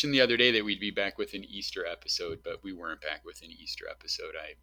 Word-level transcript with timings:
mentioned 0.00 0.14
the 0.14 0.22
other 0.22 0.38
day 0.38 0.50
that 0.50 0.64
we'd 0.64 0.80
be 0.80 0.90
back 0.90 1.18
with 1.18 1.34
an 1.34 1.44
Easter 1.44 1.84
episode, 1.84 2.38
but 2.42 2.64
we 2.64 2.72
weren't 2.72 3.02
back 3.02 3.22
with 3.22 3.42
an 3.42 3.50
Easter 3.50 3.84
episode. 3.90 4.32
I 4.34 4.54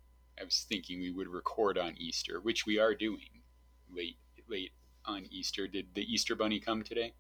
I 0.41 0.43
was 0.43 0.65
thinking 0.67 0.99
we 0.99 1.11
would 1.11 1.27
record 1.27 1.77
on 1.77 1.93
Easter, 1.95 2.39
which 2.41 2.65
we 2.65 2.79
are 2.79 2.95
doing 2.95 3.43
late 3.95 4.17
late 4.49 4.71
on 5.05 5.27
Easter. 5.29 5.67
Did 5.67 5.93
the 5.93 6.01
Easter 6.01 6.33
bunny 6.33 6.59
come 6.59 6.81
today? 6.81 7.13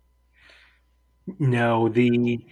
No, 1.37 1.89
the 1.89 2.43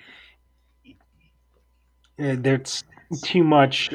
uh, 2.20 2.36
there's 2.38 2.84
too 3.24 3.44
much 3.44 3.90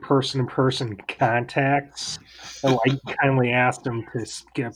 person 0.00 0.46
to 0.46 0.46
person 0.46 0.96
contacts. 1.18 2.20
So 2.44 2.78
I 2.86 2.96
kindly 3.20 3.50
asked 3.50 3.84
him 3.84 4.06
to 4.12 4.24
skip 4.24 4.74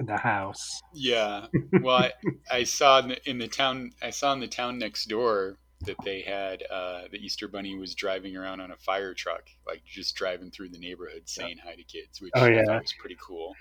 the 0.00 0.16
house. 0.16 0.82
Yeah. 0.94 1.46
Well, 1.80 1.96
I, 1.96 2.12
I 2.50 2.64
saw 2.64 2.98
in 2.98 3.08
the, 3.10 3.30
in 3.30 3.38
the, 3.38 3.46
town. 3.46 3.92
I 4.02 4.10
saw 4.10 4.32
in 4.32 4.40
the 4.40 4.48
town 4.48 4.78
next 4.78 5.08
door 5.08 5.58
that 5.86 5.96
they 6.04 6.20
had 6.20 6.62
uh, 6.70 7.02
the 7.10 7.18
Easter 7.18 7.48
Bunny 7.48 7.76
was 7.76 7.94
driving 7.94 8.36
around 8.36 8.60
on 8.60 8.70
a 8.70 8.76
fire 8.76 9.14
truck, 9.14 9.44
like 9.66 9.82
just 9.84 10.14
driving 10.14 10.50
through 10.50 10.68
the 10.68 10.78
neighborhood 10.78 11.22
saying 11.24 11.56
hi 11.64 11.74
to 11.74 11.82
kids, 11.84 12.20
which 12.20 12.32
oh, 12.36 12.46
yeah. 12.46 12.60
I 12.60 12.64
thought 12.64 12.82
was 12.82 12.94
pretty 12.98 13.16
cool. 13.20 13.54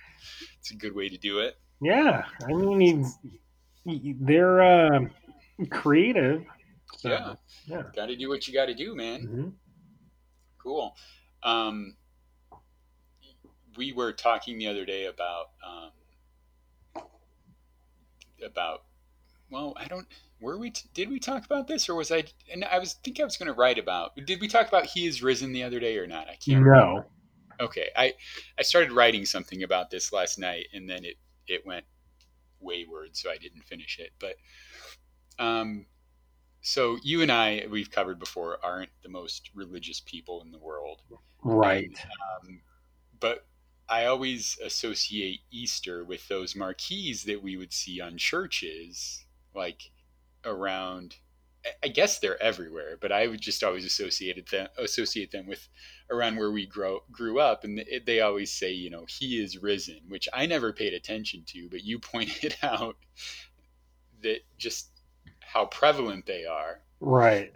It's 0.59 0.71
a 0.71 0.75
good 0.75 0.93
way 0.93 1.09
to 1.09 1.17
do 1.17 1.39
it. 1.39 1.57
Yeah, 1.81 2.25
I 2.43 2.51
mean, 2.51 3.05
they're 3.85 4.61
uh, 4.61 4.99
creative. 5.69 6.43
So, 6.97 7.09
yeah, 7.09 7.33
yeah. 7.67 7.83
Got 7.95 8.07
to 8.07 8.15
do 8.17 8.27
what 8.27 8.47
you 8.47 8.53
got 8.53 8.65
to 8.65 8.73
do, 8.73 8.95
man. 8.95 9.21
Mm-hmm. 9.21 9.49
Cool. 10.61 10.95
Um, 11.43 11.95
we 13.77 13.93
were 13.93 14.11
talking 14.11 14.57
the 14.57 14.67
other 14.67 14.83
day 14.83 15.05
about 15.05 15.51
um, 15.65 17.03
about 18.45 18.83
well, 19.49 19.73
I 19.77 19.85
don't. 19.85 20.07
Were 20.41 20.57
we? 20.57 20.71
T- 20.71 20.89
did 20.93 21.09
we 21.09 21.19
talk 21.19 21.45
about 21.45 21.67
this, 21.67 21.89
or 21.89 21.95
was 21.95 22.11
I? 22.11 22.23
And 22.51 22.65
I 22.65 22.79
was 22.79 22.93
think 23.03 23.19
I 23.19 23.23
was 23.23 23.37
going 23.37 23.47
to 23.47 23.53
write 23.53 23.77
about. 23.77 24.15
Did 24.25 24.39
we 24.41 24.47
talk 24.47 24.67
about 24.67 24.85
he 24.85 25.07
is 25.07 25.21
risen 25.21 25.51
the 25.51 25.63
other 25.63 25.79
day 25.79 25.97
or 25.97 26.07
not? 26.07 26.29
I 26.29 26.35
can't. 26.35 26.63
No. 26.63 26.71
Remember. 26.71 27.07
Okay, 27.61 27.89
I 27.95 28.13
I 28.57 28.61
started 28.61 28.91
writing 28.91 29.25
something 29.25 29.63
about 29.63 29.89
this 29.89 30.13
last 30.13 30.39
night, 30.39 30.67
and 30.73 30.89
then 30.89 31.03
it 31.03 31.15
it 31.47 31.65
went 31.65 31.85
wayward, 32.59 33.17
so 33.17 33.29
I 33.29 33.37
didn't 33.37 33.63
finish 33.63 33.99
it. 33.99 34.11
But 34.19 34.35
um, 35.43 35.85
so 36.61 36.97
you 37.03 37.21
and 37.21 37.31
I, 37.31 37.65
we've 37.69 37.91
covered 37.91 38.19
before, 38.19 38.57
aren't 38.63 38.91
the 39.03 39.09
most 39.09 39.49
religious 39.53 40.01
people 40.01 40.41
in 40.41 40.51
the 40.51 40.57
world, 40.57 41.01
right? 41.43 41.85
And, 41.85 41.97
um, 41.97 42.61
but 43.19 43.45
I 43.87 44.05
always 44.05 44.57
associate 44.63 45.39
Easter 45.51 46.03
with 46.03 46.27
those 46.27 46.55
marquees 46.55 47.23
that 47.23 47.41
we 47.41 47.57
would 47.57 47.73
see 47.73 47.99
on 47.99 48.17
churches, 48.17 49.25
like 49.55 49.91
around. 50.45 51.15
I 51.83 51.89
guess 51.89 52.19
they're 52.19 52.41
everywhere, 52.41 52.97
but 53.01 53.11
I 53.11 53.27
would 53.27 53.41
just 53.41 53.63
always 53.63 53.83
associate 53.83 54.49
them 54.49 54.67
associate 54.77 55.31
them 55.31 55.45
with 55.45 55.67
around 56.09 56.37
where 56.37 56.51
we 56.51 56.65
grow 56.65 57.01
grew 57.11 57.39
up, 57.39 57.63
and 57.65 57.83
they 58.05 58.21
always 58.21 58.51
say, 58.51 58.71
you 58.71 58.89
know, 58.89 59.05
He 59.09 59.41
is 59.41 59.57
risen, 59.57 59.99
which 60.07 60.29
I 60.33 60.45
never 60.45 60.71
paid 60.71 60.93
attention 60.93 61.43
to, 61.47 61.67
but 61.69 61.83
you 61.83 61.99
pointed 62.13 62.55
out 62.63 62.95
that 64.23 64.39
just 64.57 64.89
how 65.41 65.65
prevalent 65.65 66.25
they 66.25 66.45
are, 66.45 66.81
right? 67.01 67.51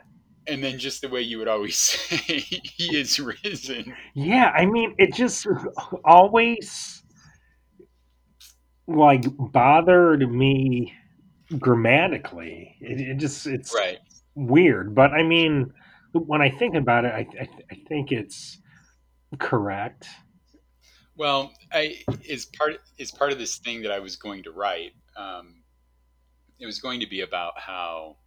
and 0.48 0.64
then 0.64 0.78
just 0.78 1.02
the 1.02 1.10
way 1.10 1.22
you 1.22 1.38
would 1.38 1.48
always 1.48 1.78
say 1.78 2.18
he 2.40 2.98
is 2.98 3.20
risen 3.20 3.96
yeah 4.14 4.52
i 4.56 4.66
mean 4.66 4.94
it 4.98 5.14
just 5.14 5.48
always 6.04 7.04
like 8.88 9.24
bothered 9.38 10.30
me 10.30 10.94
grammatically. 11.60 12.76
It, 12.80 13.00
it 13.02 13.18
just 13.18 13.48
it's 13.48 13.74
right. 13.74 14.00
weird 14.36 14.96
but 14.96 15.12
i 15.12 15.22
mean 15.22 15.72
when 16.12 16.42
i 16.42 16.50
think 16.50 16.76
about 16.76 17.06
it 17.06 17.14
i, 17.14 17.28
I, 17.40 17.50
I 17.72 17.76
think 17.88 18.12
it's 18.12 18.58
correct. 19.40 20.08
Well 21.16 21.52
i 21.72 21.98
is 22.24 22.46
part 22.46 22.78
is 22.98 23.12
part 23.12 23.32
of 23.32 23.38
this 23.38 23.58
thing 23.58 23.84
that 23.84 23.92
i 23.92 24.00
was 24.00 24.16
going 24.16 24.44
to 24.44 24.52
write 24.52 24.94
um, 25.16 25.62
it 26.60 26.66
was 26.66 26.80
going 26.80 27.00
to 27.02 27.08
be 27.08 27.22
about 27.22 27.54
how 27.60 28.18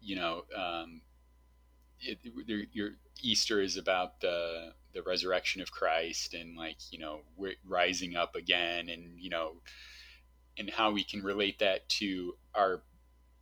you 0.00 0.16
know 0.16 0.44
um, 0.56 1.00
it, 2.00 2.18
your 2.72 2.90
Easter 3.22 3.60
is 3.60 3.76
about 3.76 4.20
the 4.20 4.72
the 4.92 5.02
resurrection 5.02 5.60
of 5.60 5.70
Christ 5.70 6.34
and 6.34 6.56
like 6.56 6.76
you 6.90 6.98
know 6.98 7.20
rising 7.66 8.16
up 8.16 8.36
again 8.36 8.88
and 8.88 9.18
you 9.18 9.30
know 9.30 9.54
and 10.58 10.70
how 10.70 10.90
we 10.90 11.04
can 11.04 11.22
relate 11.22 11.58
that 11.58 11.88
to 11.88 12.36
our 12.54 12.82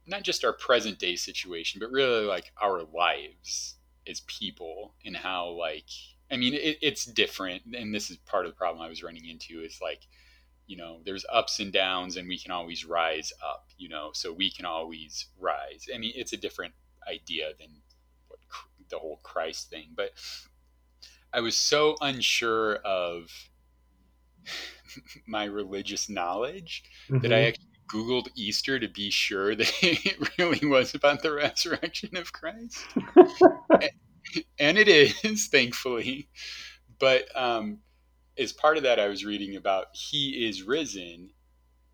not 0.07 0.23
just 0.23 0.45
our 0.45 0.53
present 0.53 0.99
day 0.99 1.17
situation 1.17 1.79
but 1.79 1.91
really 1.91 2.25
like 2.25 2.53
our 2.61 2.83
lives 2.83 3.77
as 4.09 4.21
people 4.21 4.95
and 5.05 5.17
how 5.17 5.49
like 5.49 5.87
I 6.31 6.37
mean 6.37 6.55
it, 6.55 6.79
it's 6.83 7.05
different 7.05 7.63
and 7.75 7.95
this 7.95 8.11
is 8.11 8.17
part 8.19 8.47
of 8.47 8.53
the 8.53 8.57
problem 8.57 8.83
I 8.83 8.89
was 8.89 9.03
running 9.03 9.27
into 9.27 9.61
is 9.61 9.79
like 9.81 10.01
you 10.67 10.77
know 10.77 11.01
there's 11.05 11.27
ups 11.33 11.61
and 11.61 11.73
downs 11.73 12.17
and 12.17 12.29
we 12.29 12.39
can 12.39 12.51
always 12.51 12.85
rise 12.85 13.33
up 13.45 13.67
you 13.79 13.89
know 13.89 14.11
so 14.13 14.33
we 14.33 14.51
can 14.51 14.65
always 14.65 15.27
rise. 15.39 15.87
I 15.95 15.99
mean 15.99 16.13
it's 16.15 16.33
a 16.33 16.39
different 16.39 16.75
idea 17.09 17.53
than 17.59 17.69
the 18.93 18.99
whole 18.99 19.19
Christ 19.25 19.71
thing, 19.71 19.89
but 19.97 20.13
I 21.33 21.41
was 21.41 21.57
so 21.57 21.97
unsure 22.01 22.77
of 22.77 23.33
my 25.27 25.45
religious 25.45 26.09
knowledge 26.09 26.85
mm-hmm. 27.09 27.21
that 27.21 27.33
I 27.33 27.37
mm-hmm. 27.37 27.49
actually 27.49 27.67
Googled 27.89 28.29
Easter 28.35 28.79
to 28.79 28.89
be 28.89 29.11
sure 29.11 29.55
that 29.55 29.73
it 29.83 30.39
really 30.39 30.67
was 30.67 30.95
about 30.95 31.23
the 31.23 31.33
resurrection 31.33 32.17
of 32.17 32.33
Christ. 32.33 32.85
and 34.59 34.79
it 34.79 34.89
is, 34.89 35.49
thankfully. 35.49 36.29
But 36.99 37.25
um, 37.37 37.79
as 38.39 38.53
part 38.53 38.77
of 38.77 38.85
that, 38.85 38.99
I 38.99 39.09
was 39.09 39.25
reading 39.25 39.57
about 39.57 39.87
He 39.93 40.47
is 40.47 40.63
risen. 40.63 41.31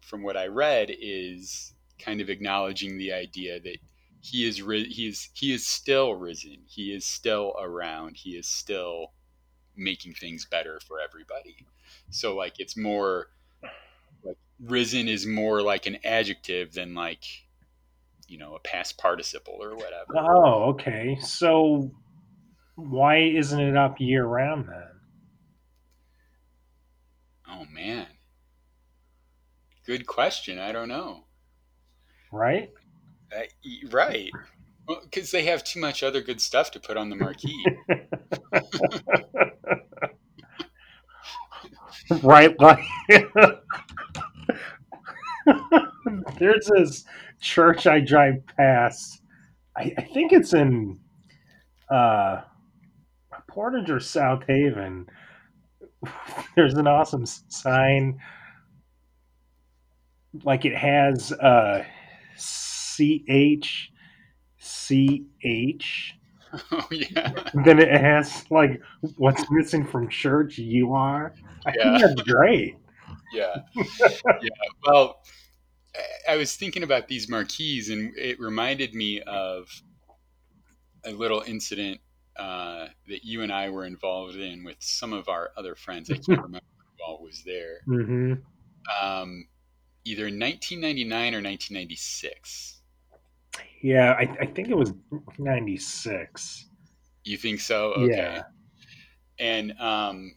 From 0.03 0.23
what 0.23 0.37
I 0.39 0.47
read, 0.47 0.91
is 0.91 1.75
kind 1.99 2.21
of 2.21 2.31
acknowledging 2.31 2.97
the 2.97 3.13
idea 3.13 3.61
that 3.61 3.77
he 4.21 4.47
is 4.47 4.57
he 4.57 5.09
is 5.09 5.29
he 5.35 5.53
is 5.53 5.67
still 5.67 6.15
risen. 6.15 6.59
He 6.67 6.95
is 6.95 7.05
still 7.05 7.55
around. 7.61 8.17
He 8.17 8.31
is 8.31 8.49
still 8.49 9.13
making 9.79 10.15
things 10.15 10.45
better 10.45 10.81
for 10.87 10.99
everybody. 11.01 11.67
So 12.11 12.37
like 12.37 12.55
it's 12.59 12.77
more 12.77 13.29
like 14.25 14.37
risen 14.61 15.09
is 15.09 15.27
more 15.27 15.63
like 15.63 15.87
an 15.87 15.99
adjective 16.05 16.75
than 16.75 16.95
like 16.95 17.25
you 18.27 18.39
know 18.39 18.55
a 18.55 18.61
past 18.61 18.99
participle 18.99 19.59
or 19.61 19.75
whatever. 19.77 20.19
Oh, 20.19 20.71
okay. 20.71 21.19
So 21.21 21.91
why 22.75 23.19
isn't 23.19 23.61
it 23.61 23.77
up 23.77 23.97
year 24.01 24.25
round 24.25 24.69
then? 24.69 25.01
Oh 27.49 27.65
man. 27.73 28.07
Good 29.87 30.07
question. 30.07 30.59
I 30.59 30.73
don't 30.73 30.89
know. 30.89 31.25
Right? 32.31 32.71
Uh, 33.35 33.45
right. 33.91 34.31
Well, 34.87 35.01
because 35.03 35.31
they 35.31 35.45
have 35.45 35.65
too 35.65 35.81
much 35.81 36.03
other 36.03 36.21
good 36.21 36.41
stuff 36.41 36.71
to 36.73 36.81
put 36.81 36.97
on 36.97 37.11
the 37.11 37.17
marquee. 37.17 37.65
right, 42.23 42.59
like 42.61 42.81
there's 46.39 46.67
this 46.67 47.05
church 47.41 47.87
I 47.87 48.01
drive 48.01 48.45
past. 48.57 49.23
I, 49.77 49.93
I 49.97 50.03
think 50.03 50.33
it's 50.33 50.53
in 50.53 50.99
uh, 51.91 52.43
Portage 53.49 53.91
or 53.91 54.01
South 54.01 54.45
Haven. 54.47 55.07
There's 56.57 56.75
an 56.75 56.87
awesome 56.87 57.27
sign, 57.27 58.21
like 60.45 60.65
it 60.65 60.77
has 60.77 61.33
uh, 61.33 61.85
C 62.37 63.25
H 63.29 63.91
C 64.59 65.27
H. 65.43 66.18
Oh 66.73 66.87
yeah. 66.91 67.33
Then 67.65 67.79
it 67.79 67.91
has 67.91 68.45
like 68.51 68.81
what's 69.17 69.45
missing 69.51 69.85
from 69.85 70.09
church. 70.09 70.59
You 70.59 70.95
are. 70.95 71.35
I 71.67 71.73
yeah. 71.77 71.99
think 71.99 72.17
that's 72.17 72.29
great. 72.29 72.77
Yeah. 73.33 73.57
yeah. 73.77 74.49
Well, 74.87 75.21
I 76.29 76.37
was 76.37 76.57
thinking 76.57 76.83
about 76.83 77.09
these 77.09 77.29
marquees, 77.29 77.91
and 77.91 78.13
it 78.17 78.39
reminded 78.41 78.95
me 78.95 79.21
of 79.23 79.69
a 81.05 81.11
little 81.11 81.43
incident 81.47 82.01
uh, 82.37 82.87
that 83.09 83.25
you 83.25 83.43
and 83.43 83.53
I 83.53 83.71
were 83.71 83.85
involved 83.85 84.37
in 84.37 84.65
with 84.65 84.77
some 84.79 85.13
of 85.13 85.29
our 85.29 85.51
other 85.57 85.75
friends. 85.75 86.11
I 86.11 86.15
can't 86.15 86.29
remember 86.43 86.61
who 86.79 87.05
all 87.05 87.23
was 87.23 87.43
there. 87.45 87.81
Mm-hmm. 87.87 88.35
Um, 89.03 89.49
either 90.05 90.25
1999 90.25 91.35
or 91.35 91.43
1996. 91.43 92.78
Yeah, 93.81 94.13
I, 94.13 94.23
I 94.41 94.47
think 94.47 94.69
it 94.69 94.77
was 94.77 94.93
96. 95.39 96.67
You 97.25 97.37
think 97.37 97.61
so? 97.61 97.93
Okay. 97.95 98.17
Yeah. 98.17 98.43
And 99.39 99.73
um, 99.79 100.35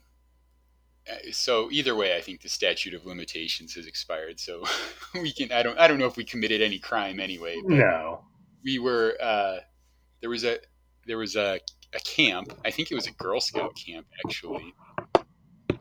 uh, 1.10 1.16
so 1.32 1.70
either 1.72 1.96
way, 1.96 2.16
I 2.16 2.22
think 2.22 2.42
the 2.42 2.50
statute 2.50 2.94
of 2.94 3.06
limitations 3.06 3.74
has 3.76 3.88
expired. 3.88 4.40
So 4.40 4.64
we 5.14 5.32
can. 5.32 5.52
I 5.52 5.64
don't. 5.64 5.78
I 5.80 5.88
don't 5.88 5.98
know 5.98 6.06
if 6.06 6.18
we 6.18 6.24
committed 6.24 6.62
any 6.62 6.78
crime 6.78 7.20
anyway. 7.20 7.58
No. 7.64 8.24
we 8.64 8.80
were 8.80 9.18
uh, 9.22 9.58
there 10.22 10.30
was 10.30 10.44
a 10.44 10.60
there 11.08 11.18
was 11.18 11.36
a, 11.36 11.60
a 11.94 12.00
camp. 12.00 12.54
I 12.64 12.72
think 12.72 12.92
it 12.92 12.96
was 12.96 13.08
a 13.08 13.12
Girl 13.12 13.42
Scout 13.42 13.76
camp 13.76 14.08
actually, 14.26 14.74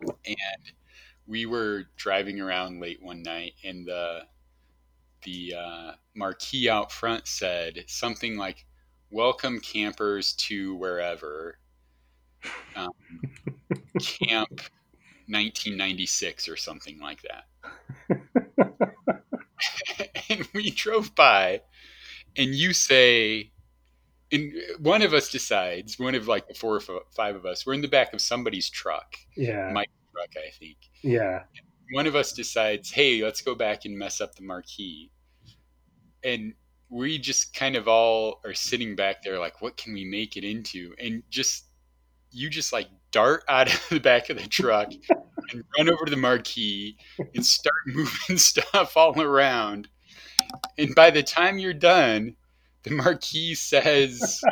and 0.02 0.72
we 1.26 1.46
were 1.46 1.84
driving 1.96 2.40
around 2.40 2.80
late 2.80 3.02
one 3.02 3.22
night, 3.22 3.52
and 3.64 3.86
the 3.86 4.20
the 5.22 5.54
uh, 5.58 5.92
marquee 6.14 6.68
out 6.68 6.92
front 6.92 7.26
said 7.26 7.84
something 7.86 8.36
like 8.36 8.66
"Welcome 9.10 9.60
campers 9.60 10.32
to 10.34 10.74
wherever." 10.76 11.58
Um, 12.74 12.92
camp 14.00 14.60
1996 15.28 16.48
or 16.48 16.56
something 16.56 16.98
like 17.00 17.22
that. 17.22 17.44
and 20.28 20.48
we 20.54 20.70
drove 20.70 21.14
by, 21.14 21.62
and 22.36 22.54
you 22.54 22.72
say, 22.72 23.52
and 24.32 24.52
one 24.78 25.02
of 25.02 25.12
us 25.12 25.30
decides, 25.30 25.98
one 25.98 26.14
of 26.14 26.28
like 26.28 26.48
the 26.48 26.54
four 26.54 26.76
or 26.76 27.02
five 27.10 27.36
of 27.36 27.46
us, 27.46 27.66
we're 27.66 27.74
in 27.74 27.82
the 27.82 27.88
back 27.88 28.12
of 28.12 28.20
somebody's 28.20 28.70
truck. 28.70 29.16
Yeah. 29.36 29.70
My 29.72 29.84
truck, 30.12 30.30
I 30.36 30.50
think. 30.50 30.76
Yeah. 31.02 31.44
One 31.92 32.06
of 32.06 32.14
us 32.16 32.32
decides, 32.32 32.90
hey, 32.90 33.22
let's 33.22 33.40
go 33.42 33.54
back 33.54 33.84
and 33.84 33.98
mess 33.98 34.20
up 34.20 34.34
the 34.34 34.42
marquee. 34.42 35.10
And 36.22 36.54
we 36.88 37.18
just 37.18 37.54
kind 37.54 37.76
of 37.76 37.88
all 37.88 38.40
are 38.44 38.54
sitting 38.54 38.96
back 38.96 39.22
there 39.22 39.38
like, 39.38 39.62
what 39.62 39.76
can 39.76 39.92
we 39.92 40.04
make 40.04 40.36
it 40.36 40.44
into? 40.44 40.94
And 40.98 41.22
just, 41.30 41.66
you 42.30 42.50
just 42.50 42.72
like 42.72 42.88
dart 43.10 43.44
out 43.48 43.72
of 43.72 43.86
the 43.90 44.00
back 44.00 44.30
of 44.30 44.38
the 44.38 44.46
truck 44.46 44.92
and 45.52 45.64
run 45.78 45.88
over 45.88 46.04
to 46.04 46.10
the 46.10 46.16
marquee 46.16 46.96
and 47.34 47.44
start 47.44 47.74
moving 47.86 48.38
stuff 48.38 48.96
all 48.96 49.20
around. 49.20 49.88
And 50.78 50.94
by 50.94 51.10
the 51.10 51.22
time 51.22 51.58
you're 51.58 51.72
done, 51.72 52.36
the 52.82 52.90
marquee 52.90 53.54
says, 53.54 54.42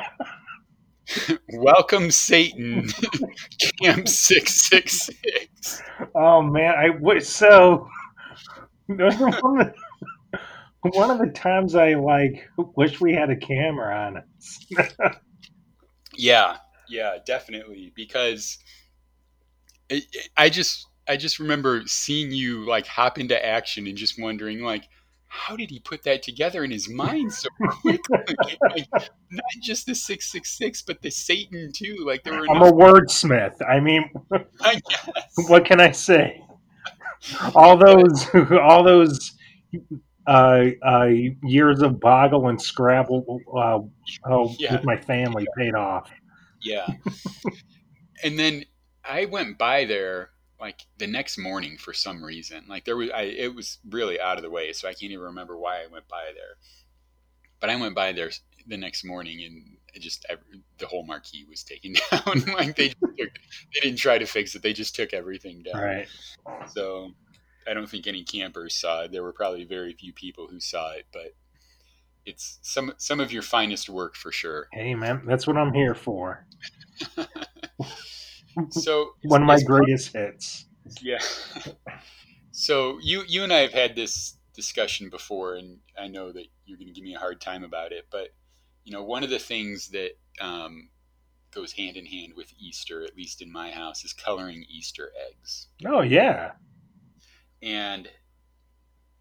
Welcome, 1.55 2.11
Satan, 2.11 2.89
Camp 3.83 4.09
666. 4.09 5.48
Oh, 6.15 6.43
man. 6.43 6.75
I 6.77 6.91
wish 6.91 7.27
so. 7.27 7.89
one 10.83 11.11
of 11.11 11.19
the 11.19 11.31
times 11.35 11.75
I 11.75 11.95
like 11.95 12.49
wish 12.77 13.01
we 13.01 13.13
had 13.13 13.31
a 13.31 13.37
camera 13.37 13.95
on 13.95 14.17
us. 14.19 14.67
yeah, 16.17 16.57
yeah, 16.89 17.19
definitely. 17.27 17.93
Because 17.95 18.59
it, 19.89 20.05
it, 20.13 20.29
I 20.37 20.49
just 20.49 20.87
I 21.09 21.17
just 21.17 21.39
remember 21.39 21.83
seeing 21.87 22.31
you 22.31 22.67
like 22.67 22.87
hop 22.87 23.19
into 23.19 23.45
action 23.45 23.87
and 23.87 23.97
just 23.97 24.21
wondering 24.21 24.63
like 24.63 24.89
how 25.29 25.57
did 25.57 25.71
he 25.71 25.79
put 25.79 26.03
that 26.05 26.23
together 26.23 26.65
in 26.65 26.71
his 26.71 26.89
mind 26.89 27.33
so 27.33 27.49
quickly? 27.83 28.01
like, 28.63 28.89
not 29.31 29.45
just 29.63 29.87
the 29.87 29.95
six 29.95 30.31
six 30.33 30.57
six, 30.57 30.83
but 30.83 31.01
the 31.03 31.11
Satan 31.11 31.71
too. 31.73 31.97
Like 32.05 32.25
there 32.25 32.35
were. 32.35 32.47
I'm 32.51 32.63
a 32.63 32.73
wordsmith. 32.73 33.57
I 33.67 33.79
mean, 33.79 34.11
I 34.61 34.81
what 35.49 35.65
can 35.65 35.81
I 35.81 35.93
say? 35.93 36.43
All 37.55 37.77
those, 37.77 38.27
all 38.63 38.83
those 38.85 39.33
uh, 40.27 40.67
uh, 40.83 41.07
years 41.43 41.83
of 41.83 42.01
Boggle 42.01 42.49
and 42.49 42.61
Scrabble 42.61 43.41
uh, 43.57 43.81
oh, 44.31 44.55
yeah. 44.59 44.73
with 44.73 44.85
my 44.85 44.97
family 44.97 45.47
paid 45.57 45.75
off. 45.75 46.11
Yeah. 46.63 46.87
and 48.23 48.39
then 48.39 48.65
I 49.05 49.25
went 49.25 49.59
by 49.59 49.85
there 49.85 50.31
like 50.61 50.87
the 50.99 51.07
next 51.07 51.39
morning 51.39 51.77
for 51.77 51.93
some 51.93 52.23
reason. 52.23 52.65
Like 52.69 52.85
there 52.85 52.97
was, 52.97 53.11
I, 53.11 53.23
it 53.23 53.55
was 53.55 53.79
really 53.89 54.21
out 54.21 54.37
of 54.37 54.43
the 54.43 54.51
way, 54.51 54.73
so 54.73 54.89
I 54.89 54.93
can't 54.93 55.13
even 55.13 55.25
remember 55.25 55.57
why 55.57 55.83
I 55.83 55.87
went 55.87 56.09
by 56.09 56.31
there. 56.35 56.57
But 57.61 57.71
I 57.71 57.77
went 57.77 57.95
by 57.95 58.13
there 58.13 58.31
the 58.67 58.77
next 58.77 59.05
morning, 59.05 59.43
and 59.45 59.77
it 59.95 60.01
just 60.01 60.27
the 60.79 60.87
whole 60.87 61.05
marquee 61.05 61.47
was 61.49 61.65
taken 61.65 61.95
down. 62.11 62.55
like 62.55 62.77
they 62.77 62.89
took, 62.89 63.17
they 63.17 63.81
didn't 63.81 63.99
try 63.99 64.19
to 64.19 64.27
fix 64.27 64.55
it; 64.55 64.63
they 64.63 64.73
just 64.73 64.95
took 64.95 65.13
everything 65.13 65.63
down. 65.63 65.83
Right. 65.83 66.09
So 66.69 67.13
I 67.69 67.75
don't 67.75 67.89
think 67.89 68.07
any 68.07 68.25
campers 68.25 68.75
saw 68.75 69.03
it. 69.03 69.13
There 69.13 69.23
were 69.23 69.33
probably 69.33 69.65
very 69.65 69.93
few 69.93 70.13
people 70.13 70.47
who 70.49 70.61
saw 70.61 70.93
it, 70.93 71.07
but 71.13 71.35
it's 72.25 72.59
some 72.63 72.93
some 72.99 73.21
of 73.21 73.33
your 73.33 73.43
finest 73.43 73.89
work 73.89 74.15
for 74.15 74.31
sure. 74.31 74.69
Hey 74.73 74.95
man, 74.95 75.23
that's 75.27 75.47
what 75.47 75.57
I'm 75.57 75.73
here 75.73 75.95
for. 75.95 76.47
so 78.71 79.11
one 79.23 79.43
of 79.43 79.47
my 79.47 79.61
greatest 79.61 80.13
part, 80.13 80.33
hits. 80.33 80.67
Yeah. 81.03 81.19
So 82.59 82.99
you 83.01 83.23
you 83.29 83.45
and 83.45 83.53
I 83.53 83.61
have 83.61 83.73
had 83.73 83.95
this 83.95 84.37
discussion 84.53 85.11
before, 85.11 85.55
and 85.55 85.79
I 85.97 86.09
know 86.09 86.33
that 86.33 86.47
you're 86.67 86.77
going 86.77 86.89
to 86.89 86.93
give 86.93 87.05
me 87.05 87.15
a 87.15 87.19
hard 87.21 87.41
time 87.41 87.63
about 87.63 87.93
it. 87.93 88.09
But 88.11 88.31
you 88.83 88.91
know, 88.91 89.05
one 89.05 89.23
of 89.23 89.31
the 89.31 89.39
things 89.39 89.91
that 89.91 90.19
um, 90.41 90.89
goes 91.53 91.71
hand 91.71 91.97
in 91.97 92.05
hand 92.05 92.33
with 92.37 92.53
Easter, 92.59 93.05
at 93.05 93.17
least 93.17 93.43
in 93.43 93.53
my 93.53 93.71
house, 93.71 94.05
is 94.05 94.13
coloring 94.13 94.65
Easter 94.69 95.13
eggs. 95.31 95.69
Oh 95.87 96.01
yeah. 96.01 96.51
And 97.63 98.09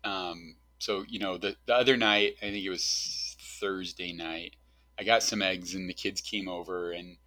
um, 0.03 0.55
so 0.79 1.05
you 1.07 1.19
know, 1.19 1.37
the 1.37 1.55
the 1.67 1.75
other 1.75 1.95
night, 1.95 2.37
I 2.41 2.49
think 2.49 2.65
it 2.65 2.71
was 2.71 3.35
Thursday 3.59 4.13
night, 4.13 4.55
I 4.99 5.03
got 5.03 5.21
some 5.21 5.43
eggs, 5.43 5.75
and 5.75 5.87
the 5.87 5.93
kids 5.93 6.21
came 6.21 6.47
over 6.47 6.91
and 6.91 7.17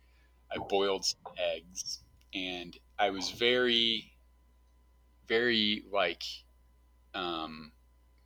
I 0.52 0.58
boiled 0.58 1.05
some 1.05 1.20
eggs, 1.38 2.00
and 2.35 2.76
I 2.99 3.11
was 3.11 3.31
very, 3.31 4.12
very 5.29 5.85
like, 5.93 6.23
um, 7.14 7.73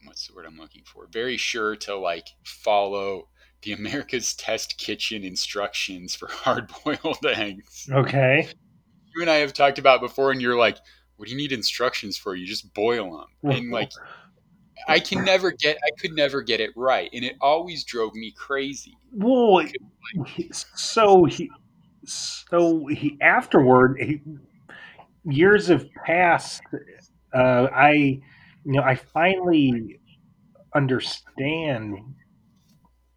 what's 0.05 0.27
the 0.27 0.35
word 0.35 0.47
I'm 0.47 0.59
looking 0.59 0.85
for? 0.85 1.07
Very 1.07 1.37
sure 1.37 1.77
to 1.77 1.97
like 1.97 2.29
follow 2.45 3.29
the 3.63 3.73
America's 3.73 4.35
Test 4.37 4.79
Kitchen 4.79 5.25
instructions 5.25 6.15
for 6.15 6.29
hard 6.29 6.71
boiled 6.85 7.25
eggs. 7.27 7.89
Okay. 7.91 8.49
You 9.15 9.23
and 9.23 9.31
I 9.31 9.37
have 9.37 9.53
talked 9.53 9.79
about 9.79 10.01
before, 10.01 10.33
and 10.33 10.41
you're 10.41 10.59
like, 10.59 10.79
what 11.17 11.27
do 11.27 11.31
you 11.31 11.37
need 11.37 11.53
instructions 11.53 12.17
for? 12.17 12.35
You 12.35 12.47
just 12.47 12.75
boil 12.75 13.19
them. 13.19 13.53
And 13.53 13.71
like, 13.71 13.93
I 14.89 14.99
can 14.99 15.25
never 15.25 15.53
get, 15.53 15.79
I 15.87 15.91
could 16.01 16.13
never 16.13 16.43
get 16.43 16.61
it 16.61 16.71
right. 16.77 17.09
And 17.13 17.25
it 17.25 17.37
always 17.41 17.85
drove 17.85 18.15
me 18.15 18.33
crazy. 18.37 18.97
Well, 19.13 19.65
so 20.53 21.25
he, 21.25 21.51
so 22.07 22.87
he 22.87 23.19
afterward 23.21 23.97
he, 24.01 24.21
years 25.25 25.69
have 25.69 25.87
passed 26.07 26.63
uh, 27.35 27.69
i 27.75 27.93
you 27.93 28.21
know 28.65 28.83
i 28.83 28.95
finally 28.95 29.99
understand 30.75 31.99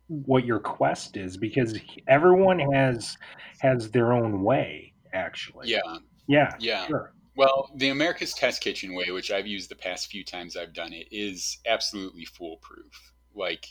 what 0.08 0.46
your 0.46 0.60
quest 0.60 1.18
is 1.18 1.38
because 1.38 1.78
everyone 2.08 2.60
has 2.60 3.18
has 3.60 3.90
their 3.92 4.14
own 4.14 4.44
way 4.44 4.94
actually. 5.14 5.68
Yeah. 5.68 5.82
Yeah 6.28 6.54
yeah. 6.60 6.86
sure. 6.88 7.14
well 7.36 7.72
the 7.76 7.90
america's 7.90 8.34
test 8.34 8.62
kitchen 8.62 8.94
way 8.94 9.06
which 9.12 9.32
i've 9.32 9.48
used 9.48 9.70
the 9.70 9.76
past 9.76 10.08
few 10.12 10.24
times 10.24 10.56
i've 10.56 10.74
done 10.74 10.94
it 10.94 11.08
is 11.12 11.58
absolutely 11.66 12.26
foolproof. 12.26 13.14
Like 13.36 13.68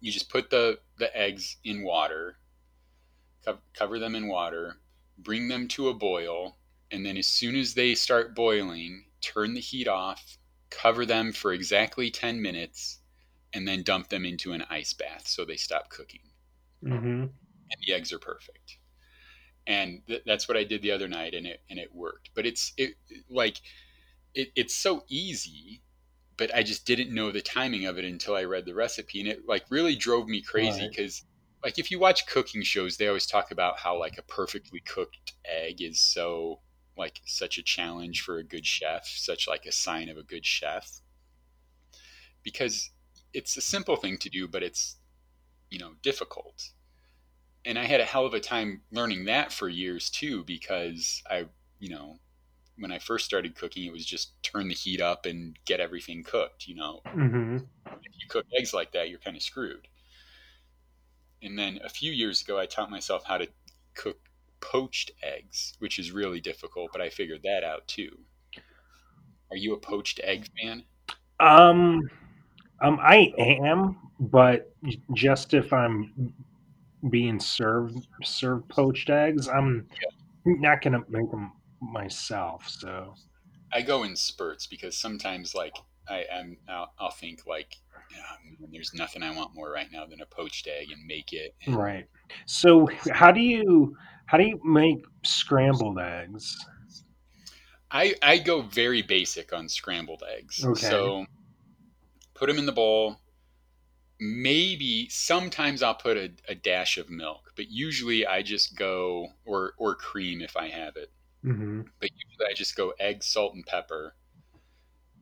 you 0.00 0.12
just 0.12 0.30
put 0.30 0.50
the 0.50 0.78
the 0.98 1.16
eggs 1.16 1.56
in 1.64 1.82
water 1.82 2.36
cover 3.74 3.98
them 3.98 4.14
in 4.14 4.28
water, 4.28 4.76
bring 5.18 5.48
them 5.48 5.68
to 5.68 5.88
a 5.88 5.94
boil, 5.94 6.58
and 6.90 7.04
then 7.04 7.16
as 7.16 7.26
soon 7.26 7.56
as 7.56 7.74
they 7.74 7.94
start 7.94 8.34
boiling, 8.34 9.06
turn 9.20 9.54
the 9.54 9.60
heat 9.60 9.88
off, 9.88 10.38
cover 10.70 11.06
them 11.06 11.32
for 11.32 11.52
exactly 11.52 12.10
10 12.10 12.40
minutes, 12.40 13.00
and 13.52 13.66
then 13.66 13.82
dump 13.82 14.08
them 14.08 14.24
into 14.24 14.52
an 14.52 14.64
ice 14.70 14.92
bath 14.92 15.26
so 15.26 15.44
they 15.44 15.56
stop 15.56 15.88
cooking. 15.90 16.30
Mm-hmm. 16.84 17.22
And 17.22 17.82
the 17.86 17.94
eggs 17.94 18.12
are 18.12 18.18
perfect. 18.18 18.78
And 19.66 20.02
th- 20.06 20.22
that's 20.26 20.48
what 20.48 20.56
I 20.56 20.64
did 20.64 20.82
the 20.82 20.92
other 20.92 21.08
night, 21.08 21.34
and 21.34 21.46
it 21.46 21.62
and 21.70 21.78
it 21.78 21.94
worked. 21.94 22.30
But 22.34 22.44
it's 22.44 22.74
it 22.76 22.94
like 23.30 23.62
it, 24.34 24.50
it's 24.54 24.74
so 24.74 25.04
easy 25.08 25.82
but 26.36 26.54
I 26.54 26.62
just 26.62 26.86
didn't 26.86 27.14
know 27.14 27.30
the 27.30 27.40
timing 27.40 27.86
of 27.86 27.98
it 27.98 28.04
until 28.04 28.34
I 28.34 28.44
read 28.44 28.66
the 28.66 28.74
recipe, 28.74 29.20
and 29.20 29.28
it 29.28 29.46
like 29.46 29.64
really 29.70 29.94
drove 29.94 30.26
me 30.26 30.40
crazy 30.40 30.88
because 30.88 31.24
like 31.64 31.78
if 31.78 31.90
you 31.90 31.98
watch 31.98 32.26
cooking 32.26 32.62
shows, 32.62 32.96
they 32.96 33.08
always 33.08 33.26
talk 33.26 33.50
about 33.50 33.78
how 33.78 33.98
like 33.98 34.18
a 34.18 34.22
perfectly 34.22 34.80
cooked 34.80 35.32
egg 35.46 35.80
is 35.80 35.98
so 35.98 36.60
like 36.96 37.20
such 37.24 37.56
a 37.58 37.62
challenge 37.62 38.20
for 38.20 38.38
a 38.38 38.44
good 38.44 38.66
chef, 38.66 39.06
such 39.06 39.48
like 39.48 39.64
a 39.64 39.72
sign 39.72 40.10
of 40.10 40.18
a 40.18 40.22
good 40.22 40.44
chef. 40.44 41.00
Because 42.42 42.90
it's 43.32 43.56
a 43.56 43.62
simple 43.62 43.96
thing 43.96 44.18
to 44.18 44.28
do, 44.28 44.46
but 44.46 44.62
it's 44.62 44.96
you 45.70 45.78
know 45.78 45.92
difficult. 46.02 46.70
And 47.64 47.78
I 47.78 47.86
had 47.86 48.00
a 48.00 48.04
hell 48.04 48.26
of 48.26 48.34
a 48.34 48.40
time 48.40 48.82
learning 48.92 49.24
that 49.24 49.50
for 49.50 49.68
years 49.68 50.10
too, 50.10 50.44
because 50.44 51.22
I 51.30 51.46
you 51.80 51.88
know 51.88 52.18
when 52.76 52.92
I 52.92 52.98
first 52.98 53.24
started 53.24 53.54
cooking, 53.54 53.86
it 53.86 53.92
was 53.92 54.04
just 54.04 54.42
turn 54.42 54.68
the 54.68 54.74
heat 54.74 55.00
up 55.00 55.24
and 55.24 55.56
get 55.64 55.80
everything 55.80 56.24
cooked. 56.24 56.68
You 56.68 56.74
know, 56.74 57.00
mm-hmm. 57.06 57.56
if 57.86 58.12
you 58.20 58.28
cook 58.28 58.44
eggs 58.58 58.74
like 58.74 58.92
that, 58.92 59.08
you're 59.08 59.18
kind 59.18 59.36
of 59.36 59.42
screwed. 59.42 59.88
And 61.44 61.58
then 61.58 61.78
a 61.84 61.88
few 61.88 62.10
years 62.12 62.42
ago, 62.42 62.58
I 62.58 62.66
taught 62.66 62.90
myself 62.90 63.24
how 63.24 63.38
to 63.38 63.48
cook 63.94 64.18
poached 64.60 65.12
eggs, 65.22 65.74
which 65.78 65.98
is 65.98 66.10
really 66.10 66.40
difficult, 66.40 66.90
but 66.90 67.02
I 67.02 67.10
figured 67.10 67.42
that 67.44 67.62
out 67.62 67.86
too. 67.86 68.18
Are 69.50 69.56
you 69.56 69.74
a 69.74 69.78
poached 69.78 70.20
egg 70.24 70.48
fan? 70.60 70.84
Um, 71.38 72.10
Um, 72.80 72.98
I 73.00 73.32
am, 73.38 73.96
but 74.18 74.74
just 75.14 75.54
if 75.54 75.72
I'm 75.72 76.34
being 77.08 77.38
served 77.38 78.06
served 78.22 78.68
poached 78.68 79.10
eggs, 79.10 79.48
I'm 79.48 79.88
not 80.44 80.82
gonna 80.82 81.02
make 81.08 81.30
them 81.30 81.52
myself. 81.80 82.68
So 82.68 83.14
I 83.72 83.82
go 83.82 84.02
in 84.02 84.16
spurts 84.16 84.66
because 84.66 84.96
sometimes 84.96 85.54
like 85.54 85.74
I 86.08 86.24
am 86.30 86.58
I'll, 86.68 86.92
I'll 86.98 87.10
think 87.10 87.46
like 87.46 87.76
man, 88.60 88.70
there's 88.72 88.94
nothing 88.94 89.22
I 89.22 89.34
want 89.34 89.54
more 89.54 89.70
right 89.70 89.90
now 89.90 90.06
than 90.06 90.20
a 90.20 90.26
poached 90.26 90.66
egg 90.66 90.90
and 90.90 91.04
make 91.06 91.32
it. 91.32 91.54
And 91.66 91.74
right. 91.74 92.08
So 92.46 92.88
how 93.12 93.30
do 93.32 93.40
you 93.40 93.96
how 94.26 94.38
do 94.38 94.44
you 94.44 94.60
make 94.64 95.04
scrambled 95.24 95.98
eggs? 95.98 96.56
I 97.90 98.14
I 98.20 98.38
go 98.38 98.60
very 98.60 99.00
basic 99.00 99.50
on 99.52 99.70
scrambled 99.70 100.22
eggs. 100.22 100.68
Okay. 100.68 100.84
So 100.88 101.26
put 102.34 102.46
them 102.46 102.58
in 102.58 102.66
the 102.66 102.72
bowl. 102.72 103.18
Maybe 104.20 105.08
sometimes 105.08 105.82
I'll 105.82 105.94
put 105.94 106.16
a, 106.16 106.32
a 106.48 106.54
dash 106.54 106.98
of 106.98 107.10
milk, 107.10 107.52
but 107.56 107.68
usually 107.70 108.26
I 108.26 108.42
just 108.42 108.76
go 108.76 109.34
or 109.44 109.74
or 109.76 109.94
cream 109.96 110.40
if 110.40 110.56
I 110.56 110.68
have 110.68 110.96
it. 110.96 111.12
hmm 111.42 111.82
But 112.00 112.10
usually 112.14 112.48
I 112.50 112.54
just 112.54 112.76
go 112.76 112.90
egg, 113.00 113.24
salt, 113.24 113.54
and 113.54 113.66
pepper, 113.66 114.16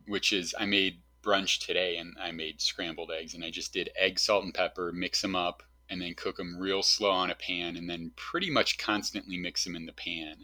which 0.06 0.32
is 0.32 0.54
I 0.58 0.66
made 0.66 1.00
brunch 1.22 1.64
today 1.64 1.96
and 1.98 2.16
I 2.20 2.32
made 2.32 2.60
scrambled 2.60 3.10
eggs 3.12 3.34
and 3.34 3.44
I 3.44 3.50
just 3.50 3.72
did 3.72 3.90
egg, 3.96 4.18
salt, 4.18 4.44
and 4.44 4.52
pepper, 4.54 4.92
mix 4.92 5.22
them 5.22 5.36
up, 5.36 5.62
and 5.88 6.00
then 6.00 6.14
cook 6.14 6.36
them 6.36 6.58
real 6.58 6.82
slow 6.82 7.10
on 7.10 7.30
a 7.30 7.34
pan, 7.34 7.76
and 7.76 7.88
then 7.88 8.12
pretty 8.16 8.50
much 8.50 8.78
constantly 8.78 9.36
mix 9.36 9.64
them 9.64 9.76
in 9.76 9.86
the 9.86 9.92
pan, 9.92 10.36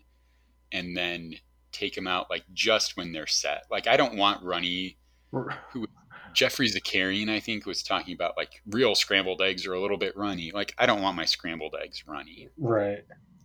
and 0.72 0.96
then 0.96 1.34
take 1.72 1.94
them 1.94 2.06
out 2.06 2.30
like 2.30 2.44
just 2.52 2.96
when 2.96 3.12
they're 3.12 3.26
set. 3.26 3.64
Like 3.70 3.86
I 3.86 3.96
don't 3.96 4.16
want 4.16 4.42
runny. 4.42 4.98
Who 5.32 5.86
Geoffrey 6.34 6.68
Zakarian, 6.68 7.28
I 7.30 7.40
think, 7.40 7.66
was 7.66 7.82
talking 7.82 8.14
about 8.14 8.36
like 8.36 8.62
real 8.70 8.94
scrambled 8.94 9.40
eggs 9.42 9.66
are 9.66 9.72
a 9.74 9.80
little 9.80 9.96
bit 9.96 10.16
runny. 10.16 10.52
Like 10.52 10.74
I 10.78 10.86
don't 10.86 11.02
want 11.02 11.16
my 11.16 11.24
scrambled 11.24 11.74
eggs 11.82 12.04
runny. 12.06 12.48
Right. 12.58 13.04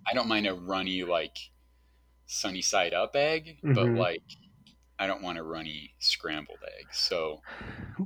I 0.10 0.14
don't 0.14 0.28
mind 0.28 0.48
a 0.48 0.54
runny 0.54 1.04
like 1.04 1.38
sunny 2.26 2.62
side 2.62 2.94
up 2.94 3.16
egg, 3.16 3.58
but 3.64 3.88
Mhm. 3.88 3.98
like 3.98 4.24
I 5.00 5.08
don't 5.08 5.22
want 5.22 5.38
a 5.38 5.44
runny 5.44 5.96
scrambled 6.00 6.60
egg. 6.80 6.88
So 6.94 7.42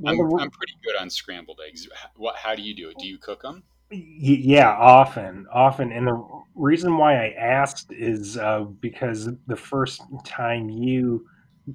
I'm, 0.05 0.29
I'm 0.37 0.51
pretty 0.51 0.73
good 0.85 0.95
on 0.99 1.09
scrambled 1.09 1.61
eggs. 1.67 1.87
What? 2.15 2.37
How 2.37 2.55
do 2.55 2.61
you 2.63 2.75
do 2.75 2.89
it? 2.89 2.97
Do 2.99 3.07
you 3.07 3.17
cook 3.19 3.43
them? 3.43 3.63
Yeah, 3.89 4.69
often, 4.69 5.47
often, 5.51 5.93
and 5.93 6.07
the 6.07 6.41
reason 6.55 6.97
why 6.97 7.25
I 7.25 7.29
asked 7.39 7.85
is 7.89 8.37
uh, 8.37 8.65
because 8.81 9.29
the 9.47 9.55
first 9.55 10.01
time 10.25 10.69
you 10.69 11.25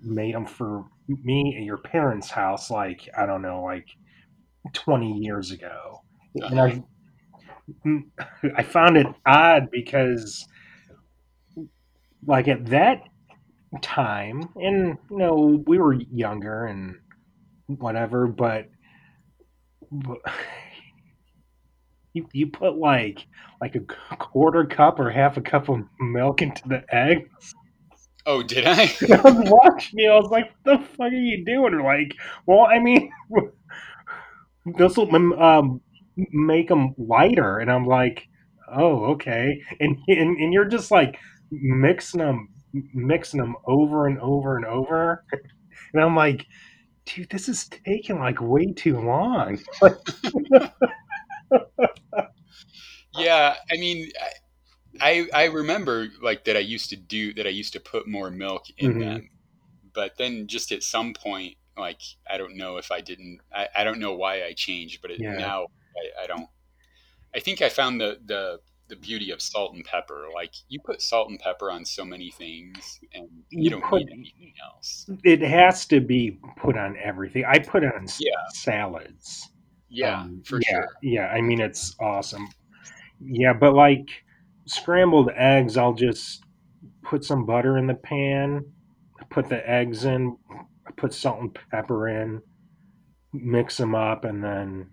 made 0.03 0.35
them 0.35 0.45
for 0.45 0.85
me 1.09 1.57
at 1.57 1.65
your 1.65 1.79
parents' 1.79 2.31
house, 2.31 2.71
like 2.71 3.09
I 3.17 3.25
don't 3.25 3.41
know, 3.41 3.63
like 3.63 3.89
twenty 4.75 5.19
years 5.19 5.53
ago, 5.53 6.03
and 6.51 6.61
Uh-huh. 6.61 6.61
I 6.61 6.85
I 8.57 8.63
found 8.63 8.97
it 8.97 9.07
odd 9.27 9.69
because 9.71 10.47
like 12.27 12.49
at 12.49 12.67
that 12.67 13.03
time, 13.81 14.49
and 14.57 14.99
you 15.11 15.19
know 15.19 15.63
we 15.67 15.79
were 15.79 15.95
younger 15.95 16.67
and 16.67 16.97
whatever, 17.67 18.27
but. 18.27 18.69
but 19.91 20.19
You, 22.15 22.29
you 22.33 22.47
put 22.49 22.77
like 22.77 23.27
like 23.61 23.75
a 23.75 23.81
quarter 24.17 24.65
cup 24.67 24.99
or 25.01 25.09
half 25.11 25.37
a 25.39 25.41
cup 25.41 25.69
of 25.69 25.81
milk 25.99 26.43
into 26.43 26.69
the 26.69 26.85
egg. 26.95 27.27
Oh, 28.27 28.43
did 28.43 28.65
I? 28.67 28.83
I 29.11 29.21
was 29.21 29.51
watching 29.51 29.99
you. 29.99 30.11
I 30.11 30.17
was 30.17 30.31
like, 30.31 30.53
"What 30.63 30.81
the 30.81 30.87
fuck 30.87 31.13
are 31.13 31.15
you 31.15 31.45
doing?" 31.45 31.75
Or 31.75 31.83
like, 31.83 32.15
well, 32.47 32.67
I 32.67 32.79
mean, 32.79 33.11
this 34.79 34.97
will 34.97 35.15
um, 35.41 35.81
make 36.17 36.69
them 36.69 36.95
lighter, 36.97 37.59
and 37.59 37.71
I'm 37.71 37.87
like, 37.87 38.27
"Oh, 38.71 39.13
okay." 39.13 39.61
And 39.81 39.97
and, 40.09 40.37
and 40.37 40.53
you're 40.53 40.67
just 40.69 40.91
like 40.91 41.17
mixing 41.51 42.21
them, 42.21 42.49
mixing 42.73 43.41
them 43.41 43.57
over 43.67 44.07
and 44.07 44.19
over 44.21 44.57
and 44.57 44.65
over, 44.67 45.25
and 45.95 46.03
I'm 46.03 46.17
like, 46.17 46.47
"Dude, 47.07 47.31
this 47.31 47.49
is 47.49 47.69
taking 47.69 48.19
like 48.19 48.41
way 48.41 48.73
too 48.73 49.01
long." 49.01 49.59
yeah, 53.17 53.57
I 53.71 53.77
mean, 53.77 54.11
I, 55.01 55.29
I 55.35 55.45
remember 55.47 56.09
like 56.23 56.45
that. 56.45 56.57
I 56.57 56.61
used 56.61 56.91
to 56.91 56.97
do 56.97 57.35
that. 57.35 57.47
I 57.47 57.51
used 57.51 57.73
to 57.75 57.81
put 57.81 58.09
more 58.09 58.31
milk 58.31 58.65
in 58.79 58.99
Mhm. 58.99 59.01
them, 59.01 59.31
but 59.95 60.17
then 60.19 60.47
just 60.49 60.73
at 60.73 60.83
some 60.83 61.15
point, 61.15 61.57
like 61.77 62.01
I 62.31 62.39
don't 62.39 62.57
know 62.57 62.77
if 62.79 62.91
I 62.93 63.01
didn't. 63.01 63.41
I, 63.55 63.69
I 63.77 63.85
don't 63.85 64.01
know 64.01 64.15
why 64.15 64.45
I 64.45 64.53
changed, 64.55 65.01
but 65.03 65.11
it, 65.13 65.21
Yeah. 65.21 65.35
now 65.35 65.67
I, 65.97 66.25
I 66.25 66.27
don't. 66.27 66.49
I 67.35 67.41
think 67.41 67.63
I 67.63 67.69
found 67.69 68.01
the 68.01 68.19
the 68.25 68.61
the 68.93 68.97
beauty 68.97 69.31
of 69.31 69.41
salt 69.41 69.75
and 69.75 69.83
pepper. 69.87 70.27
Like 70.35 70.53
you 70.69 70.79
put 70.85 71.01
salt 71.01 71.31
and 71.31 71.39
pepper 71.41 71.71
on 71.71 71.83
so 71.83 72.05
many 72.05 72.31
things, 72.31 73.01
and 73.15 73.27
you, 73.49 73.65
You 73.65 73.71
don't 73.71 73.83
put- 73.83 74.03
need 74.05 74.11
anything 74.13 74.53
else. 74.63 75.09
It 75.25 75.41
has 75.41 75.87
to 75.87 76.01
be 76.01 76.39
put 76.59 76.77
on 76.77 76.97
everything. 77.03 77.45
I 77.49 77.59
put 77.59 77.85
it 77.85 77.95
on 77.95 78.07
Yeah. 78.21 78.33
salads. 78.53 79.49
Yeah, 79.89 80.21
Um, 80.21 80.43
for 80.45 80.61
yeah, 80.61 80.71
sure. 80.73 80.89
Yeah, 81.03 81.27
I 81.29 81.41
mean 81.41 81.61
it's 81.61 81.97
awesome. 82.01 82.47
Yeah, 83.19 83.55
but 83.55 83.73
like 83.75 84.09
scrambled 84.67 85.31
eggs, 85.37 85.79
I'll 85.79 85.95
just 85.95 86.43
put 87.03 87.25
some 87.25 87.47
butter 87.47 87.79
in 87.79 87.87
the 87.87 87.95
pan, 87.95 88.65
put 89.31 89.49
the 89.49 89.67
eggs 89.69 90.05
in, 90.05 90.37
put 90.99 91.15
salt 91.15 91.41
and 91.41 91.59
pepper 91.71 92.09
in, 92.09 92.43
mix 93.33 93.79
them 93.79 93.95
up, 93.95 94.25
and 94.25 94.45
then 94.45 94.91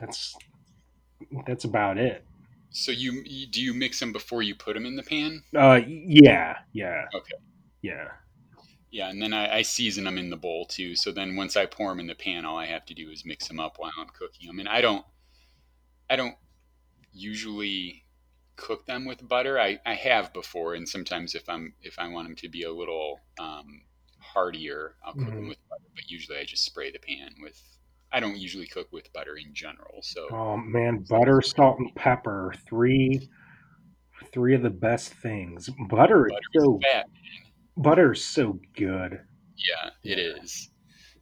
that's 0.00 0.34
that's 1.46 1.64
about 1.64 1.98
it. 1.98 2.24
So 2.72 2.90
you, 2.92 3.24
do 3.46 3.62
you 3.62 3.72
mix 3.74 4.00
them 4.00 4.12
before 4.12 4.42
you 4.42 4.54
put 4.54 4.74
them 4.74 4.86
in 4.86 4.96
the 4.96 5.02
pan? 5.02 5.44
Uh, 5.56 5.80
yeah, 5.86 6.56
yeah, 6.72 7.04
Okay. 7.14 7.36
yeah. 7.82 8.08
Yeah, 8.90 9.08
and 9.08 9.20
then 9.22 9.32
I, 9.32 9.56
I 9.58 9.62
season 9.62 10.04
them 10.04 10.18
in 10.18 10.30
the 10.30 10.36
bowl 10.36 10.66
too. 10.66 10.94
So 10.96 11.10
then 11.12 11.34
once 11.34 11.56
I 11.56 11.66
pour 11.66 11.88
them 11.90 11.98
in 12.00 12.06
the 12.06 12.14
pan, 12.14 12.44
all 12.44 12.58
I 12.58 12.66
have 12.66 12.84
to 12.86 12.94
do 12.94 13.10
is 13.10 13.24
mix 13.24 13.48
them 13.48 13.58
up 13.58 13.78
while 13.78 13.92
I'm 13.98 14.08
cooking 14.08 14.46
them. 14.46 14.60
And 14.60 14.68
I 14.68 14.80
don't, 14.80 15.04
I 16.08 16.16
don't 16.16 16.36
usually 17.12 18.04
cook 18.56 18.86
them 18.86 19.04
with 19.06 19.26
butter. 19.28 19.60
I, 19.60 19.80
I 19.86 19.94
have 19.94 20.32
before, 20.32 20.74
and 20.74 20.88
sometimes 20.88 21.34
if 21.34 21.48
I'm 21.48 21.74
if 21.82 21.98
I 21.98 22.08
want 22.08 22.28
them 22.28 22.36
to 22.36 22.48
be 22.48 22.62
a 22.64 22.72
little 22.72 23.20
um, 23.38 23.82
heartier, 24.20 24.96
I'll 25.04 25.14
cook 25.14 25.36
them 25.36 25.46
Mhm. 25.46 25.48
with 25.48 25.58
butter. 25.68 25.84
But 25.94 26.10
usually 26.10 26.38
I 26.38 26.44
just 26.44 26.64
spray 26.64 26.90
the 26.92 26.98
pan 26.98 27.34
with. 27.40 27.60
I 28.12 28.20
don't 28.20 28.36
usually 28.36 28.66
cook 28.66 28.88
with 28.92 29.12
butter 29.12 29.36
in 29.36 29.54
general. 29.54 30.00
So 30.02 30.28
Oh 30.30 30.56
man, 30.56 31.04
butter, 31.08 31.40
salt, 31.42 31.78
and 31.78 31.94
pepper 31.94 32.54
three 32.68 33.28
three 34.32 34.54
of 34.54 34.62
the 34.62 34.70
best 34.70 35.12
things. 35.14 35.68
Butter 35.88 36.26
is 36.26 36.32
butter 36.32 36.64
so 36.64 36.78
is 36.78 36.86
fat. 36.92 37.06
butter 37.76 38.12
is 38.12 38.24
so 38.24 38.58
good. 38.76 39.20
Yeah, 39.56 39.90
it 40.04 40.18
is. 40.18 40.70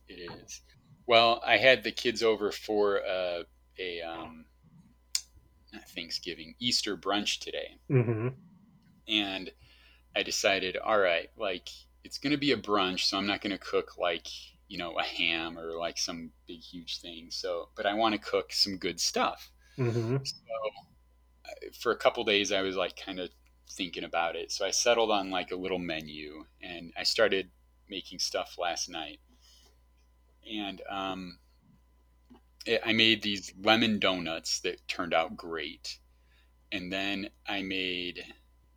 It 0.09 0.31
is. 0.33 0.61
Well, 1.07 1.43
I 1.47 1.57
had 1.57 1.83
the 1.83 1.93
kids 1.93 2.23
over 2.23 2.53
for 2.53 3.01
uh, 3.05 3.43
a 3.79 4.01
um, 4.03 4.45
Thanksgiving 5.95 6.55
Easter 6.61 6.97
brunch 6.97 7.41
today, 7.41 7.79
hmm 7.89 8.29
and 9.09 9.51
I 10.15 10.23
decided, 10.23 10.77
all 10.77 10.99
right, 10.99 11.29
like 11.37 11.69
it's 12.05 12.19
going 12.19 12.33
to 12.33 12.39
be 12.39 12.53
a 12.53 12.57
brunch, 12.57 13.01
so 13.01 13.17
I'm 13.19 13.27
not 13.27 13.41
going 13.41 13.53
to 13.53 13.59
cook 13.59 13.99
like 13.99 14.27
you 14.71 14.79
know 14.79 14.99
a 14.99 15.05
ham 15.05 15.59
or 15.59 15.77
like 15.79 15.99
some 15.99 16.33
big 16.49 16.61
huge 16.63 17.01
thing. 17.03 17.29
So, 17.33 17.71
but 17.77 17.87
I 17.87 17.95
want 17.95 18.15
to 18.15 18.21
cook 18.21 18.55
some 18.55 18.79
good 18.79 19.01
stuff. 19.01 19.53
hmm 19.77 20.17
So, 20.25 20.35
for 21.81 21.93
a 21.93 21.97
couple 21.97 22.25
days, 22.25 22.53
I 22.53 22.63
was 22.63 22.77
like 22.77 22.97
kind 22.97 23.19
of 23.21 23.31
thinking 23.69 24.05
about 24.05 24.37
it. 24.37 24.51
So 24.53 24.67
I 24.67 24.71
settled 24.71 25.11
on 25.11 25.31
like 25.31 25.51
a 25.51 25.57
little 25.57 25.79
menu, 25.79 26.47
and 26.63 26.93
I 26.97 27.03
started 27.05 27.51
making 27.89 28.19
stuff 28.21 28.57
last 28.59 28.89
night. 28.89 29.21
And 30.51 30.83
um, 30.89 31.39
it, 32.67 32.81
I 32.85 32.93
made 32.93 33.23
these 33.23 33.53
lemon 33.61 33.99
donuts 33.99 34.61
that 34.61 34.87
turned 34.89 35.15
out 35.15 35.37
great. 35.37 35.99
And 36.73 36.93
then 36.93 37.31
I 37.49 37.63
made 37.63 38.25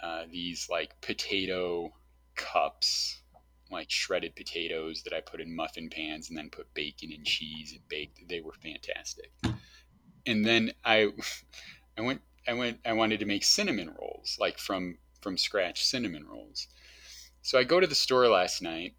uh, 0.02 0.26
these 0.32 0.70
like 0.70 1.02
potato 1.02 1.94
cups, 2.36 3.23
like 3.74 3.92
shredded 3.92 4.36
potatoes 4.36 5.04
that 5.04 5.14
I 5.14 5.20
put 5.20 5.42
in 5.42 5.56
muffin 5.56 5.90
pans 5.90 6.30
and 6.30 6.38
then 6.38 6.50
put 6.50 6.74
bacon 6.74 7.12
and 7.12 7.26
cheese 7.26 7.74
and 7.74 7.88
baked. 7.90 8.28
They 8.30 8.40
were 8.40 8.54
fantastic. 8.54 9.32
And 10.26 10.46
then 10.46 10.72
I, 10.86 11.10
I 11.98 12.02
went, 12.02 12.22
I 12.48 12.54
went, 12.54 12.80
I 12.86 12.94
wanted 12.94 13.20
to 13.20 13.26
make 13.26 13.44
cinnamon 13.44 13.94
rolls, 14.00 14.38
like 14.40 14.58
from 14.58 14.98
from 15.22 15.38
scratch 15.38 15.84
cinnamon 15.86 16.26
rolls. 16.28 16.68
So 17.42 17.58
I 17.58 17.64
go 17.64 17.80
to 17.80 17.88
the 17.88 17.96
store 17.96 18.28
last 18.28 18.62
night 18.62 18.96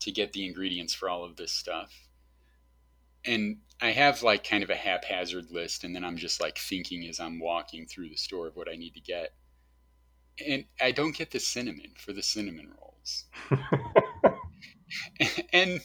to 0.00 0.10
get 0.10 0.32
the 0.32 0.46
ingredients 0.46 0.94
for 0.94 1.08
all 1.08 1.24
of 1.24 1.36
this 1.36 1.52
stuff. 1.52 1.92
And 3.24 3.58
I 3.80 3.90
have 3.90 4.22
like 4.22 4.48
kind 4.48 4.62
of 4.62 4.70
a 4.70 4.76
haphazard 4.76 5.50
list, 5.50 5.84
and 5.84 5.94
then 5.94 6.04
I'm 6.04 6.16
just 6.16 6.40
like 6.40 6.58
thinking 6.58 7.06
as 7.06 7.20
I'm 7.20 7.38
walking 7.38 7.86
through 7.86 8.08
the 8.08 8.16
store 8.16 8.46
of 8.46 8.56
what 8.56 8.68
I 8.70 8.76
need 8.76 8.94
to 8.94 9.00
get. 9.00 9.34
And 10.46 10.64
I 10.80 10.92
don't 10.92 11.16
get 11.16 11.30
the 11.30 11.40
cinnamon 11.40 11.92
for 11.96 12.12
the 12.12 12.22
cinnamon 12.22 12.72
rolls. 12.80 12.95
and 15.52 15.80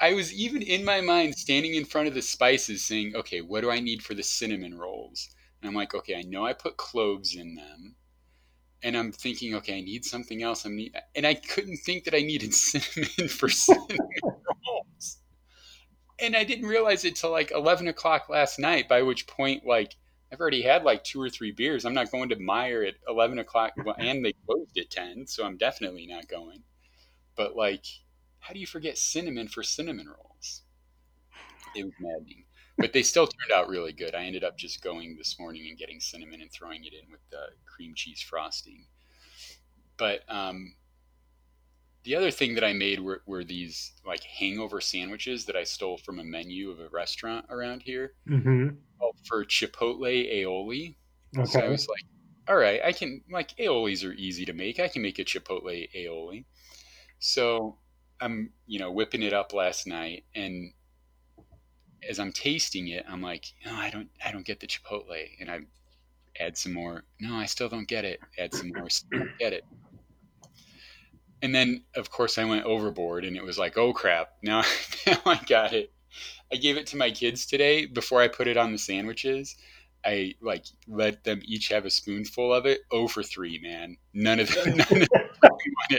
I 0.00 0.14
was 0.14 0.32
even 0.32 0.62
in 0.62 0.84
my 0.84 1.02
mind 1.02 1.36
standing 1.36 1.74
in 1.74 1.84
front 1.84 2.08
of 2.08 2.14
the 2.14 2.22
spices 2.22 2.84
saying, 2.84 3.14
okay, 3.14 3.42
what 3.42 3.60
do 3.60 3.70
I 3.70 3.80
need 3.80 4.02
for 4.02 4.14
the 4.14 4.22
cinnamon 4.22 4.78
rolls? 4.78 5.28
And 5.60 5.68
I'm 5.68 5.74
like, 5.74 5.94
okay, 5.94 6.16
I 6.16 6.22
know 6.22 6.46
I 6.46 6.54
put 6.54 6.78
cloves 6.78 7.36
in 7.36 7.54
them. 7.54 7.96
And 8.82 8.96
I'm 8.96 9.12
thinking, 9.12 9.54
okay, 9.56 9.76
I 9.76 9.82
need 9.82 10.06
something 10.06 10.42
else. 10.42 10.64
I 10.64 10.70
need, 10.70 10.96
and 11.14 11.26
I 11.26 11.34
couldn't 11.34 11.76
think 11.78 12.04
that 12.04 12.14
I 12.14 12.20
needed 12.20 12.54
cinnamon 12.54 13.28
for 13.28 13.50
cinnamon 13.50 13.98
rolls. 14.22 15.18
And 16.18 16.34
I 16.34 16.44
didn't 16.44 16.66
realize 16.66 17.04
it 17.04 17.16
till 17.16 17.30
like 17.30 17.50
11 17.50 17.88
o'clock 17.88 18.30
last 18.30 18.58
night, 18.58 18.88
by 18.88 19.02
which 19.02 19.26
point, 19.26 19.66
like, 19.66 19.96
I've 20.32 20.40
already 20.40 20.62
had 20.62 20.84
like 20.84 21.02
two 21.02 21.20
or 21.20 21.28
three 21.28 21.50
beers. 21.50 21.84
I'm 21.84 21.94
not 21.94 22.10
going 22.10 22.28
to 22.28 22.36
Meijer 22.36 22.86
at 22.86 22.94
11 23.08 23.38
o'clock, 23.40 23.72
and 23.98 24.24
they 24.24 24.34
closed 24.46 24.78
at 24.78 24.90
10, 24.90 25.26
so 25.26 25.44
I'm 25.44 25.56
definitely 25.56 26.06
not 26.06 26.28
going. 26.28 26.62
But 27.36 27.56
like, 27.56 27.84
how 28.38 28.54
do 28.54 28.60
you 28.60 28.66
forget 28.66 28.96
cinnamon 28.96 29.48
for 29.48 29.62
cinnamon 29.62 30.06
rolls? 30.06 30.62
It 31.74 31.84
was 31.84 31.94
maddening. 32.00 32.44
But 32.78 32.92
they 32.92 33.02
still 33.02 33.26
turned 33.26 33.52
out 33.52 33.68
really 33.68 33.92
good. 33.92 34.14
I 34.14 34.24
ended 34.24 34.44
up 34.44 34.56
just 34.56 34.82
going 34.82 35.16
this 35.16 35.38
morning 35.38 35.66
and 35.68 35.76
getting 35.76 36.00
cinnamon 36.00 36.40
and 36.40 36.50
throwing 36.50 36.84
it 36.84 36.94
in 36.94 37.10
with 37.10 37.20
the 37.30 37.48
cream 37.66 37.92
cheese 37.94 38.22
frosting. 38.22 38.86
But 39.98 40.20
um, 40.28 40.74
the 42.04 42.16
other 42.16 42.30
thing 42.30 42.54
that 42.54 42.64
I 42.64 42.72
made 42.72 43.00
were, 43.00 43.22
were, 43.26 43.44
these 43.44 43.92
like 44.06 44.22
hangover 44.22 44.80
sandwiches 44.80 45.44
that 45.46 45.56
I 45.56 45.64
stole 45.64 45.98
from 45.98 46.18
a 46.18 46.24
menu 46.24 46.70
of 46.70 46.80
a 46.80 46.88
restaurant 46.88 47.46
around 47.50 47.82
here 47.82 48.12
mm-hmm. 48.28 48.68
for 49.26 49.44
Chipotle 49.44 50.32
aioli. 50.32 50.96
Okay. 51.36 51.50
So 51.50 51.60
I 51.60 51.68
was 51.68 51.86
like, 51.88 52.04
all 52.48 52.56
right, 52.56 52.80
I 52.84 52.92
can 52.92 53.22
like 53.30 53.56
aiolis 53.56 54.04
are 54.08 54.14
easy 54.14 54.44
to 54.46 54.52
make. 54.52 54.80
I 54.80 54.88
can 54.88 55.02
make 55.02 55.18
a 55.18 55.24
Chipotle 55.24 55.88
aioli. 55.94 56.44
So 57.18 57.76
I'm, 58.20 58.50
you 58.66 58.78
know, 58.78 58.90
whipping 58.90 59.22
it 59.22 59.32
up 59.32 59.52
last 59.52 59.86
night 59.86 60.24
and 60.34 60.72
as 62.08 62.18
I'm 62.18 62.32
tasting 62.32 62.88
it, 62.88 63.04
I'm 63.08 63.22
like, 63.22 63.46
no, 63.64 63.74
I 63.74 63.90
don't, 63.90 64.08
I 64.24 64.32
don't 64.32 64.44
get 64.44 64.60
the 64.60 64.66
chipotle, 64.66 65.28
and 65.40 65.50
I 65.50 65.60
add 66.38 66.56
some 66.56 66.72
more. 66.72 67.04
No, 67.20 67.34
I 67.34 67.46
still 67.46 67.68
don't 67.68 67.88
get 67.88 68.04
it. 68.04 68.20
Add 68.38 68.54
some 68.54 68.72
more. 68.74 68.88
Still 68.88 69.20
don't 69.20 69.38
get 69.38 69.52
it. 69.52 69.64
And 71.42 71.54
then, 71.54 71.84
of 71.94 72.10
course, 72.10 72.36
I 72.38 72.44
went 72.44 72.66
overboard, 72.66 73.24
and 73.24 73.36
it 73.36 73.44
was 73.44 73.58
like, 73.58 73.78
oh 73.78 73.92
crap! 73.92 74.30
Now, 74.42 74.62
now 75.06 75.18
I 75.24 75.40
got 75.46 75.72
it. 75.72 75.92
I 76.52 76.56
gave 76.56 76.76
it 76.76 76.86
to 76.88 76.96
my 76.96 77.10
kids 77.10 77.46
today 77.46 77.86
before 77.86 78.20
I 78.20 78.28
put 78.28 78.48
it 78.48 78.56
on 78.56 78.72
the 78.72 78.78
sandwiches. 78.78 79.56
I 80.04 80.34
like 80.40 80.64
let 80.88 81.24
them 81.24 81.40
each 81.44 81.68
have 81.68 81.84
a 81.84 81.90
spoonful 81.90 82.52
of 82.52 82.66
it. 82.66 82.80
Oh 82.90 83.06
for 83.06 83.22
three, 83.22 83.60
man. 83.62 83.96
None 84.14 84.40
of 84.40 84.52
them. 84.54 84.76
None 84.90 85.02
of 85.02 85.08
them. 85.08 85.98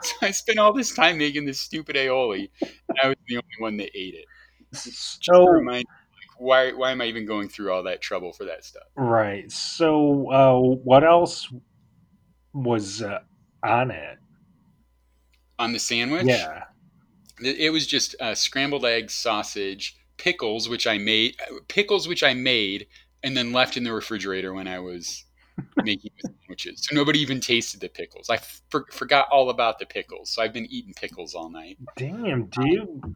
So 0.00 0.14
I 0.22 0.30
spent 0.30 0.60
all 0.60 0.72
this 0.72 0.94
time 0.94 1.18
making 1.18 1.44
this 1.44 1.58
stupid 1.58 1.96
aioli, 1.96 2.48
and 2.60 2.98
I 3.02 3.08
was 3.08 3.16
the 3.26 3.34
only 3.34 3.46
one 3.58 3.76
that 3.78 3.90
ate 3.96 4.14
it. 4.14 4.26
So 4.72 5.44
remind, 5.44 5.84
like, 5.88 6.38
why 6.40 6.72
why 6.72 6.92
am 6.92 7.00
I 7.00 7.06
even 7.06 7.26
going 7.26 7.48
through 7.48 7.72
all 7.72 7.82
that 7.82 8.00
trouble 8.00 8.32
for 8.32 8.44
that 8.44 8.64
stuff? 8.64 8.84
Right. 8.94 9.50
So 9.50 10.30
uh, 10.30 10.60
what 10.84 11.02
else 11.02 11.52
was 12.54 13.02
uh, 13.02 13.22
on 13.64 13.90
it? 13.90 14.18
On 15.58 15.72
the 15.72 15.78
sandwich? 15.78 16.26
Yeah. 16.26 16.64
It 17.40 17.72
was 17.72 17.86
just 17.86 18.14
uh, 18.20 18.34
scrambled 18.34 18.84
eggs, 18.84 19.14
sausage, 19.14 19.96
pickles, 20.16 20.68
which 20.68 20.86
I 20.86 20.98
made, 20.98 21.36
pickles 21.68 22.06
which 22.06 22.22
I 22.22 22.34
made, 22.34 22.86
and 23.22 23.36
then 23.36 23.52
left 23.52 23.76
in 23.76 23.84
the 23.84 23.92
refrigerator 23.92 24.52
when 24.52 24.68
I 24.68 24.78
was 24.78 25.24
making 25.84 26.12
the 26.22 26.28
sandwiches. 26.28 26.86
So 26.88 26.94
nobody 26.94 27.18
even 27.20 27.40
tasted 27.40 27.80
the 27.80 27.88
pickles. 27.88 28.30
I 28.30 28.38
for, 28.70 28.86
forgot 28.92 29.28
all 29.30 29.50
about 29.50 29.78
the 29.78 29.86
pickles. 29.86 30.30
So 30.30 30.42
I've 30.42 30.52
been 30.52 30.66
eating 30.66 30.94
pickles 30.94 31.34
all 31.34 31.50
night. 31.50 31.78
Damn, 31.96 32.46
dude. 32.46 33.14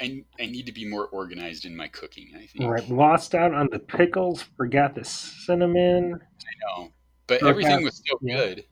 I, 0.00 0.24
I 0.40 0.46
need 0.46 0.66
to 0.66 0.72
be 0.72 0.88
more 0.88 1.06
organized 1.06 1.64
in 1.64 1.76
my 1.76 1.86
cooking. 1.88 2.32
I 2.34 2.46
think. 2.46 2.68
Right, 2.68 2.88
lost 2.88 3.34
out 3.34 3.54
on 3.54 3.68
the 3.70 3.78
pickles, 3.78 4.42
forgot 4.56 4.94
the 4.94 5.04
cinnamon. 5.04 6.14
I 6.20 6.80
know, 6.80 6.92
but 7.28 7.38
forgot, 7.38 7.50
everything 7.50 7.84
was 7.84 7.96
still 7.96 8.18
yeah. 8.20 8.36
good, 8.36 8.64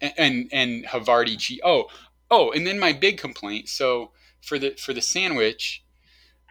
and, 0.00 0.12
and 0.16 0.48
and 0.52 0.84
Havarti 0.86 1.38
cheese. 1.38 1.60
Oh, 1.64 1.88
oh, 2.30 2.50
and 2.52 2.66
then 2.66 2.78
my 2.78 2.92
big 2.92 3.18
complaint. 3.18 3.68
So 3.68 4.12
for 4.40 4.58
the 4.58 4.70
for 4.72 4.92
the 4.92 5.02
sandwich, 5.02 5.84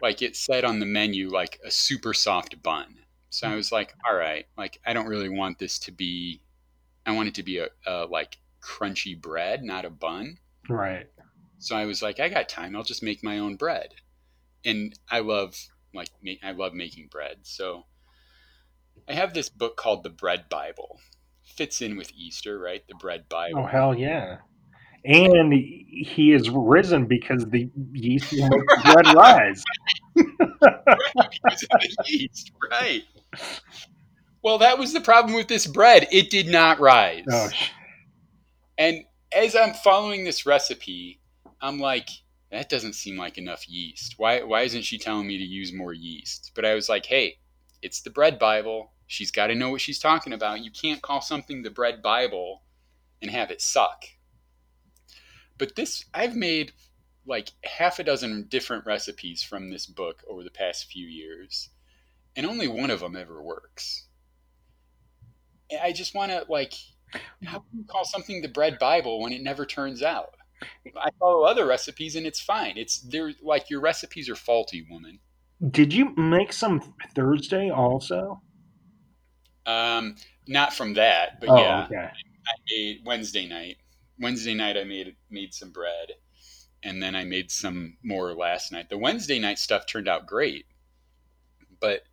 like 0.00 0.22
it 0.22 0.36
said 0.36 0.64
on 0.64 0.80
the 0.80 0.86
menu, 0.86 1.28
like 1.30 1.60
a 1.64 1.70
super 1.70 2.14
soft 2.14 2.62
bun. 2.62 2.96
So 3.30 3.46
I 3.46 3.50
hmm. 3.50 3.56
was 3.56 3.72
like, 3.72 3.94
all 4.08 4.16
right, 4.16 4.46
like 4.56 4.80
I 4.86 4.92
don't 4.92 5.08
really 5.08 5.28
want 5.28 5.58
this 5.58 5.78
to 5.80 5.92
be. 5.92 6.42
I 7.06 7.12
want 7.12 7.28
it 7.28 7.34
to 7.34 7.42
be 7.42 7.58
a, 7.58 7.68
a 7.86 8.06
like 8.06 8.38
crunchy 8.62 9.20
bread, 9.20 9.62
not 9.62 9.84
a 9.84 9.90
bun. 9.90 10.38
Right. 10.68 11.06
So 11.58 11.74
I 11.74 11.86
was 11.86 12.02
like, 12.02 12.20
I 12.20 12.28
got 12.28 12.48
time. 12.48 12.76
I'll 12.76 12.82
just 12.82 13.02
make 13.02 13.24
my 13.24 13.38
own 13.38 13.56
bread 13.56 13.94
and 14.64 14.98
I 15.10 15.20
love 15.20 15.56
like 15.94 16.10
I 16.42 16.52
love 16.52 16.74
making 16.74 17.08
bread. 17.10 17.38
So 17.42 17.86
I 19.08 19.14
have 19.14 19.34
this 19.34 19.48
book 19.48 19.76
called 19.76 20.02
the 20.02 20.10
Bread 20.10 20.48
Bible. 20.48 21.00
Fits 21.58 21.82
in 21.82 21.96
with 21.96 22.12
Easter, 22.16 22.56
right? 22.56 22.86
The 22.88 22.94
Bread 22.94 23.28
Bible. 23.28 23.58
Oh 23.58 23.66
hell 23.66 23.92
yeah! 23.92 24.36
And 25.04 25.52
he 25.52 26.32
is 26.32 26.48
risen 26.48 27.06
because 27.06 27.44
the 27.46 27.68
yeast 27.92 28.32
will 28.32 28.48
make 28.48 28.68
the 28.68 28.92
bread 28.94 29.14
rise. 29.16 29.64
right, 30.14 31.30
because 31.42 31.62
of 31.64 31.80
the 31.80 31.94
yeast, 32.06 32.52
right? 32.70 33.02
Well, 34.40 34.58
that 34.58 34.78
was 34.78 34.92
the 34.92 35.00
problem 35.00 35.34
with 35.34 35.48
this 35.48 35.66
bread. 35.66 36.06
It 36.12 36.30
did 36.30 36.46
not 36.46 36.78
rise. 36.78 37.24
Oh, 37.28 37.50
and 38.78 39.04
as 39.36 39.56
I'm 39.56 39.74
following 39.74 40.22
this 40.22 40.46
recipe, 40.46 41.20
I'm 41.60 41.80
like, 41.80 42.08
that 42.52 42.68
doesn't 42.68 42.94
seem 42.94 43.18
like 43.18 43.36
enough 43.36 43.68
yeast. 43.68 44.14
Why 44.16 44.44
why 44.44 44.62
isn't 44.62 44.84
she 44.84 44.96
telling 44.96 45.26
me 45.26 45.38
to 45.38 45.44
use 45.44 45.72
more 45.72 45.92
yeast? 45.92 46.52
But 46.54 46.64
I 46.64 46.74
was 46.74 46.88
like, 46.88 47.06
hey, 47.06 47.38
it's 47.82 48.00
the 48.02 48.10
bread 48.10 48.38
Bible. 48.38 48.92
She's 49.08 49.30
got 49.30 49.48
to 49.48 49.54
know 49.54 49.70
what 49.70 49.80
she's 49.80 49.98
talking 49.98 50.34
about. 50.34 50.62
You 50.62 50.70
can't 50.70 51.02
call 51.02 51.22
something 51.22 51.62
the 51.62 51.70
bread 51.70 52.02
Bible 52.02 52.62
and 53.20 53.30
have 53.30 53.50
it 53.50 53.62
suck. 53.62 54.04
But 55.56 55.74
this 55.74 56.04
I've 56.14 56.36
made 56.36 56.72
like 57.26 57.50
half 57.64 57.98
a 57.98 58.04
dozen 58.04 58.46
different 58.48 58.86
recipes 58.86 59.42
from 59.42 59.70
this 59.70 59.86
book 59.86 60.22
over 60.28 60.44
the 60.44 60.50
past 60.50 60.90
few 60.92 61.06
years, 61.06 61.70
and 62.36 62.46
only 62.46 62.68
one 62.68 62.90
of 62.90 63.00
them 63.00 63.16
ever 63.16 63.42
works. 63.42 64.06
I 65.82 65.92
just 65.92 66.14
want 66.14 66.30
to 66.30 66.44
like, 66.48 66.74
how 67.44 67.60
can 67.60 67.78
you 67.78 67.84
call 67.88 68.04
something 68.04 68.42
the 68.42 68.48
bread 68.48 68.78
Bible 68.78 69.20
when 69.20 69.32
it 69.32 69.42
never 69.42 69.66
turns 69.66 70.02
out? 70.02 70.34
I 70.96 71.10
follow 71.18 71.44
other 71.44 71.66
recipes 71.66 72.14
and 72.14 72.26
it's 72.26 72.40
fine. 72.40 72.76
It's 72.76 73.00
they're 73.00 73.32
like 73.42 73.70
your 73.70 73.80
recipes 73.80 74.28
are 74.28 74.36
faulty, 74.36 74.86
woman. 74.90 75.18
Did 75.70 75.92
you 75.92 76.14
make 76.16 76.52
some 76.52 76.94
Thursday 77.14 77.70
also? 77.70 78.42
Um, 79.68 80.16
not 80.46 80.72
from 80.72 80.94
that, 80.94 81.40
but 81.40 81.50
oh, 81.50 81.58
yeah, 81.58 81.84
okay. 81.84 81.96
I 81.96 82.52
made 82.70 83.02
Wednesday 83.04 83.46
night. 83.46 83.76
Wednesday 84.18 84.54
night, 84.54 84.78
I 84.78 84.84
made 84.84 85.14
made 85.30 85.52
some 85.52 85.70
bread, 85.70 86.12
and 86.82 87.02
then 87.02 87.14
I 87.14 87.24
made 87.24 87.50
some 87.50 87.98
more 88.02 88.34
last 88.34 88.72
night. 88.72 88.88
The 88.88 88.96
Wednesday 88.96 89.38
night 89.38 89.58
stuff 89.58 89.86
turned 89.86 90.08
out 90.08 90.26
great, 90.26 90.64
but 91.80 92.04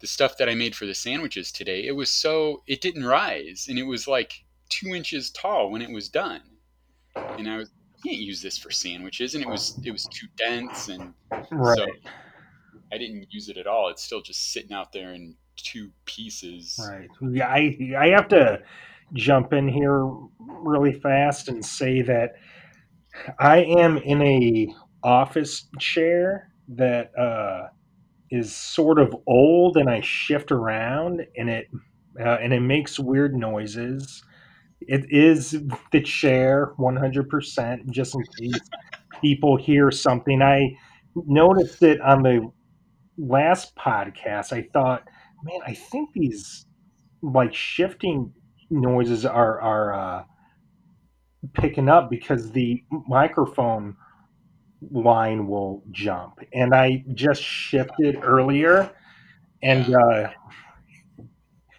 the 0.00 0.06
stuff 0.06 0.38
that 0.38 0.48
I 0.48 0.54
made 0.54 0.74
for 0.74 0.86
the 0.86 0.94
sandwiches 0.94 1.52
today, 1.52 1.84
it 1.84 1.92
was 1.92 2.10
so 2.10 2.62
it 2.66 2.80
didn't 2.80 3.04
rise, 3.04 3.66
and 3.68 3.78
it 3.78 3.84
was 3.84 4.08
like 4.08 4.32
two 4.70 4.94
inches 4.94 5.30
tall 5.30 5.70
when 5.70 5.82
it 5.82 5.90
was 5.90 6.08
done, 6.08 6.40
and 7.14 7.48
I 7.48 7.58
was 7.58 7.70
can't 8.02 8.16
use 8.16 8.42
this 8.42 8.58
for 8.58 8.70
sandwiches, 8.70 9.34
and 9.34 9.44
it 9.44 9.48
was 9.48 9.78
it 9.84 9.90
was 9.90 10.06
too 10.06 10.26
dense, 10.36 10.88
and 10.88 11.12
right. 11.50 11.76
so 11.76 11.86
I 12.90 12.98
didn't 12.98 13.26
use 13.30 13.50
it 13.50 13.58
at 13.58 13.66
all. 13.66 13.88
It's 13.88 14.02
still 14.02 14.22
just 14.22 14.52
sitting 14.52 14.72
out 14.72 14.92
there 14.92 15.12
in 15.12 15.36
two 15.62 15.90
pieces. 16.04 16.78
Right. 16.88 17.08
Yeah, 17.32 17.48
I 17.48 17.76
I 17.98 18.08
have 18.08 18.28
to 18.28 18.62
jump 19.12 19.52
in 19.52 19.68
here 19.68 20.04
really 20.38 20.92
fast 20.92 21.48
and 21.48 21.64
say 21.64 22.02
that 22.02 22.32
I 23.38 23.58
am 23.58 23.98
in 23.98 24.22
a 24.22 24.74
office 25.02 25.68
chair 25.78 26.50
that 26.68 27.16
uh, 27.18 27.68
is 28.30 28.54
sort 28.54 28.98
of 28.98 29.14
old, 29.26 29.76
and 29.76 29.90
I 29.90 30.00
shift 30.00 30.52
around, 30.52 31.22
and 31.36 31.50
it 31.50 31.68
uh, 32.20 32.38
and 32.40 32.52
it 32.52 32.60
makes 32.60 32.98
weird 32.98 33.34
noises 33.34 34.22
it 34.88 35.06
is 35.10 35.56
the 35.92 36.00
chair 36.00 36.72
100%, 36.78 37.90
just 37.90 38.14
in 38.14 38.22
case 38.38 38.60
people 39.20 39.56
hear 39.56 39.90
something. 39.90 40.42
I 40.42 40.76
noticed 41.14 41.82
it 41.82 42.00
on 42.00 42.22
the 42.22 42.50
last 43.18 43.76
podcast. 43.76 44.52
I 44.52 44.68
thought, 44.72 45.04
man, 45.42 45.60
I 45.66 45.74
think 45.74 46.10
these 46.12 46.66
like 47.22 47.54
shifting 47.54 48.32
noises 48.70 49.24
are 49.24 49.60
are 49.60 49.94
uh, 49.94 50.24
picking 51.54 51.88
up 51.88 52.10
because 52.10 52.50
the 52.52 52.82
microphone 53.08 53.96
line 54.90 55.46
will 55.46 55.82
jump, 55.90 56.38
and 56.52 56.74
I 56.74 57.04
just 57.14 57.42
shifted 57.42 58.18
earlier, 58.22 58.90
and 59.62 59.94
uh, 59.94 60.30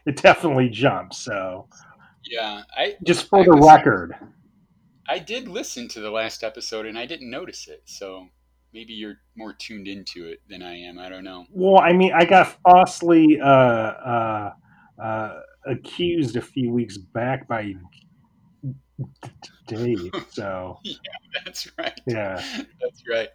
it 0.06 0.17
definitely 0.17 0.69
jumped. 0.69 1.15
So 1.15 1.67
yeah, 2.26 2.63
I 2.76 2.95
just 3.04 3.30
for 3.30 3.39
I 3.39 3.43
the 3.43 3.56
was, 3.56 3.67
record. 3.67 4.15
I 5.08 5.19
did 5.19 5.47
listen 5.47 5.88
to 5.89 5.99
the 5.99 6.12
last 6.12 6.43
episode 6.43 6.86
and 6.86 6.97
I 6.97 7.06
didn't 7.06 7.30
notice 7.30 7.67
it. 7.67 7.84
So 7.86 8.30
maybe 8.73 8.93
you're 8.93 9.17
more 9.36 9.53
tuned 9.53 9.88
into 9.88 10.25
it 10.25 10.41
than 10.49 10.62
I 10.62 10.75
am. 10.75 10.99
I 10.99 11.09
don't 11.09 11.23
know. 11.23 11.45
Well, 11.51 11.79
I 11.79 11.93
mean, 11.93 12.12
I 12.13 12.25
got 12.25 12.57
falsely 12.63 13.39
uh, 13.39 13.45
uh, 13.47 14.53
uh, 15.01 15.39
accused 15.65 16.36
a 16.36 16.41
few 16.41 16.71
weeks 16.71 16.97
back 16.97 17.47
by 17.47 17.73
Dave. 19.67 20.12
So 20.29 20.79
yeah, 20.83 20.95
that's 21.45 21.71
right. 21.77 21.99
Yeah, 22.07 22.43
that's 22.81 23.03
right. 23.09 23.29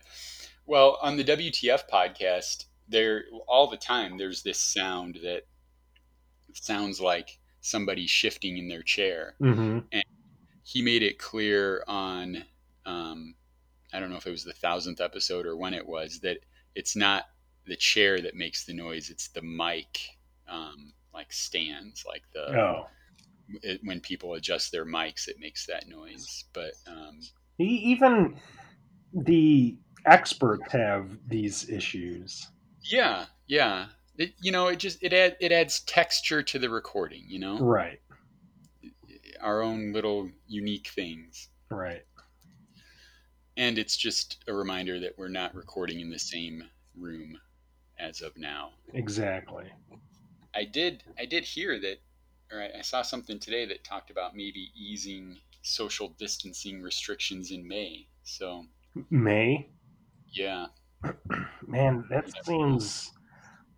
Well, 0.66 0.98
on 1.00 1.16
the 1.16 1.24
WTF 1.24 1.82
podcast, 1.92 2.64
there 2.88 3.24
all 3.46 3.68
the 3.68 3.76
time 3.76 4.18
there's 4.18 4.42
this 4.42 4.58
sound 4.60 5.18
that 5.22 5.42
sounds 6.54 7.00
like 7.00 7.38
somebody 7.60 8.06
shifting 8.06 8.58
in 8.58 8.68
their 8.68 8.82
chair, 8.82 9.34
mm-hmm. 9.40 9.80
and 9.92 10.04
he 10.64 10.82
made 10.82 11.02
it 11.02 11.18
clear 11.18 11.84
on 11.86 12.44
um, 12.84 13.34
I 13.92 14.00
don't 14.00 14.10
know 14.10 14.16
if 14.16 14.26
it 14.26 14.30
was 14.30 14.44
the 14.44 14.52
thousandth 14.52 15.00
episode 15.00 15.46
or 15.46 15.56
when 15.56 15.74
it 15.74 15.86
was 15.86 16.20
that 16.20 16.38
it's 16.74 16.96
not 16.96 17.24
the 17.66 17.76
chair 17.76 18.20
that 18.20 18.34
makes 18.34 18.64
the 18.64 18.74
noise; 18.74 19.10
it's 19.10 19.28
the 19.28 19.42
mic, 19.42 20.00
um, 20.48 20.92
like 21.12 21.32
stands, 21.32 22.04
like 22.06 22.22
the 22.32 22.58
oh. 22.58 22.86
it, 23.62 23.80
when 23.84 24.00
people 24.00 24.34
adjust 24.34 24.72
their 24.72 24.86
mics, 24.86 25.28
it 25.28 25.40
makes 25.40 25.66
that 25.66 25.88
noise. 25.88 26.44
But 26.52 26.72
um, 26.86 27.20
even 27.58 28.36
the 29.12 29.76
experts 30.06 30.72
have 30.72 31.10
these 31.26 31.68
issues. 31.68 32.48
Yeah, 32.82 33.26
yeah. 33.46 33.86
It, 34.16 34.34
you 34.42 34.50
know, 34.50 34.68
it 34.68 34.78
just 34.78 35.02
it 35.02 35.12
add, 35.12 35.36
it 35.40 35.52
adds 35.52 35.80
texture 35.80 36.42
to 36.42 36.58
the 36.58 36.70
recording. 36.70 37.24
You 37.28 37.38
know, 37.38 37.58
right? 37.58 38.00
Our 39.40 39.62
own 39.62 39.92
little 39.92 40.30
unique 40.46 40.88
things. 40.88 41.48
Right. 41.70 42.02
And 43.58 43.76
it's 43.76 43.96
just 43.96 44.44
a 44.46 44.54
reminder 44.54 45.00
that 45.00 45.18
we're 45.18 45.26
not 45.26 45.52
recording 45.52 45.98
in 45.98 46.10
the 46.10 46.18
same 46.18 46.62
room 46.96 47.36
as 47.98 48.22
of 48.22 48.36
now. 48.38 48.70
Exactly. 48.94 49.64
I 50.54 50.64
did 50.64 51.02
I 51.18 51.26
did 51.26 51.42
hear 51.42 51.78
that 51.80 51.96
or 52.52 52.62
I, 52.62 52.78
I 52.78 52.82
saw 52.82 53.02
something 53.02 53.40
today 53.40 53.66
that 53.66 53.82
talked 53.82 54.10
about 54.10 54.36
maybe 54.36 54.70
easing 54.76 55.38
social 55.62 56.10
distancing 56.18 56.80
restrictions 56.80 57.50
in 57.50 57.66
May. 57.66 58.06
So 58.22 58.64
May? 59.10 59.68
Yeah. 60.32 60.66
Man, 61.66 62.04
that 62.10 62.32
seems 62.44 63.10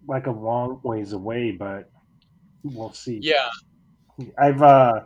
like 0.06 0.26
a 0.26 0.30
long 0.30 0.82
ways 0.84 1.14
away, 1.14 1.52
but 1.52 1.90
we'll 2.62 2.92
see. 2.92 3.18
Yeah. 3.22 3.48
I've 4.38 4.60
uh 4.60 5.04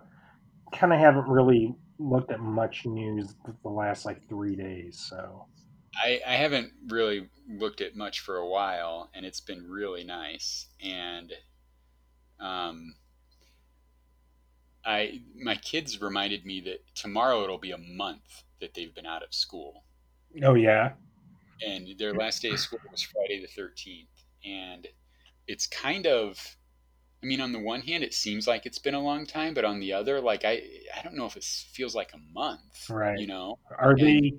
kind 0.73 0.93
of 0.93 0.99
haven't 0.99 1.29
really 1.29 1.77
looked 1.99 2.31
at 2.31 2.41
much 2.41 2.87
news 2.87 3.35
the 3.63 3.69
last 3.69 4.05
like 4.05 4.29
three 4.29 4.57
days, 4.57 4.99
so. 5.09 5.47
I, 5.97 6.21
I 6.27 6.35
haven't 6.35 6.73
really 6.89 7.29
looked 7.49 7.81
at 7.81 7.95
much 7.95 8.21
for 8.21 8.37
a 8.37 8.49
while, 8.49 9.11
and 9.15 9.25
it's 9.25 9.41
been 9.41 9.69
really 9.69 10.03
nice. 10.03 10.67
And 10.83 11.33
um, 12.41 12.95
I 14.85 15.23
my 15.41 15.55
kids 15.57 16.01
reminded 16.01 16.45
me 16.45 16.61
that 16.63 16.85
tomorrow 16.95 17.43
it'll 17.45 17.59
be 17.59 17.71
a 17.71 17.79
month 17.79 18.43
that 18.61 18.75
they've 18.75 18.95
been 18.95 19.07
out 19.07 19.23
of 19.23 19.33
school. 19.33 19.85
Oh 20.43 20.55
yeah. 20.55 20.93
And 21.67 21.89
their 21.99 22.13
last 22.13 22.43
day 22.43 22.51
of 22.51 22.61
school 22.61 22.81
was 22.91 23.03
Friday 23.03 23.41
the 23.41 23.47
thirteenth, 23.47 24.25
and 24.45 24.89
it's 25.47 25.67
kind 25.67 26.07
of 26.07 26.57
I 27.25 27.27
mean, 27.27 27.41
on 27.41 27.53
the 27.53 27.59
one 27.59 27.81
hand, 27.81 28.05
it 28.05 28.13
seems 28.13 28.47
like 28.47 28.67
it's 28.67 28.79
been 28.79 28.93
a 28.93 29.01
long 29.01 29.25
time, 29.25 29.55
but 29.55 29.65
on 29.65 29.81
the 29.81 29.95
other, 29.95 30.21
like 30.21 30.45
I, 30.45 30.63
I 30.95 31.03
don't 31.03 31.15
know 31.15 31.25
if 31.25 31.39
it 31.39 31.43
feels 31.43 31.95
like 31.95 32.13
a 32.13 32.19
month. 32.35 32.91
Right. 32.91 33.19
You 33.19 33.27
know. 33.27 33.59
Are 33.79 33.93
and, 33.93 34.01
they, 34.01 34.33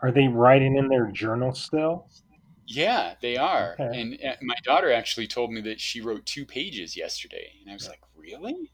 are 0.00 0.10
they 0.10 0.28
writing 0.28 0.78
in 0.78 0.88
their 0.88 1.08
journal 1.08 1.52
still? 1.52 2.08
Yeah, 2.66 3.16
they 3.20 3.36
are. 3.36 3.76
Okay. 3.78 4.00
And 4.00 4.18
uh, 4.24 4.36
my 4.40 4.54
daughter 4.64 4.90
actually 4.90 5.26
told 5.26 5.52
me 5.52 5.60
that 5.60 5.78
she 5.78 6.00
wrote 6.00 6.24
two 6.24 6.46
pages 6.46 6.96
yesterday, 6.96 7.52
and 7.60 7.70
I 7.70 7.74
was 7.74 7.86
like, 7.86 8.00
really? 8.16 8.70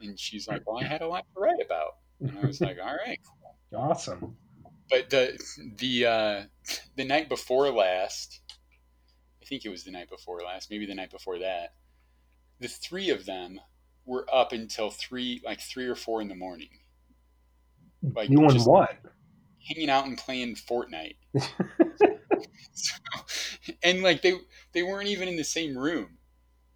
And 0.00 0.16
she's 0.16 0.46
like, 0.46 0.62
well, 0.64 0.78
I 0.78 0.86
had 0.86 1.02
a 1.02 1.08
lot 1.08 1.24
to 1.34 1.40
write 1.40 1.60
about. 1.64 1.96
And 2.20 2.38
I 2.40 2.46
was 2.46 2.60
like, 2.60 2.78
all 2.80 2.94
right, 3.04 3.18
cool. 3.26 3.80
awesome. 3.80 4.36
But 4.88 5.10
the 5.10 5.42
the 5.78 6.06
uh, 6.06 6.42
the 6.94 7.04
night 7.04 7.28
before 7.28 7.68
last, 7.72 8.42
I 9.42 9.44
think 9.44 9.64
it 9.64 9.70
was 9.70 9.82
the 9.82 9.90
night 9.90 10.08
before 10.08 10.40
last, 10.44 10.70
maybe 10.70 10.86
the 10.86 10.94
night 10.94 11.10
before 11.10 11.40
that 11.40 11.72
the 12.62 12.68
three 12.68 13.10
of 13.10 13.26
them 13.26 13.60
were 14.06 14.26
up 14.32 14.52
until 14.52 14.90
three, 14.90 15.42
like 15.44 15.60
three 15.60 15.86
or 15.86 15.94
four 15.94 16.22
in 16.22 16.28
the 16.28 16.34
morning. 16.34 16.70
Like 18.02 18.30
doing 18.30 18.60
what? 18.62 18.98
Hanging 19.68 19.90
out 19.90 20.06
and 20.06 20.16
playing 20.16 20.56
Fortnite. 20.56 21.16
so, 22.74 22.94
and 23.82 24.02
like 24.02 24.22
they 24.22 24.34
they 24.72 24.82
weren't 24.82 25.08
even 25.08 25.28
in 25.28 25.36
the 25.36 25.44
same 25.44 25.76
room. 25.76 26.18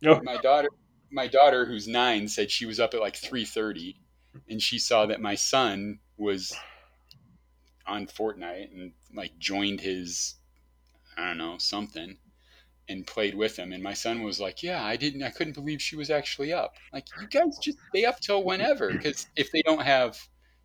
Oh. 0.04 0.20
My 0.22 0.36
daughter, 0.36 0.68
my 1.10 1.26
daughter, 1.26 1.64
who's 1.64 1.88
nine, 1.88 2.28
said 2.28 2.50
she 2.50 2.66
was 2.66 2.78
up 2.78 2.94
at 2.94 3.00
like 3.00 3.16
three 3.16 3.44
thirty, 3.44 4.00
and 4.48 4.60
she 4.60 4.78
saw 4.78 5.06
that 5.06 5.20
my 5.20 5.34
son 5.34 6.00
was 6.16 6.54
on 7.86 8.06
Fortnite 8.06 8.72
and 8.72 8.92
like 9.14 9.38
joined 9.38 9.80
his, 9.80 10.34
I 11.16 11.28
don't 11.28 11.38
know, 11.38 11.58
something 11.58 12.18
and 12.88 13.06
played 13.06 13.34
with 13.34 13.56
him. 13.58 13.72
And 13.72 13.82
my 13.82 13.94
son 13.94 14.22
was 14.22 14.40
like, 14.40 14.62
"Yeah, 14.62 14.84
I 14.84 14.96
didn't. 14.96 15.22
I 15.22 15.30
couldn't 15.30 15.54
believe 15.54 15.82
she 15.82 15.96
was 15.96 16.10
actually 16.10 16.52
up. 16.52 16.74
Like, 16.92 17.06
you 17.20 17.28
guys 17.28 17.58
just 17.58 17.78
stay 17.90 18.04
up 18.04 18.20
till 18.20 18.44
whenever, 18.44 18.92
because 18.92 19.26
if 19.36 19.50
they 19.52 19.62
don't 19.62 19.82
have, 19.82 20.18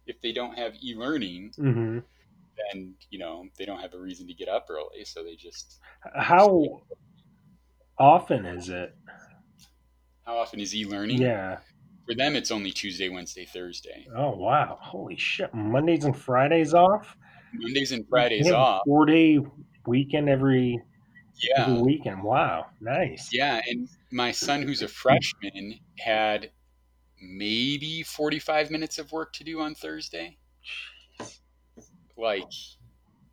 if 0.06 0.22
they 0.22 0.32
don't 0.32 0.58
have 0.58 0.76
e-learning, 0.84 1.52
mm-hmm. 1.58 2.00
then 2.74 2.94
you 3.10 3.20
know 3.20 3.46
they 3.58 3.66
don't 3.66 3.80
have 3.80 3.94
a 3.94 4.00
reason 4.00 4.28
to 4.28 4.34
get 4.34 4.50
up 4.50 4.68
early, 4.70 5.06
so 5.06 5.24
they 5.24 5.36
just. 5.36 5.80
How 6.16 6.82
often 7.98 8.46
is 8.46 8.70
it? 8.70 8.96
How 10.26 10.38
often 10.38 10.60
is 10.60 10.76
e-learning? 10.76 11.22
Yeah. 11.22 11.60
For 12.06 12.16
them, 12.16 12.36
it's 12.36 12.52
only 12.52 12.72
Tuesday, 12.72 13.10
Wednesday, 13.10 13.46
Thursday. 13.46 14.08
Oh 14.16 14.32
wow! 14.32 14.78
Holy 14.82 15.16
shit! 15.18 15.54
Mondays 15.54 16.04
and 16.04 16.18
Fridays 16.18 16.74
off. 16.74 17.16
Mondays 17.54 17.92
and 17.92 18.08
Fridays 18.08 18.52
off. 18.52 18.82
Four 18.86 19.06
day 19.06 19.40
weekend 19.86 20.30
every 20.30 20.82
yeah. 21.42 21.80
weekend. 21.80 22.24
Wow, 22.24 22.68
nice. 22.80 23.30
Yeah, 23.32 23.62
and 23.68 23.88
my 24.12 24.32
son, 24.32 24.62
who's 24.62 24.82
a 24.82 24.88
freshman, 24.88 25.80
had 26.00 26.52
maybe 27.22 28.04
45 28.04 28.72
minutes 28.72 29.00
of 29.00 29.12
work 29.12 29.34
to 29.34 29.44
do 29.44 29.62
on 29.62 29.76
Thursday. 29.76 30.38
Like, 32.18 32.52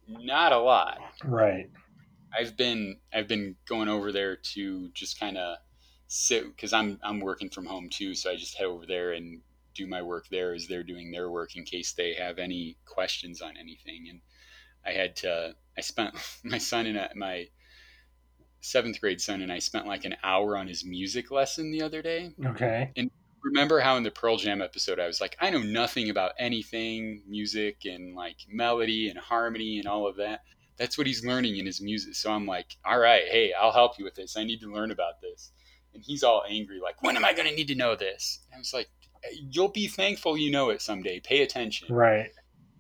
not 0.07 0.53
a 0.53 0.59
lot. 0.59 0.99
Right. 1.25 1.71
I've 2.39 2.57
been 2.57 2.99
I've 3.13 3.29
been 3.29 3.57
going 3.67 3.89
over 3.89 4.13
there 4.13 4.37
to 4.55 4.89
just 4.91 5.19
kind 5.19 5.39
of 5.39 5.57
sit 6.09 6.45
because 6.45 6.73
I'm 6.73 6.99
I'm 7.03 7.21
working 7.21 7.51
from 7.51 7.67
home 7.67 7.89
too, 7.91 8.15
so 8.15 8.31
I 8.31 8.37
just 8.37 8.57
head 8.57 8.67
over 8.67 8.87
there 8.87 9.13
and 9.13 9.41
do 9.75 9.87
my 9.87 10.03
work 10.03 10.27
there 10.31 10.55
as 10.55 10.67
they're 10.67 10.83
doing 10.83 11.11
their 11.11 11.31
work 11.31 11.57
in 11.57 11.65
case 11.65 11.93
they 11.93 12.15
have 12.15 12.39
any 12.39 12.77
questions 12.85 13.41
on 13.41 13.57
anything. 13.57 14.07
And 14.11 14.21
I 14.85 14.93
had 14.93 15.17
to 15.17 15.55
I 15.77 15.81
spent 15.81 16.15
my 16.45 16.59
son 16.59 16.87
and 16.87 17.09
my 17.17 17.49
seventh 18.61 19.01
grade 19.01 19.21
son 19.21 19.43
and 19.43 19.53
I 19.53 19.59
spent 19.59 19.87
like 19.87 20.05
an 20.05 20.17
hour 20.23 20.57
on 20.57 20.67
his 20.67 20.85
music 20.85 21.31
lesson 21.31 21.71
the 21.71 21.83
other 21.83 22.03
day. 22.03 22.33
Okay. 22.45 22.91
And 22.97 23.11
remember 23.43 23.81
how 23.81 23.97
in 23.97 24.03
the 24.03 24.11
Pearl 24.11 24.37
Jam 24.37 24.61
episode 24.61 24.99
I 24.99 25.07
was 25.07 25.21
like, 25.21 25.37
I 25.41 25.51
know 25.51 25.63
nothing 25.63 26.11
about 26.11 26.33
anything, 26.39 27.23
music 27.27 27.85
and 27.85 28.15
like 28.15 28.37
melody 28.49 29.09
and 29.09 29.19
harmony 29.19 29.79
and 29.79 29.87
all 29.87 30.07
of 30.07 30.17
that. 30.17 30.41
That's 30.77 30.97
what 30.97 31.07
he's 31.07 31.25
learning 31.25 31.57
in 31.57 31.67
his 31.67 31.81
music. 31.81 32.15
So 32.15 32.31
I'm 32.31 32.47
like, 32.47 32.77
all 32.85 32.99
right, 32.99 33.25
hey, 33.29 33.53
I'll 33.53 33.73
help 33.73 33.99
you 33.99 34.05
with 34.05 34.15
this. 34.15 34.37
I 34.37 34.45
need 34.45 34.61
to 34.61 34.73
learn 34.73 34.91
about 34.91 35.21
this. 35.21 35.53
And 35.95 36.03
he's 36.05 36.23
all 36.23 36.45
angry, 36.49 36.79
like, 36.81 37.03
when 37.03 37.17
am 37.17 37.25
I 37.25 37.33
going 37.33 37.49
to 37.49 37.55
need 37.55 37.69
to 37.69 37.75
know 37.75 37.97
this? 37.97 38.41
And 38.47 38.59
I 38.59 38.59
was 38.59 38.73
like, 38.73 38.89
eh, 39.25 39.35
you'll 39.51 39.71
be 39.71 39.89
thankful 39.89 40.37
you 40.37 40.53
know 40.53 40.71
it 40.71 40.81
someday. 40.81 41.19
Pay 41.19 41.43
attention. 41.43 41.93
Right. 41.93 42.31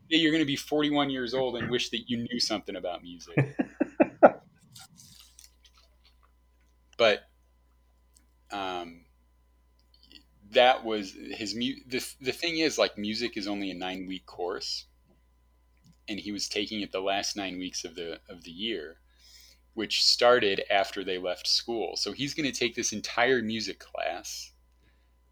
You're 0.08 0.30
going 0.30 0.42
to 0.42 0.46
be 0.46 0.56
41 0.56 1.10
years 1.10 1.34
old 1.34 1.56
and 1.56 1.70
wish 1.70 1.88
that 1.90 2.08
you 2.08 2.18
knew 2.18 2.38
something 2.38 2.76
about 2.76 3.02
music. 3.02 3.56
but 6.98 7.20
um, 8.50 9.06
that 10.50 10.84
was 10.84 11.14
his 11.30 11.54
mu- 11.54 11.80
the, 11.86 12.06
the 12.20 12.32
thing 12.32 12.58
is 12.58 12.76
like 12.76 12.98
music 12.98 13.38
is 13.38 13.48
only 13.48 13.70
a 13.70 13.74
nine 13.74 14.06
week 14.06 14.26
course 14.26 14.84
and 16.08 16.20
he 16.20 16.32
was 16.32 16.48
taking 16.48 16.82
it 16.82 16.92
the 16.92 17.00
last 17.00 17.36
nine 17.36 17.58
weeks 17.58 17.84
of 17.84 17.94
the 17.94 18.20
of 18.28 18.44
the 18.44 18.50
year 18.50 18.98
which 19.78 20.04
started 20.04 20.60
after 20.72 21.04
they 21.04 21.18
left 21.18 21.46
school. 21.46 21.94
So 21.94 22.10
he's 22.10 22.34
going 22.34 22.50
to 22.50 22.58
take 22.58 22.74
this 22.74 22.92
entire 22.92 23.40
music 23.42 23.78
class 23.78 24.50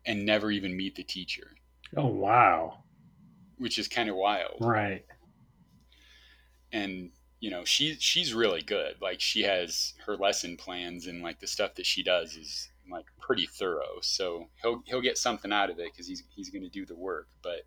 and 0.05 0.25
never 0.25 0.53
even 0.53 0.77
meet 0.77 0.95
the 0.95 1.03
teacher. 1.03 1.51
Oh 1.97 2.07
wow. 2.07 2.85
Which 3.59 3.77
is 3.77 3.89
kind 3.89 4.09
of 4.09 4.15
wild. 4.15 4.59
Right. 4.61 5.05
And 6.71 7.11
you 7.41 7.51
know 7.51 7.65
she 7.65 7.97
she's 8.01 8.33
really 8.33 8.63
good 8.63 8.95
like 9.01 9.21
she 9.21 9.43
has 9.43 9.95
her 10.07 10.17
lesson 10.17 10.57
plans 10.57 11.07
and 11.07 11.23
like 11.23 11.39
the 11.41 11.47
stuff 11.47 11.75
that 11.75 11.87
she 11.87 12.03
does 12.03 12.35
is 12.37 12.71
like 12.91 13.07
pretty 13.21 13.47
thorough 13.47 13.99
so 14.01 14.49
he'll 14.63 14.83
he'll 14.87 15.01
get 15.01 15.19
something 15.19 15.53
out 15.53 15.71
of 15.71 15.79
it 15.79 15.93
because 15.93 16.07
he's 16.07 16.23
he's 16.35 16.51
going 16.51 16.63
to 16.63 16.69
do 16.69 16.87
the 16.87 16.97
work 16.97 17.29
but 17.43 17.67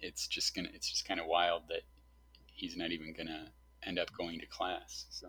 it's 0.00 0.26
just 0.28 0.54
gonna 0.54 0.68
it's 0.74 0.88
just 0.88 1.06
kind 1.06 1.18
of 1.18 1.26
wild 1.26 1.62
that 1.68 1.82
he's 2.52 2.76
not 2.76 2.92
even 2.92 3.12
gonna 3.16 3.48
end 3.86 3.98
up 3.98 4.12
going 4.16 4.38
to 4.40 4.46
class. 4.46 5.06
So, 5.10 5.28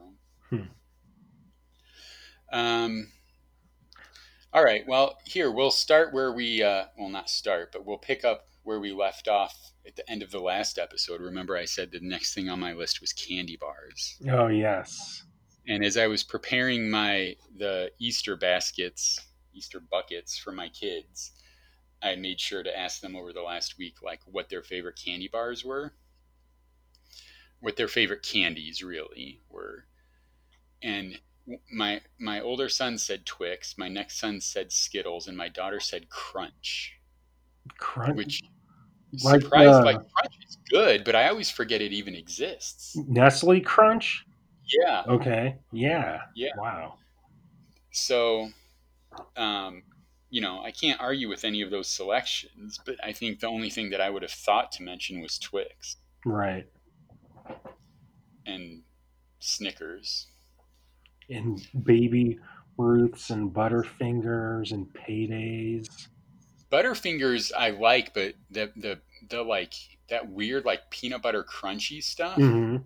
hmm. 0.50 0.62
um, 2.52 3.12
all 4.54 4.64
right. 4.64 4.88
Well, 4.88 5.18
here 5.26 5.52
we'll 5.52 5.72
start 5.72 6.14
where 6.14 6.32
we 6.32 6.64
uh, 6.64 6.86
well 6.98 7.10
not 7.10 7.30
start, 7.30 7.72
but 7.72 7.86
we'll 7.86 7.98
pick 7.98 8.24
up 8.24 8.48
where 8.64 8.80
we 8.80 8.92
left 8.92 9.28
off 9.28 9.72
at 9.88 9.96
the 9.96 10.10
end 10.10 10.24
of 10.24 10.32
the 10.32 10.40
last 10.40 10.78
episode. 10.78 11.22
Remember, 11.22 11.56
I 11.56 11.66
said 11.66 11.92
the 11.92 12.00
next 12.02 12.34
thing 12.34 12.50
on 12.50 12.60
my 12.60 12.74
list 12.74 13.02
was 13.02 13.14
candy 13.14 13.58
bars. 13.58 14.18
Oh 14.30 14.48
yes. 14.48 15.24
And 15.68 15.84
as 15.84 15.98
I 15.98 16.08
was 16.08 16.24
preparing 16.24 16.90
my 16.90 17.36
the 17.58 17.92
Easter 18.00 18.36
baskets, 18.36 19.20
Easter 19.54 19.80
buckets 19.80 20.38
for 20.38 20.52
my 20.52 20.70
kids, 20.70 21.32
I 22.04 22.16
made 22.16 22.40
sure 22.40 22.64
to 22.64 22.78
ask 22.78 23.02
them 23.02 23.16
over 23.16 23.34
the 23.34 23.42
last 23.42 23.78
week 23.78 24.02
like 24.04 24.22
what 24.26 24.50
their 24.50 24.64
favorite 24.64 25.00
candy 25.04 25.28
bars 25.28 25.64
were 25.66 25.94
what 27.66 27.78
their 27.78 27.88
favorite 27.88 28.22
candies 28.22 28.84
really 28.84 29.42
were. 29.50 29.86
And 30.84 31.20
my 31.72 32.02
my 32.20 32.40
older 32.40 32.70
son 32.70 33.00
said 33.00 33.26
Twix, 33.26 33.76
my 33.76 33.88
next 33.90 34.20
son 34.20 34.40
said 34.40 34.72
Skittles, 34.72 35.28
and 35.28 35.36
my 35.36 35.50
daughter 35.50 35.80
said 35.80 36.10
Crunch. 36.10 37.00
Crunch, 37.80 38.16
which 38.16 38.44
like, 39.24 39.42
surprised 39.42 39.70
uh, 39.70 39.84
like 39.84 39.98
Crunch 39.98 40.36
is 40.48 40.58
good, 40.70 41.04
but 41.04 41.16
I 41.16 41.30
always 41.30 41.50
forget 41.50 41.82
it 41.82 41.94
even 41.94 42.16
exists. 42.16 42.96
Nestle 43.08 43.62
Crunch. 43.62 44.26
Yeah. 44.82 45.04
Okay. 45.08 45.58
Yeah. 45.72 46.22
Yeah. 46.36 46.52
Wow. 46.58 46.96
So, 47.92 48.50
um, 49.38 49.84
you 50.30 50.42
know, 50.42 50.62
I 50.64 50.72
can't 50.72 51.00
argue 51.00 51.30
with 51.30 51.46
any 51.46 51.62
of 51.62 51.72
those 51.72 51.88
selections, 51.88 52.80
but 52.86 52.96
I 53.04 53.14
think 53.14 53.40
the 53.40 53.48
only 53.48 53.70
thing 53.70 53.92
that 53.92 54.02
I 54.02 54.10
would 54.10 54.24
have 54.24 54.32
thought 54.32 54.72
to 54.74 54.84
mention 54.84 55.22
was 55.22 55.38
Twix. 55.40 55.98
Right 56.26 56.68
and 58.46 58.82
Snickers. 59.40 60.28
And 61.30 61.66
baby 61.84 62.40
Ruths 62.78 63.30
and 63.30 63.52
Butterfingers 63.52 64.72
and 64.72 64.88
paydays. 64.94 65.88
Butterfingers 66.76 67.52
I 67.58 67.70
like, 67.70 68.14
but 68.14 68.34
the 68.52 68.72
the 68.76 69.00
the 69.30 69.44
like 69.44 69.74
that 70.10 70.30
weird 70.30 70.66
like 70.66 70.90
peanut 70.90 71.22
butter 71.22 71.44
crunchy 71.44 72.04
stuff 72.04 72.38
mm-hmm. 72.38 72.78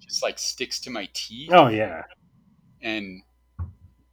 just 0.00 0.22
like 0.22 0.38
sticks 0.38 0.80
to 0.82 0.90
my 0.90 1.08
teeth. 1.12 1.50
Oh 1.52 1.66
yeah. 1.66 2.02
And 2.80 3.22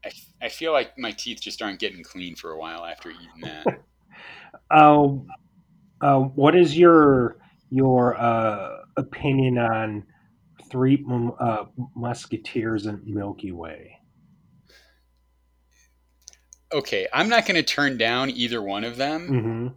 I, 0.04 0.12
I 0.42 0.50
feel 0.50 0.72
like 0.72 0.98
my 0.98 1.12
teeth 1.12 1.42
just 1.42 1.62
aren't 1.62 1.80
getting 1.80 2.04
clean 2.04 2.36
for 2.36 2.52
a 2.52 2.58
while 2.58 2.86
after 2.86 3.12
eating 3.12 3.42
that. 3.44 3.82
um, 4.76 5.28
uh, 6.02 6.20
what 6.20 6.56
is 6.56 6.76
your 6.76 7.38
your 7.70 8.20
uh, 8.20 8.78
opinion 8.98 9.60
on 9.60 10.06
three 10.72 11.04
uh, 11.40 11.66
Musketeers 11.96 12.86
and 12.86 13.06
Milky 13.06 13.52
Way. 13.52 13.99
Okay, 16.72 17.08
I'm 17.12 17.30
not 17.30 17.46
going 17.46 17.56
to 17.56 17.64
turn 17.64 17.98
down 17.98 18.30
either 18.30 18.62
one 18.62 18.84
of 18.84 18.98
them, 18.98 19.28
mm-hmm. 19.28 19.68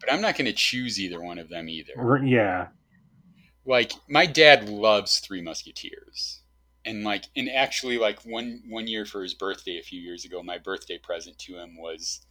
but 0.00 0.12
I'm 0.12 0.20
not 0.20 0.36
going 0.36 0.46
to 0.46 0.52
choose 0.52 1.00
either 1.00 1.22
one 1.22 1.38
of 1.38 1.48
them 1.48 1.68
either. 1.68 2.20
Yeah. 2.24 2.68
Like 3.64 3.92
my 4.08 4.26
dad 4.26 4.68
loves 4.68 5.18
Three 5.20 5.42
Musketeers. 5.42 6.42
And 6.84 7.02
like 7.02 7.24
and 7.34 7.50
actually 7.50 7.98
like 7.98 8.20
one 8.20 8.62
one 8.68 8.86
year 8.86 9.04
for 9.04 9.22
his 9.22 9.34
birthday 9.34 9.78
a 9.78 9.82
few 9.82 10.00
years 10.00 10.24
ago, 10.24 10.40
my 10.40 10.56
birthday 10.56 10.98
present 10.98 11.36
to 11.40 11.56
him 11.56 11.76
was 11.76 12.24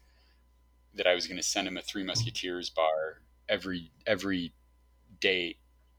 that 0.94 1.06
I 1.06 1.14
was 1.14 1.28
going 1.28 1.38
to 1.38 1.44
send 1.44 1.68
him 1.68 1.76
a 1.76 1.82
Three 1.82 2.04
Musketeers 2.06 2.70
bar 2.70 3.22
every 3.50 3.92
every 4.08 4.54
day 5.20 5.58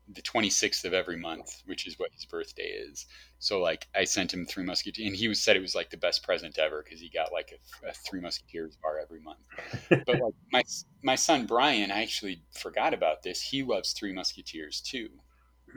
the 0.09 0.23
26th 0.23 0.85
of 0.85 0.95
every 0.95 1.17
month, 1.17 1.63
which 1.67 1.87
is 1.87 1.99
what 1.99 2.13
his 2.13 2.25
birthday 2.25 2.63
is. 2.63 3.07
So 3.39 3.61
like 3.61 3.89
I 3.95 4.05
sent 4.05 4.33
him 4.33 4.47
Three 4.47 4.65
Musketeers, 4.65 5.07
and 5.07 5.17
he 5.17 5.29
was 5.29 5.43
said 5.43 5.57
it 5.57 5.63
was 5.63 5.75
like 5.75 5.91
the 5.91 5.97
best 5.97 6.23
present 6.23 6.59
ever 6.59 6.83
because 6.83 7.01
he 7.01 7.09
got 7.09 7.33
like 7.33 7.53
a, 7.53 7.89
a, 7.89 7.93
Three 7.93 8.21
Musketeers 8.21 8.77
bar 8.83 8.99
every 9.03 9.21
month. 9.21 9.39
but 10.07 10.21
like 10.21 10.35
my 10.53 10.63
my 11.03 11.15
son 11.17 11.47
Brian, 11.47 11.91
I 11.91 12.03
actually 12.03 12.43
forgot 12.53 12.95
about 12.95 13.23
this. 13.23 13.41
He 13.43 13.63
loves 13.63 13.93
Three 13.93 14.13
Musketeers 14.13 14.81
too. 14.81 15.09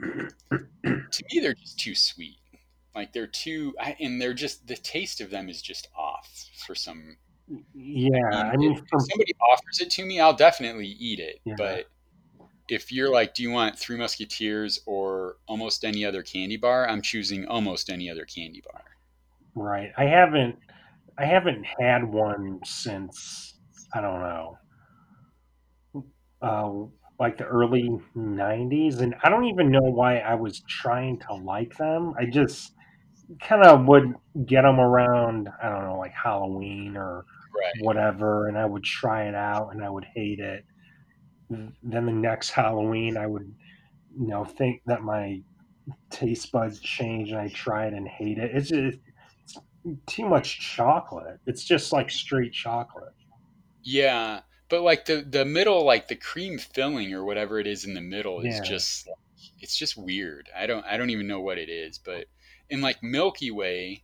to 0.00 1.24
me, 1.32 1.40
they're 1.40 1.54
just 1.54 1.78
too 1.78 1.94
sweet. 1.94 2.38
Like 2.94 3.12
they're 3.12 3.26
too, 3.26 3.74
I, 3.80 3.96
and 4.00 4.20
they're 4.20 4.34
just 4.34 4.66
the 4.66 4.76
taste 4.76 5.20
of 5.20 5.30
them 5.30 5.48
is 5.48 5.60
just 5.62 5.88
off 5.96 6.28
for 6.66 6.74
some. 6.74 7.16
Yeah, 7.74 8.10
uh, 8.32 8.44
I 8.44 8.56
mean, 8.56 8.72
if, 8.72 8.78
if 8.78 8.88
somebody 9.10 9.34
offers 9.50 9.80
it 9.80 9.90
to 9.92 10.04
me, 10.04 10.20
I'll 10.20 10.36
definitely 10.36 10.86
eat 10.86 11.18
it, 11.18 11.40
yeah. 11.44 11.54
but 11.58 11.86
if 12.70 12.92
you're 12.92 13.10
like, 13.10 13.34
do 13.34 13.42
you 13.42 13.50
want 13.50 13.76
Three 13.76 13.96
Musketeers 13.96 14.80
or 14.86 15.36
almost 15.48 15.84
any 15.84 16.04
other 16.04 16.22
candy 16.22 16.56
bar? 16.56 16.88
I'm 16.88 17.02
choosing 17.02 17.46
almost 17.46 17.90
any 17.90 18.08
other 18.08 18.24
candy 18.24 18.62
bar. 18.72 18.84
Right. 19.54 19.90
I 19.98 20.04
haven't. 20.04 20.56
I 21.18 21.24
haven't 21.26 21.66
had 21.78 22.04
one 22.04 22.60
since 22.64 23.58
I 23.92 24.00
don't 24.00 24.20
know, 24.20 24.58
uh, 26.40 26.72
like 27.18 27.36
the 27.36 27.44
early 27.44 27.90
'90s, 28.16 29.00
and 29.00 29.14
I 29.22 29.28
don't 29.28 29.44
even 29.46 29.70
know 29.70 29.82
why 29.82 30.18
I 30.18 30.34
was 30.34 30.60
trying 30.60 31.18
to 31.28 31.34
like 31.34 31.76
them. 31.76 32.14
I 32.18 32.24
just 32.24 32.72
kind 33.40 33.64
of 33.64 33.84
would 33.86 34.14
get 34.46 34.62
them 34.62 34.80
around. 34.80 35.50
I 35.62 35.68
don't 35.68 35.84
know, 35.84 35.98
like 35.98 36.12
Halloween 36.12 36.96
or 36.96 37.26
right. 37.54 37.84
whatever, 37.84 38.46
and 38.48 38.56
I 38.56 38.64
would 38.64 38.84
try 38.84 39.24
it 39.24 39.34
out, 39.34 39.74
and 39.74 39.84
I 39.84 39.90
would 39.90 40.06
hate 40.14 40.38
it 40.38 40.64
then 41.50 42.06
the 42.06 42.12
next 42.12 42.50
Halloween, 42.50 43.16
I 43.16 43.26
would, 43.26 43.52
you 44.18 44.28
know, 44.28 44.44
think 44.44 44.82
that 44.86 45.02
my 45.02 45.42
taste 46.10 46.52
buds 46.52 46.78
change 46.80 47.30
and 47.30 47.38
I 47.38 47.48
try 47.48 47.86
it 47.86 47.94
and 47.94 48.06
hate 48.06 48.38
it. 48.38 48.52
It's 48.54 48.68
just 48.68 48.98
it's 49.44 49.58
too 50.06 50.28
much 50.28 50.60
chocolate. 50.60 51.40
It's 51.46 51.64
just 51.64 51.92
like 51.92 52.10
straight 52.10 52.52
chocolate. 52.52 53.14
Yeah, 53.82 54.40
but 54.68 54.82
like 54.82 55.06
the 55.06 55.26
the 55.28 55.44
middle, 55.44 55.84
like 55.84 56.08
the 56.08 56.16
cream 56.16 56.58
filling 56.58 57.12
or 57.12 57.24
whatever 57.24 57.58
it 57.58 57.66
is 57.66 57.84
in 57.84 57.94
the 57.94 58.00
middle, 58.00 58.40
is 58.40 58.60
just 58.60 59.08
it's 59.58 59.76
just 59.76 59.96
weird. 59.96 60.48
I 60.56 60.66
don't 60.66 60.84
I 60.86 60.96
don't 60.96 61.10
even 61.10 61.26
know 61.26 61.40
what 61.40 61.58
it 61.58 61.68
is, 61.68 61.98
but 61.98 62.26
in 62.68 62.80
like 62.80 63.02
Milky 63.02 63.50
Way. 63.50 64.02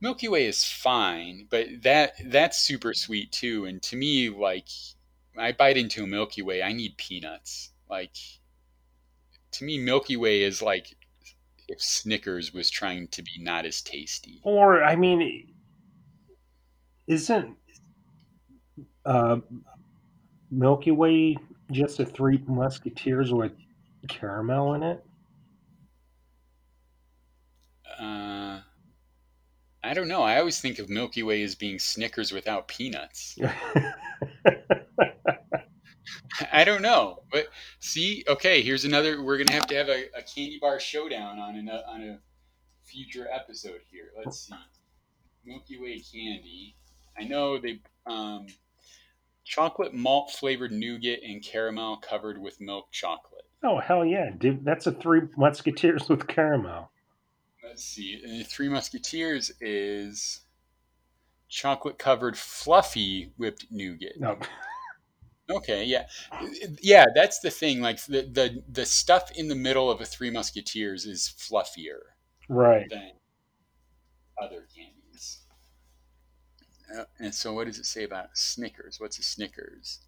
Milky 0.00 0.26
Way 0.26 0.46
is 0.46 0.64
fine, 0.64 1.46
but 1.48 1.68
that 1.82 2.14
that's 2.26 2.58
super 2.58 2.92
sweet 2.92 3.30
too. 3.30 3.64
And 3.66 3.80
to 3.84 3.96
me, 3.96 4.30
like 4.30 4.68
I 5.36 5.52
bite 5.52 5.76
into 5.76 6.04
a 6.04 6.06
Milky 6.06 6.42
Way, 6.42 6.62
I 6.62 6.72
need 6.72 6.96
peanuts. 6.96 7.70
Like 7.88 8.16
to 9.52 9.64
me, 9.64 9.78
Milky 9.78 10.16
Way 10.16 10.42
is 10.42 10.62
like 10.62 10.96
if 11.68 11.80
Snickers 11.80 12.52
was 12.52 12.70
trying 12.70 13.08
to 13.08 13.22
be 13.22 13.32
not 13.38 13.64
as 13.64 13.80
tasty. 13.80 14.40
Or 14.44 14.82
I 14.82 14.96
mean, 14.96 15.54
isn't 17.06 17.56
uh, 19.04 19.38
Milky 20.50 20.90
Way 20.90 21.36
just 21.70 22.00
a 22.00 22.04
Three 22.04 22.42
Musketeers 22.46 23.32
with 23.32 23.52
caramel 24.08 24.74
in 24.74 24.82
it? 24.82 25.04
Uh, 27.98 28.60
I 29.84 29.94
don't 29.94 30.08
know. 30.08 30.22
I 30.22 30.38
always 30.38 30.60
think 30.60 30.78
of 30.78 30.88
Milky 30.88 31.22
Way 31.22 31.42
as 31.42 31.54
being 31.54 31.78
Snickers 31.78 32.32
without 32.32 32.68
peanuts. 32.68 33.38
I 36.52 36.64
don't 36.64 36.82
know, 36.82 37.22
but 37.30 37.48
see, 37.80 38.24
okay, 38.28 38.62
here's 38.62 38.84
another. 38.84 39.22
We're 39.22 39.38
gonna 39.38 39.52
have 39.52 39.66
to 39.68 39.74
have 39.74 39.88
a, 39.88 40.04
a 40.16 40.22
candy 40.22 40.58
bar 40.60 40.80
showdown 40.80 41.38
on 41.38 41.56
an, 41.56 41.68
on 41.68 42.02
a 42.02 42.18
future 42.84 43.28
episode 43.32 43.80
here. 43.90 44.10
Let's 44.16 44.40
see, 44.40 44.54
Milky 45.44 45.78
Way 45.78 46.00
candy. 46.00 46.76
I 47.18 47.24
know 47.24 47.58
they 47.58 47.80
um, 48.06 48.46
chocolate 49.44 49.94
malt 49.94 50.30
flavored 50.30 50.72
nougat 50.72 51.20
and 51.22 51.42
caramel 51.42 51.98
covered 51.98 52.38
with 52.38 52.60
milk 52.60 52.90
chocolate. 52.90 53.46
Oh 53.62 53.78
hell 53.78 54.04
yeah, 54.04 54.30
dude! 54.36 54.64
That's 54.64 54.86
a 54.86 54.92
Three 54.92 55.22
Musketeers 55.36 56.08
with 56.08 56.26
caramel. 56.26 56.90
Let's 57.62 57.84
see, 57.84 58.20
and 58.24 58.46
Three 58.46 58.68
Musketeers 58.68 59.52
is 59.60 60.40
chocolate 61.48 61.98
covered 61.98 62.36
fluffy 62.36 63.32
whipped 63.36 63.66
nougat. 63.70 64.18
No. 64.18 64.38
Okay, 65.50 65.84
yeah, 65.84 66.06
yeah. 66.80 67.06
That's 67.14 67.40
the 67.40 67.50
thing. 67.50 67.80
Like 67.80 68.04
the 68.04 68.22
the 68.22 68.62
the 68.70 68.86
stuff 68.86 69.30
in 69.34 69.48
the 69.48 69.56
middle 69.56 69.90
of 69.90 70.00
a 70.00 70.04
Three 70.04 70.30
Musketeers 70.30 71.04
is 71.04 71.34
fluffier, 71.36 71.98
right, 72.48 72.88
than 72.88 73.12
other 74.40 74.66
candies. 74.74 75.40
Uh, 76.96 77.04
and 77.18 77.34
so, 77.34 77.52
what 77.52 77.66
does 77.66 77.78
it 77.78 77.86
say 77.86 78.04
about 78.04 78.36
Snickers? 78.36 79.00
What's 79.00 79.18
a 79.18 79.22
Snickers? 79.22 80.00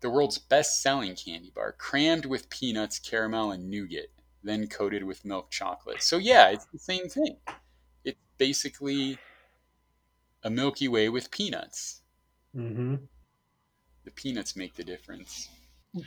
The 0.00 0.10
world's 0.10 0.38
best-selling 0.38 1.16
candy 1.16 1.50
bar, 1.54 1.72
crammed 1.72 2.26
with 2.26 2.48
peanuts, 2.48 2.98
caramel, 2.98 3.50
and 3.50 3.68
nougat, 3.68 4.10
then 4.44 4.68
coated 4.68 5.02
with 5.02 5.24
milk 5.24 5.50
chocolate. 5.50 6.02
So 6.02 6.18
yeah, 6.18 6.50
it's 6.50 6.66
the 6.66 6.78
same 6.78 7.08
thing. 7.08 7.38
It's 8.04 8.20
basically 8.38 9.18
a 10.44 10.50
Milky 10.50 10.86
Way 10.86 11.08
with 11.08 11.30
peanuts. 11.30 12.02
Mm-hmm 12.54 12.96
the 14.06 14.12
peanuts 14.12 14.56
make 14.56 14.74
the 14.74 14.84
difference. 14.84 15.50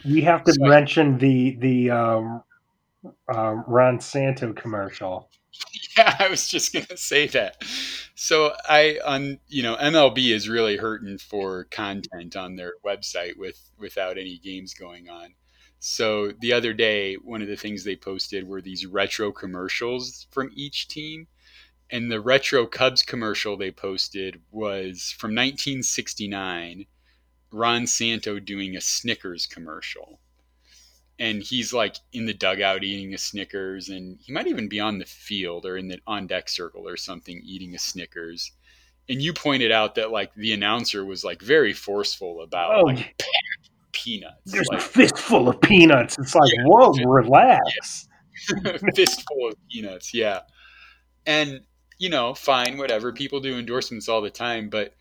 We 0.04 0.22
have 0.22 0.44
to 0.46 0.54
so 0.54 0.66
mention 0.66 1.16
I, 1.16 1.18
the 1.18 1.56
the 1.60 1.92
um, 1.92 2.44
uh, 3.32 3.56
Ron 3.68 4.00
Santo 4.00 4.54
commercial. 4.54 5.30
Yeah, 5.98 6.16
I 6.20 6.30
was 6.30 6.48
just 6.48 6.72
gonna 6.72 6.96
say 6.96 7.28
that. 7.28 7.64
So 8.16 8.54
I 8.70 9.00
on 9.06 9.40
you 9.48 9.64
know 9.64 9.76
MLB 9.76 10.32
is 10.32 10.48
really 10.48 10.78
hurting 10.78 11.18
for 11.18 11.66
content 11.66 12.38
on 12.38 12.56
their 12.56 12.74
website 12.86 13.38
with 13.38 13.60
without 13.78 14.18
any 14.18 14.38
games 14.38 14.74
going 14.74 15.10
on. 15.10 15.34
So 15.80 16.32
the 16.32 16.54
other 16.54 16.74
day, 16.74 17.16
one 17.16 17.42
of 17.42 17.48
the 17.48 17.58
things 17.58 17.84
they 17.84 17.96
posted 17.96 18.48
were 18.48 18.62
these 18.62 18.86
retro 18.86 19.32
commercials 19.32 20.28
from 20.30 20.52
each 20.54 20.88
team. 20.88 21.28
And 21.90 22.12
the 22.12 22.22
retro 22.22 22.68
Cubs 22.68 23.02
commercial 23.02 23.58
they 23.58 23.72
posted 23.72 24.42
was 24.52 25.14
from 25.18 25.32
1969, 25.32 26.86
Ron 27.52 27.88
Santo 27.88 28.40
doing 28.40 28.76
a 28.76 28.82
Snickers 28.82 29.46
commercial. 29.46 30.20
And 31.18 31.44
he's 31.44 31.74
like 31.74 31.98
in 32.14 32.26
the 32.26 32.34
dugout 32.34 32.84
eating 32.84 33.14
a 33.14 33.18
Snickers, 33.18 33.90
and 33.90 34.18
he 34.22 34.32
might 34.32 34.48
even 34.48 34.70
be 34.70 34.80
on 34.80 35.00
the 35.00 35.06
field 35.06 35.66
or 35.66 35.78
in 35.78 35.90
the 35.90 36.00
on 36.08 36.28
deck 36.28 36.48
circle 36.48 36.88
or 36.88 36.96
something 36.96 37.42
eating 37.44 37.76
a 37.76 37.80
Snickers. 37.80 38.52
And 39.10 39.22
you 39.22 39.34
pointed 39.34 39.72
out 39.72 39.96
that 39.96 40.12
like 40.12 40.34
the 40.36 40.54
announcer 40.54 41.04
was 41.04 41.24
like 41.24 41.42
very 41.42 41.74
forceful 41.74 42.42
about 42.42 42.76
oh, 42.76 42.82
like 42.82 43.22
peanuts. 43.92 44.36
There's 44.46 44.68
like, 44.70 44.80
a 44.80 44.82
fistful 44.82 45.50
of 45.50 45.62
peanuts. 45.62 46.18
It's 46.18 46.36
like, 46.36 46.52
yeah, 46.56 46.64
whoa, 46.64 46.92
relax. 47.06 48.08
Yeah. 48.64 48.78
fistful 48.96 49.50
of 49.50 49.56
peanuts, 49.70 50.14
yeah. 50.14 50.42
And, 51.26 51.62
you 51.98 52.10
know, 52.10 52.34
fine, 52.34 52.78
whatever. 52.78 53.12
People 53.12 53.40
do 53.40 53.58
endorsements 53.58 54.08
all 54.08 54.22
the 54.22 54.30
time, 54.30 54.70
but 54.70 54.94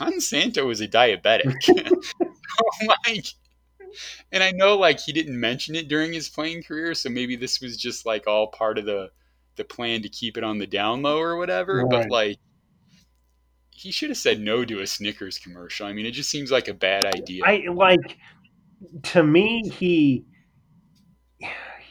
Ron 0.00 0.20
Santo 0.20 0.66
was 0.66 0.80
a 0.80 0.88
diabetic. 0.88 1.54
my 2.82 3.22
and 4.32 4.42
I 4.42 4.50
know 4.52 4.76
like 4.76 5.00
he 5.00 5.12
didn't 5.12 5.38
mention 5.38 5.74
it 5.74 5.88
during 5.88 6.12
his 6.12 6.28
playing 6.28 6.62
career, 6.62 6.94
so 6.94 7.08
maybe 7.08 7.36
this 7.36 7.60
was 7.60 7.76
just 7.76 8.06
like 8.06 8.26
all 8.26 8.48
part 8.48 8.78
of 8.78 8.84
the 8.84 9.10
the 9.56 9.64
plan 9.64 10.02
to 10.02 10.08
keep 10.08 10.36
it 10.36 10.44
on 10.44 10.58
the 10.58 10.66
down 10.66 11.02
low 11.02 11.18
or 11.18 11.36
whatever. 11.36 11.78
Right. 11.78 11.90
But 11.90 12.10
like 12.10 12.38
he 13.70 13.90
should 13.90 14.10
have 14.10 14.18
said 14.18 14.40
no 14.40 14.64
to 14.64 14.80
a 14.80 14.86
Snickers 14.86 15.38
commercial. 15.38 15.86
I 15.86 15.92
mean, 15.92 16.06
it 16.06 16.12
just 16.12 16.30
seems 16.30 16.50
like 16.50 16.68
a 16.68 16.74
bad 16.74 17.04
idea. 17.04 17.42
I 17.44 17.64
like 17.72 18.18
to 19.04 19.22
me 19.22 19.68
he 19.68 20.24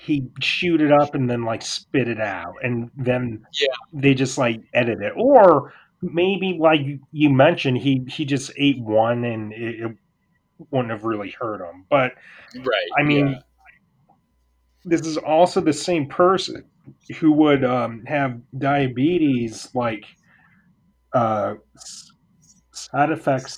he 0.05 0.27
shoot 0.39 0.81
it 0.81 0.91
up 0.91 1.15
and 1.15 1.29
then 1.29 1.43
like 1.43 1.63
spit 1.63 2.07
it 2.07 2.19
out 2.19 2.53
and 2.61 2.91
then 2.95 3.45
yeah. 3.59 3.67
they 3.91 4.13
just 4.13 4.37
like 4.37 4.61
edit 4.73 5.01
it 5.01 5.13
or 5.15 5.73
maybe 6.01 6.57
like 6.59 6.81
you 7.11 7.29
mentioned 7.29 7.77
he 7.77 8.05
he 8.07 8.25
just 8.25 8.51
ate 8.57 8.79
one 8.79 9.23
and 9.23 9.53
it, 9.53 9.81
it 9.81 9.97
wouldn't 10.71 10.91
have 10.91 11.03
really 11.03 11.31
hurt 11.31 11.61
him 11.61 11.85
but 11.89 12.13
right 12.57 12.89
i 12.97 13.03
mean 13.03 13.27
yeah. 13.27 13.39
this 14.83 15.01
is 15.01 15.17
also 15.17 15.59
the 15.59 15.73
same 15.73 16.07
person 16.07 16.63
who 17.19 17.31
would 17.31 17.63
um, 17.63 18.03
have 18.05 18.39
diabetes 18.57 19.69
like 19.73 20.05
uh, 21.13 21.55
side 22.71 23.11
effects 23.11 23.57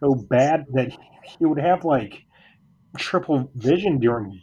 so 0.00 0.14
bad 0.14 0.66
that 0.72 0.92
he 1.38 1.46
would 1.46 1.58
have 1.58 1.84
like 1.84 2.24
triple 2.98 3.50
vision 3.54 3.98
during 3.98 4.40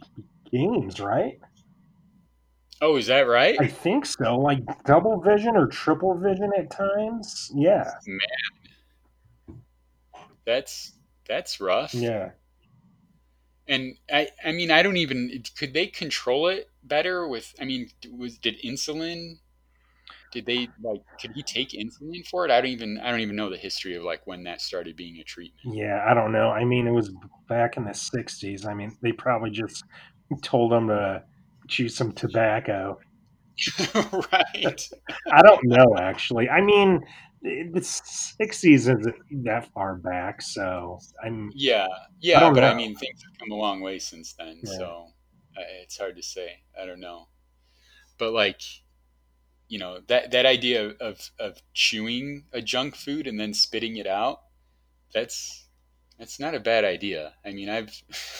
games, 0.50 1.00
right? 1.00 1.38
Oh, 2.80 2.96
is 2.96 3.06
that 3.06 3.22
right? 3.22 3.56
I 3.60 3.66
think 3.66 4.06
so. 4.06 4.38
Like 4.38 4.60
double 4.84 5.20
vision 5.20 5.56
or 5.56 5.66
triple 5.66 6.16
vision 6.18 6.50
at 6.56 6.70
times. 6.70 7.50
Yeah. 7.54 7.90
Man. 8.06 9.60
That's 10.46 10.92
that's 11.28 11.60
rough. 11.60 11.94
Yeah. 11.94 12.30
And 13.68 13.96
I 14.10 14.28
I 14.44 14.52
mean 14.52 14.70
I 14.70 14.82
don't 14.82 14.96
even 14.96 15.42
could 15.58 15.74
they 15.74 15.86
control 15.86 16.48
it 16.48 16.70
better 16.82 17.28
with 17.28 17.54
I 17.60 17.64
mean 17.64 17.90
was 18.16 18.38
did 18.38 18.56
insulin 18.64 19.38
did 20.32 20.46
they 20.46 20.68
like 20.82 21.02
could 21.20 21.32
he 21.34 21.42
take 21.42 21.70
insulin 21.70 22.26
for 22.28 22.44
it 22.44 22.50
i 22.50 22.60
don't 22.60 22.70
even 22.70 22.98
i 23.00 23.10
don't 23.10 23.20
even 23.20 23.34
know 23.34 23.50
the 23.50 23.56
history 23.56 23.96
of 23.96 24.04
like 24.04 24.24
when 24.26 24.44
that 24.44 24.60
started 24.60 24.96
being 24.96 25.18
a 25.18 25.24
treatment 25.24 25.76
yeah 25.76 26.04
i 26.08 26.14
don't 26.14 26.30
know 26.30 26.50
i 26.50 26.64
mean 26.64 26.86
it 26.86 26.92
was 26.92 27.12
back 27.48 27.76
in 27.76 27.84
the 27.84 27.90
60s 27.90 28.66
i 28.66 28.72
mean 28.72 28.96
they 29.02 29.12
probably 29.12 29.50
just 29.50 29.84
told 30.42 30.72
him 30.72 30.86
to 30.88 31.22
chew 31.70 31.88
some 31.88 32.12
tobacco. 32.12 32.98
Right. 34.32 34.88
I 35.32 35.42
don't 35.42 35.64
know 35.64 35.96
actually. 35.98 36.48
I 36.48 36.60
mean 36.60 37.00
the 37.42 37.80
60s 37.80 38.64
isn't 38.64 39.14
that 39.44 39.66
far 39.72 39.96
back 39.96 40.42
so 40.42 40.98
i'm 41.24 41.50
yeah. 41.54 41.86
Yeah 42.20 42.46
I 42.46 42.52
but 42.52 42.60
know. 42.60 42.68
i 42.68 42.74
mean 42.74 42.94
things 42.94 43.22
have 43.22 43.38
come 43.38 43.50
a 43.50 43.54
long 43.54 43.80
way 43.80 43.98
since 43.98 44.34
then 44.34 44.60
yeah. 44.62 44.76
so 44.76 45.06
uh, 45.56 45.62
it's 45.82 45.98
hard 45.98 46.16
to 46.16 46.22
say. 46.22 46.62
I 46.80 46.86
don't 46.86 47.00
know. 47.00 47.28
But 48.18 48.32
like 48.32 48.60
you 49.68 49.78
know 49.78 50.00
that 50.08 50.30
that 50.32 50.46
idea 50.46 50.92
of 51.00 51.30
of 51.38 51.62
chewing 51.74 52.44
a 52.52 52.60
junk 52.60 52.96
food 52.96 53.26
and 53.26 53.38
then 53.38 53.54
spitting 53.54 53.96
it 53.96 54.06
out 54.06 54.40
that's 55.14 55.59
that's 56.20 56.38
not 56.38 56.54
a 56.54 56.60
bad 56.60 56.84
idea 56.84 57.32
i 57.44 57.50
mean 57.50 57.68
i've 57.68 57.90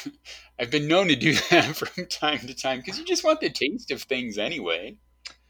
i've 0.60 0.70
been 0.70 0.86
known 0.86 1.08
to 1.08 1.16
do 1.16 1.34
that 1.50 1.74
from 1.74 2.06
time 2.06 2.38
to 2.38 2.54
time 2.54 2.78
because 2.78 2.98
you 2.98 3.04
just 3.04 3.24
want 3.24 3.40
the 3.40 3.50
taste 3.50 3.90
of 3.90 4.02
things 4.02 4.38
anyway 4.38 4.94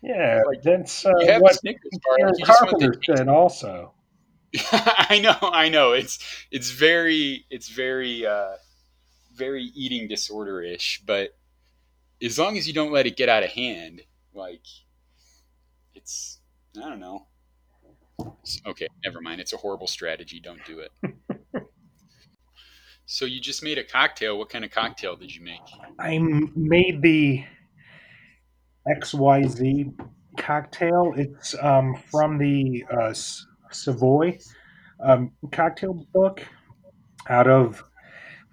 yeah 0.01 0.41
like, 0.47 0.63
that's 0.63 1.05
uh, 1.05 1.13
what 1.41 1.59
Karen 1.63 2.35
Carpenter 2.43 2.95
said 3.05 3.29
also 3.29 3.93
i 4.73 5.21
know 5.23 5.37
i 5.43 5.69
know 5.69 5.93
it's 5.93 6.19
it's 6.51 6.71
very 6.71 7.45
it's 7.51 7.69
very 7.69 8.25
uh 8.25 8.53
very 9.35 9.65
eating 9.75 10.09
disorder-ish 10.09 11.03
but 11.07 11.37
as 12.23 12.39
long 12.39 12.57
as 12.57 12.67
you 12.67 12.73
don't 12.73 12.93
let 12.93 13.07
it 13.07 13.17
get 13.17 13.29
out 13.29 13.43
of 13.43 13.51
hand 13.51 14.03
like 14.33 14.65
it's 15.95 16.41
I 16.77 16.89
don't 16.89 17.01
know. 17.01 17.27
It's, 18.43 18.61
okay, 18.67 18.87
never 19.05 19.21
mind. 19.21 19.41
It's 19.41 19.53
a 19.53 19.57
horrible 19.57 19.87
strategy. 19.87 20.41
Don't 20.41 20.65
do 20.65 20.81
it. 20.81 20.93
So 23.11 23.25
you 23.25 23.41
just 23.41 23.65
made 23.65 23.77
a 23.77 23.83
cocktail. 23.83 24.39
What 24.39 24.51
kind 24.51 24.65
of 24.65 24.71
cocktail 24.71 25.17
did 25.17 25.35
you 25.35 25.43
make? 25.43 25.59
I 25.99 26.17
made 26.55 27.03
the 27.03 27.45
XYZ 28.89 29.93
cocktail. 30.39 31.13
It's 31.17 31.57
um, 31.61 31.97
from 32.09 32.39
the 32.39 32.85
uh, 32.89 33.13
Savoy 33.73 34.39
um, 35.05 35.33
cocktail 35.51 36.07
book 36.15 36.47
out 37.29 37.49
of 37.49 37.83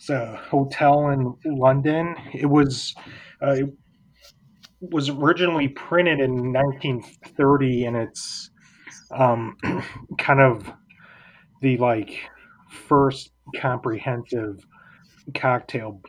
a 0.10 0.36
hotel 0.38 1.10
in 1.10 1.36
London. 1.46 2.16
It 2.34 2.48
was 2.48 2.96
uh, 3.44 3.52
it 3.52 3.70
was 4.82 5.10
originally 5.10 5.68
printed 5.68 6.20
in 6.20 6.52
1930, 6.52 7.86
and 7.86 7.96
it's 7.96 8.50
um, 9.12 9.56
kind 10.18 10.40
of 10.40 10.72
the 11.62 11.78
like 11.78 12.28
first 12.70 13.32
comprehensive 13.56 14.66
cocktail 15.34 16.02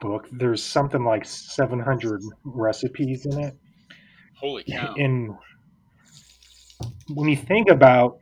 book. 0.00 0.26
There's 0.32 0.62
something 0.62 1.04
like 1.04 1.24
700 1.24 2.22
recipes 2.44 3.26
in 3.26 3.40
it. 3.40 3.56
Holy 4.36 4.64
cow! 4.64 4.94
And 4.96 5.34
when 7.08 7.28
you 7.28 7.36
think 7.36 7.70
about 7.70 8.18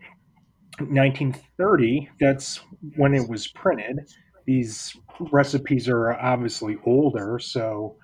1930, 0.79 2.11
that's 2.21 2.61
when 2.97 3.15
it 3.15 3.29
was 3.29 3.49
printed. 3.49 4.01
These 4.45 4.97
recipes 5.31 5.89
are 5.89 6.15
obviously 6.15 6.77
older, 6.85 7.39
so 7.39 7.97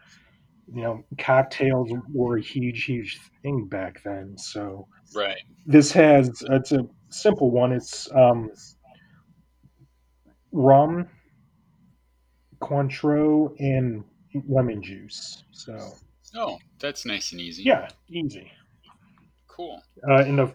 you 0.73 0.83
know, 0.83 1.05
cocktails 1.19 1.91
were 2.13 2.37
a 2.37 2.43
huge, 2.43 2.85
huge 2.85 3.19
thing 3.43 3.67
back 3.69 4.03
then. 4.05 4.37
So, 4.37 4.87
right. 5.15 5.39
This 5.67 5.93
has 5.93 6.43
it's 6.51 6.73
a 6.73 6.87
simple 7.09 7.51
one. 7.51 7.73
It's 7.73 8.11
um, 8.15 8.51
rum, 10.53 11.09
Cointreau, 12.61 13.55
and 13.59 14.05
lemon 14.49 14.83
juice. 14.83 15.45
So. 15.53 15.95
Oh, 16.35 16.59
that's 16.79 17.07
nice 17.07 17.33
and 17.33 17.41
easy. 17.41 17.63
Yeah, 17.63 17.89
easy. 18.09 18.53
Cool. 19.47 19.83
Uh, 20.09 20.19
and 20.19 20.39
the 20.39 20.53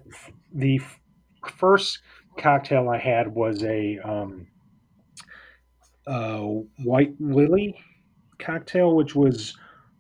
the 0.54 0.82
first 1.58 2.00
cocktail 2.38 2.90
I 2.90 2.98
had 2.98 3.28
was 3.28 3.64
a 3.64 4.00
um, 4.00 4.48
uh, 6.08 6.40
white 6.84 7.14
lily 7.20 7.76
cocktail, 8.40 8.96
which 8.96 9.16
was 9.16 9.58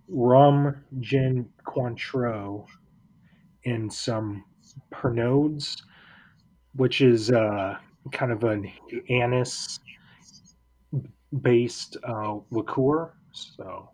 rum, 0.07 0.83
gin, 0.99 1.49
Cointreau, 1.65 2.65
and 3.65 3.91
some 3.91 4.43
Pernod's, 4.91 5.81
which 6.75 7.01
is 7.01 7.31
uh, 7.31 7.77
kind 8.11 8.31
of 8.31 8.43
an 8.43 8.71
anise 9.09 9.79
based 11.41 11.97
uh, 12.07 12.37
liqueur. 12.51 13.13
So 13.31 13.89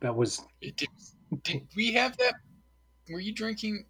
that 0.00 0.14
was. 0.14 0.42
Did, 0.60 0.88
did 1.42 1.66
we 1.76 1.92
have 1.92 2.16
that? 2.18 2.34
Were 3.10 3.20
you 3.20 3.32
drinking? 3.32 3.84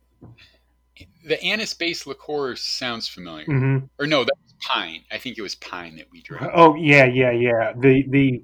The 1.26 1.42
anise 1.42 1.74
based 1.74 2.06
liqueur 2.06 2.56
sounds 2.56 3.08
familiar. 3.08 3.46
Mm-hmm. 3.46 3.86
Or 3.98 4.06
no, 4.06 4.24
that 4.24 4.36
was 4.42 4.54
pine. 4.60 5.02
I 5.10 5.18
think 5.18 5.36
it 5.36 5.42
was 5.42 5.54
pine 5.54 5.96
that 5.96 6.06
we 6.10 6.22
drank. 6.22 6.50
Oh 6.54 6.74
yeah, 6.74 7.04
yeah, 7.04 7.32
yeah. 7.32 7.72
The 7.78 8.04
the 8.08 8.40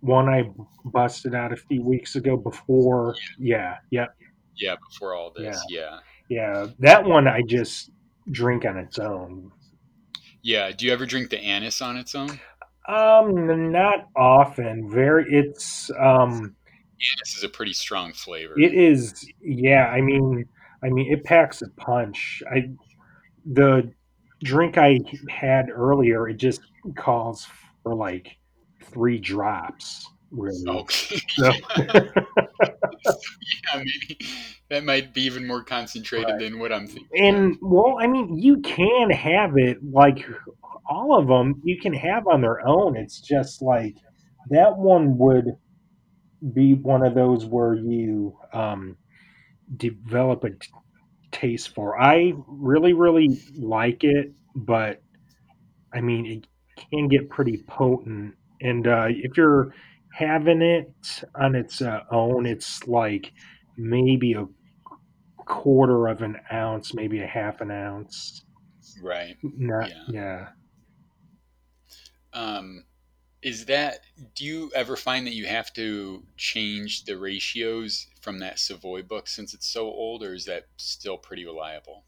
one 0.00 0.28
I 0.28 0.50
busted 0.84 1.34
out 1.34 1.52
a 1.52 1.56
few 1.56 1.82
weeks 1.82 2.16
ago 2.16 2.36
before. 2.36 3.14
Yeah, 3.38 3.76
yeah, 3.90 4.06
yeah. 4.56 4.76
Before 4.88 5.14
all 5.14 5.32
this, 5.36 5.62
yeah, 5.68 5.98
yeah. 6.28 6.68
That 6.78 7.04
one 7.04 7.28
I 7.28 7.42
just 7.42 7.90
drink 8.30 8.64
on 8.64 8.78
its 8.78 8.98
own. 8.98 9.52
Yeah. 10.42 10.70
Do 10.72 10.86
you 10.86 10.92
ever 10.92 11.04
drink 11.04 11.28
the 11.28 11.38
anise 11.38 11.82
on 11.82 11.98
its 11.98 12.14
own? 12.14 12.40
Um, 12.88 13.72
not 13.72 14.08
often. 14.16 14.90
Very. 14.90 15.26
It's 15.28 15.90
um. 15.98 16.54
This 17.24 17.36
is 17.36 17.44
a 17.44 17.48
pretty 17.48 17.72
strong 17.72 18.12
flavor. 18.12 18.58
It 18.60 18.74
is. 18.74 19.26
Yeah. 19.40 19.86
I 19.86 20.00
mean, 20.00 20.44
I 20.84 20.90
mean, 20.90 21.10
it 21.10 21.24
packs 21.24 21.62
a 21.62 21.68
punch. 21.70 22.42
I 22.50 22.70
the 23.46 23.90
drink 24.42 24.78
I 24.78 25.00
had 25.28 25.70
earlier. 25.70 26.28
It 26.28 26.36
just 26.36 26.60
calls 26.96 27.46
for 27.82 27.94
like 27.94 28.36
three 28.82 29.18
drops. 29.18 30.06
Really. 30.30 30.68
Okay. 30.68 31.20
So. 31.36 31.52
yeah, 33.06 33.76
maybe 33.76 34.18
that 34.68 34.84
might 34.84 35.14
be 35.14 35.22
even 35.22 35.46
more 35.46 35.62
concentrated 35.64 36.38
than 36.38 36.58
what 36.58 36.72
I'm 36.72 36.86
thinking. 36.86 37.08
And 37.14 37.56
well, 37.62 37.96
I 38.00 38.06
mean, 38.06 38.38
you 38.38 38.58
can 38.60 39.10
have 39.10 39.56
it 39.56 39.78
like 39.82 40.24
all 40.88 41.18
of 41.18 41.28
them. 41.28 41.60
You 41.64 41.78
can 41.80 41.92
have 41.94 42.26
on 42.26 42.40
their 42.40 42.66
own. 42.66 42.96
It's 42.96 43.20
just 43.20 43.62
like 43.62 43.96
that 44.50 44.76
one 44.76 45.18
would 45.18 45.46
be 46.52 46.74
one 46.74 47.04
of 47.04 47.14
those 47.14 47.44
where 47.44 47.74
you 47.74 48.36
um, 48.52 48.96
develop 49.76 50.44
a 50.44 50.50
t- 50.50 50.56
taste 51.30 51.74
for. 51.74 52.00
I 52.00 52.32
really, 52.46 52.92
really 52.92 53.40
like 53.56 54.04
it, 54.04 54.32
but 54.54 55.02
I 55.92 56.00
mean, 56.00 56.26
it 56.26 56.46
can 56.90 57.08
get 57.08 57.28
pretty 57.28 57.62
potent. 57.68 58.34
And 58.60 58.86
uh, 58.86 59.06
if 59.08 59.36
you're 59.36 59.74
having 60.12 60.62
it 60.62 60.92
on 61.34 61.54
its 61.54 61.82
uh, 61.82 62.00
own, 62.10 62.46
it's 62.46 62.86
like 62.86 63.32
maybe 63.76 64.34
a 64.34 64.46
quarter 65.44 66.08
of 66.08 66.22
an 66.22 66.36
ounce, 66.52 66.94
maybe 66.94 67.20
a 67.20 67.26
half 67.26 67.60
an 67.60 67.70
ounce. 67.70 68.44
Right. 69.02 69.36
Not, 69.42 69.90
yeah. 69.90 70.04
yeah. 70.08 70.48
Um, 72.32 72.84
is 73.42 73.64
that 73.66 74.00
do 74.34 74.44
you 74.44 74.70
ever 74.74 74.96
find 74.96 75.26
that 75.26 75.34
you 75.34 75.46
have 75.46 75.72
to 75.72 76.22
change 76.36 77.04
the 77.04 77.16
ratios 77.16 78.06
from 78.20 78.38
that 78.40 78.58
Savoy 78.58 79.02
book 79.02 79.28
since 79.28 79.54
it's 79.54 79.66
so 79.66 79.86
old, 79.86 80.22
or 80.22 80.34
is 80.34 80.44
that 80.44 80.66
still 80.76 81.16
pretty 81.16 81.46
reliable? 81.46 82.04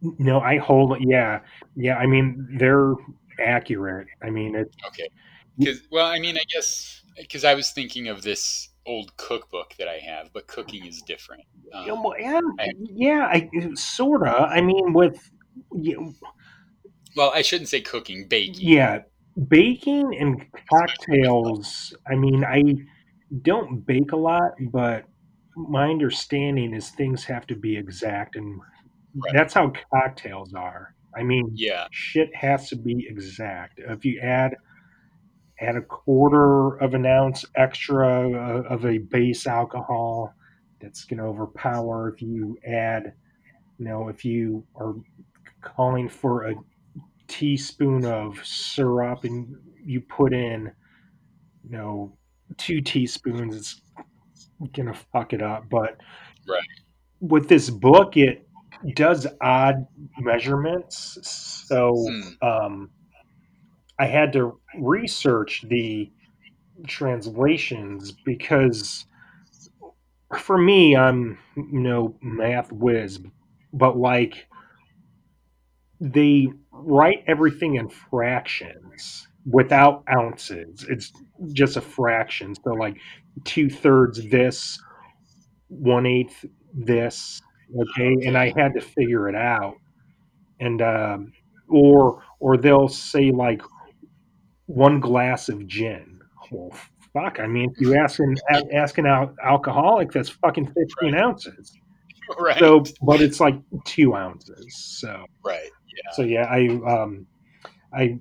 No, 0.00 0.40
I 0.40 0.56
hold. 0.56 0.96
Yeah, 1.00 1.40
yeah. 1.76 1.96
I 1.96 2.06
mean, 2.06 2.56
they're 2.58 2.94
accurate. 3.38 4.06
I 4.22 4.30
mean, 4.30 4.54
it. 4.56 4.74
Okay. 4.86 5.08
Because 5.58 5.82
well, 5.90 6.06
I 6.06 6.18
mean, 6.18 6.38
I 6.38 6.44
guess 6.50 7.02
because 7.18 7.44
I 7.44 7.54
was 7.54 7.70
thinking 7.70 8.08
of 8.08 8.22
this 8.22 8.70
old 8.86 9.14
cookbook 9.18 9.74
that 9.78 9.88
I 9.88 9.98
have, 9.98 10.32
but 10.32 10.46
cooking 10.46 10.86
is 10.86 11.02
different. 11.02 11.42
Um, 11.74 11.86
yeah, 12.18 12.40
I, 12.58 12.68
yeah, 12.94 13.28
I, 13.30 13.50
sorta. 13.74 14.48
I 14.50 14.60
mean, 14.62 14.94
with. 14.94 15.30
You 15.74 16.14
well, 17.16 17.32
I 17.34 17.42
shouldn't 17.42 17.68
say 17.68 17.80
cooking, 17.80 18.28
baking. 18.28 18.68
Yeah, 18.68 19.00
baking 19.48 20.16
and 20.18 20.44
cocktails. 20.70 21.94
I 22.10 22.14
mean, 22.14 22.44
I 22.44 22.62
don't 23.42 23.84
bake 23.86 24.12
a 24.12 24.16
lot, 24.16 24.52
but 24.72 25.04
my 25.56 25.88
understanding 25.88 26.74
is 26.74 26.90
things 26.90 27.24
have 27.24 27.46
to 27.48 27.56
be 27.56 27.76
exact, 27.76 28.36
and 28.36 28.60
right. 29.14 29.32
that's 29.34 29.54
how 29.54 29.72
cocktails 29.92 30.54
are. 30.54 30.94
I 31.16 31.22
mean, 31.22 31.50
yeah, 31.54 31.86
shit 31.90 32.34
has 32.34 32.68
to 32.70 32.76
be 32.76 33.06
exact. 33.08 33.80
If 33.80 34.04
you 34.04 34.20
add 34.20 34.56
add 35.60 35.76
a 35.76 35.82
quarter 35.82 36.76
of 36.76 36.94
an 36.94 37.04
ounce 37.04 37.44
extra 37.54 38.62
of 38.62 38.86
a 38.86 38.98
base 38.98 39.46
alcohol, 39.46 40.34
that's 40.80 41.04
going 41.04 41.18
to 41.18 41.24
overpower. 41.24 42.12
If 42.14 42.22
you 42.22 42.56
add, 42.66 43.12
you 43.78 43.84
know, 43.84 44.08
if 44.08 44.24
you 44.24 44.64
are 44.76 44.94
calling 45.62 46.08
for 46.08 46.44
a 46.44 46.54
teaspoon 47.30 48.04
of 48.04 48.44
syrup 48.44 49.24
and 49.24 49.54
you 49.84 50.00
put 50.00 50.32
in, 50.32 50.70
you 51.62 51.70
know, 51.70 52.12
two 52.56 52.80
teaspoons, 52.80 53.56
it's 53.56 53.80
gonna 54.74 54.94
fuck 55.12 55.32
it 55.32 55.40
up. 55.40 55.70
But 55.70 55.96
right. 56.48 56.60
with 57.20 57.48
this 57.48 57.70
book, 57.70 58.16
it 58.16 58.46
does 58.94 59.26
odd 59.40 59.86
measurements. 60.18 61.18
So 61.68 61.94
hmm. 62.08 62.46
um, 62.46 62.90
I 63.98 64.06
had 64.06 64.32
to 64.32 64.58
research 64.78 65.64
the 65.68 66.10
translations 66.86 68.12
because 68.12 69.06
for 70.38 70.58
me, 70.58 70.96
I'm 70.96 71.38
you 71.56 71.80
know 71.80 72.16
math 72.22 72.72
whiz, 72.72 73.20
but 73.72 73.96
like 73.96 74.46
they 76.00 76.48
write 76.72 77.24
everything 77.26 77.76
in 77.76 77.88
fractions 77.88 79.28
without 79.44 80.02
ounces. 80.12 80.84
It's 80.88 81.12
just 81.52 81.76
a 81.76 81.80
fraction. 81.80 82.54
So 82.54 82.72
like 82.72 82.96
two 83.44 83.68
thirds 83.68 84.26
this, 84.28 84.78
one 85.68 86.06
eighth 86.06 86.44
this. 86.74 87.40
Okay, 87.78 88.26
and 88.26 88.36
I 88.36 88.52
had 88.56 88.74
to 88.74 88.80
figure 88.80 89.28
it 89.28 89.36
out. 89.36 89.76
And 90.58 90.82
um, 90.82 91.32
or 91.68 92.22
or 92.40 92.56
they'll 92.56 92.88
say 92.88 93.30
like 93.30 93.62
one 94.66 95.00
glass 95.00 95.48
of 95.48 95.66
gin. 95.66 96.20
Well, 96.50 96.76
fuck. 97.12 97.38
I 97.38 97.46
mean, 97.46 97.70
if 97.70 97.80
you 97.80 97.94
asking 97.96 98.36
asking 98.72 99.06
out 99.06 99.34
alcoholic, 99.44 100.10
that's 100.12 100.30
fucking 100.30 100.66
fifteen 100.66 101.14
right. 101.14 101.22
ounces. 101.22 101.76
Right. 102.38 102.60
So, 102.60 102.84
but 103.02 103.20
it's 103.20 103.40
like 103.40 103.56
two 103.84 104.14
ounces. 104.14 104.64
So 105.00 105.24
right. 105.44 105.68
Yeah. 105.96 106.12
So 106.12 106.22
yeah, 106.22 106.44
I 106.44 106.66
um, 106.86 107.26
I 107.92 108.18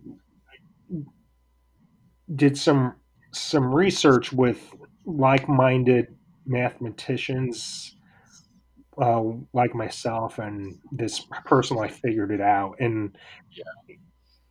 did 2.36 2.58
some 2.58 2.96
some 3.32 3.74
research 3.74 4.32
with 4.34 4.74
like-minded 5.06 6.08
mathematicians 6.46 7.96
uh, 9.02 9.24
like 9.54 9.74
myself 9.74 10.40
and 10.40 10.78
this 10.92 11.22
person 11.46 11.78
I 11.80 11.88
figured 11.88 12.32
it 12.32 12.42
out 12.42 12.76
and 12.80 13.16
yeah. 13.52 13.96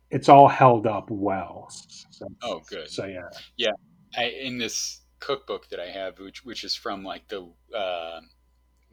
it's 0.09 0.29
all 0.29 0.47
held 0.47 0.87
up 0.87 1.09
well 1.09 1.67
so, 1.69 2.27
oh 2.41 2.61
good 2.67 2.89
so 2.89 3.05
yeah 3.05 3.29
yeah 3.57 3.71
I, 4.17 4.23
in 4.25 4.57
this 4.57 5.01
cookbook 5.19 5.69
that 5.69 5.79
I 5.79 5.87
have 5.87 6.19
which 6.19 6.43
which 6.43 6.63
is 6.63 6.75
from 6.75 7.03
like 7.03 7.27
the 7.27 7.47
uh, 7.75 8.21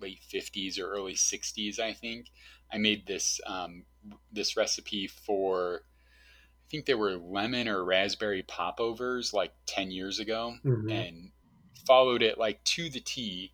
late 0.01 0.21
50s 0.33 0.79
or 0.79 0.91
early 0.91 1.15
60s 1.15 1.79
I 1.79 1.93
think 1.93 2.27
I 2.73 2.79
made 2.79 3.07
this 3.07 3.41
um, 3.47 3.85
this 4.33 4.57
recipe 4.57 5.07
for 5.07 5.83
I 6.67 6.69
think 6.69 6.87
they 6.87 6.95
were 6.95 7.17
lemon 7.17 7.69
or 7.69 7.85
raspberry 7.85 8.43
popovers 8.43 9.33
like 9.33 9.53
10 9.67 9.93
years 9.93 10.19
ago 10.19 10.57
mm-hmm. 10.65 10.91
and 10.91 11.31
followed 11.87 12.23
it 12.23 12.39
like 12.39 12.63
to 12.65 12.91
the 12.91 13.01
T 13.01 13.53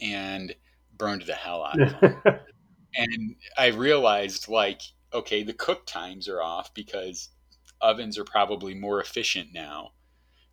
and 0.00 0.54
burned 0.96 1.22
the 1.22 1.34
hell 1.34 1.62
out 1.62 1.80
of 1.80 2.00
them. 2.00 2.22
and 2.96 3.36
I 3.58 3.66
realized 3.66 4.48
like, 4.48 4.80
okay, 5.12 5.42
the 5.42 5.52
cook 5.52 5.86
times 5.86 6.26
are 6.26 6.40
off 6.40 6.72
because 6.72 7.28
ovens 7.82 8.18
are 8.18 8.24
probably 8.24 8.74
more 8.74 9.00
efficient 9.00 9.50
now 9.52 9.92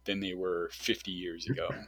than 0.03 0.19
they 0.19 0.33
were 0.33 0.69
50 0.73 1.11
years 1.11 1.47
ago. 1.47 1.69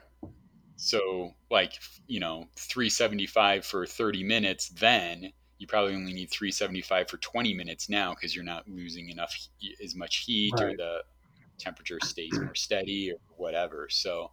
So 0.82 1.36
like, 1.52 1.74
you 2.08 2.22
know, 2.22 2.48
375 2.56 3.66
for 3.66 3.86
30 3.86 4.24
minutes 4.24 4.70
then 4.70 5.34
you 5.60 5.68
probably 5.68 5.94
only 5.94 6.14
need 6.14 6.32
375 6.32 7.10
for 7.10 7.18
20 7.18 7.54
minutes 7.54 7.90
now 7.90 8.14
because 8.16 8.34
you're 8.36 8.46
not 8.46 8.68
losing 8.68 9.10
enough 9.10 9.36
as 9.84 9.94
much 9.94 10.24
heat 10.26 10.54
right. 10.58 10.64
or 10.64 10.78
the 10.78 11.00
temperature 11.58 12.00
stays 12.02 12.32
more 12.40 12.56
steady 12.56 13.12
or 13.12 13.18
whatever. 13.36 13.88
So 13.90 14.32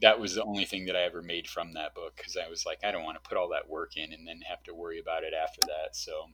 that 0.00 0.18
was 0.18 0.34
the 0.34 0.42
only 0.42 0.64
thing 0.64 0.86
that 0.86 0.96
I 0.96 1.02
ever 1.02 1.22
made 1.22 1.46
from 1.46 1.72
that 1.74 1.94
book 1.94 2.16
because 2.16 2.36
I 2.36 2.48
was 2.48 2.64
like, 2.64 2.78
I 2.82 2.90
don't 2.90 3.04
want 3.04 3.22
to 3.22 3.28
put 3.28 3.36
all 3.36 3.50
that 3.50 3.68
work 3.68 3.96
in 3.96 4.12
and 4.14 4.26
then 4.26 4.40
have 4.48 4.62
to 4.64 4.74
worry 4.74 4.98
about 4.98 5.24
it 5.24 5.34
after 5.34 5.60
that. 5.60 5.94
So 5.94 6.30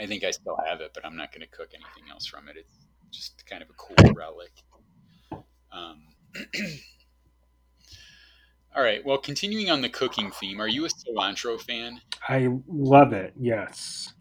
I 0.00 0.06
think 0.06 0.24
I 0.24 0.30
still 0.30 0.58
have 0.66 0.80
it, 0.80 0.92
but 0.94 1.04
I'm 1.04 1.16
not 1.16 1.30
going 1.30 1.42
to 1.42 1.56
cook 1.56 1.70
anything 1.74 2.10
else 2.10 2.26
from 2.26 2.48
it. 2.48 2.56
It's 2.56 2.78
just 3.10 3.46
kind 3.46 3.62
of 3.62 3.68
a 3.68 3.74
cool 3.74 4.14
relic. 4.14 4.52
Um, 5.70 6.02
All 8.74 8.82
right. 8.82 9.04
Well, 9.04 9.18
continuing 9.18 9.70
on 9.70 9.82
the 9.82 9.88
cooking 9.88 10.30
theme, 10.32 10.60
are 10.60 10.68
you 10.68 10.84
a 10.84 10.88
cilantro 10.88 11.60
fan? 11.60 12.00
I 12.28 12.48
love 12.66 13.12
it. 13.12 13.34
Yes. 13.38 14.12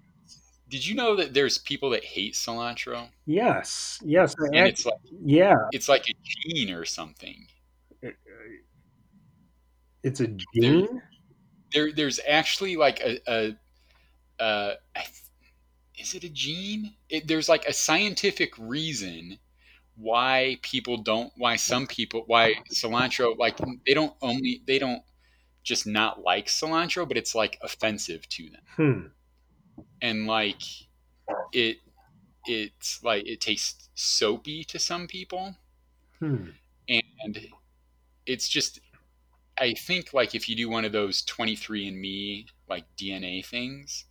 Did 0.69 0.85
you 0.85 0.95
know 0.95 1.15
that 1.15 1.33
there's 1.33 1.57
people 1.57 1.89
that 1.91 2.03
hate 2.03 2.33
cilantro? 2.33 3.09
Yes. 3.25 3.99
Yes. 4.03 4.35
And 4.37 4.67
it's 4.67 4.85
like 4.85 4.99
yeah, 5.23 5.55
it's 5.71 5.89
like 5.89 6.05
a 6.09 6.13
gene 6.23 6.71
or 6.71 6.85
something. 6.85 7.47
Uh, 8.03 8.07
uh, 8.07 8.11
it's 10.03 10.19
a 10.19 10.27
gene. 10.27 11.01
There, 11.73 11.85
there 11.85 11.91
there's 11.93 12.19
actually 12.27 12.75
like 12.75 12.99
a, 13.01 13.19
a, 13.27 13.55
uh, 14.43 14.73
a 14.95 15.01
is 15.99 16.13
it 16.15 16.23
a 16.23 16.29
gene? 16.29 16.93
It, 17.09 17.27
there's 17.27 17.49
like 17.49 17.65
a 17.65 17.73
scientific 17.73 18.53
reason 18.57 19.39
why 19.95 20.57
people 20.61 20.97
don't 20.97 21.31
why 21.37 21.55
some 21.55 21.85
people 21.87 22.23
why 22.27 22.53
cilantro 22.71 23.37
like 23.37 23.57
they 23.85 23.93
don't 23.93 24.15
only 24.21 24.61
they 24.65 24.79
don't 24.79 25.03
just 25.63 25.85
not 25.85 26.21
like 26.21 26.47
cilantro 26.47 27.07
but 27.07 27.17
it's 27.17 27.35
like 27.35 27.57
offensive 27.61 28.27
to 28.29 28.49
them 28.49 28.61
Hmm. 28.75 29.07
and 30.01 30.27
like 30.27 30.61
it 31.53 31.77
it's 32.45 33.03
like 33.03 33.25
it 33.27 33.39
tastes 33.39 33.89
soapy 33.95 34.63
to 34.65 34.79
some 34.79 35.07
people 35.07 35.55
Hmm. 36.19 36.49
and 36.87 37.39
it's 38.25 38.47
just 38.47 38.79
i 39.59 39.73
think 39.73 40.13
like 40.13 40.35
if 40.35 40.49
you 40.49 40.55
do 40.55 40.69
one 40.69 40.85
of 40.85 40.91
those 40.91 41.23
23andme 41.23 42.47
like 42.67 42.85
dna 42.97 43.45
things 43.45 44.05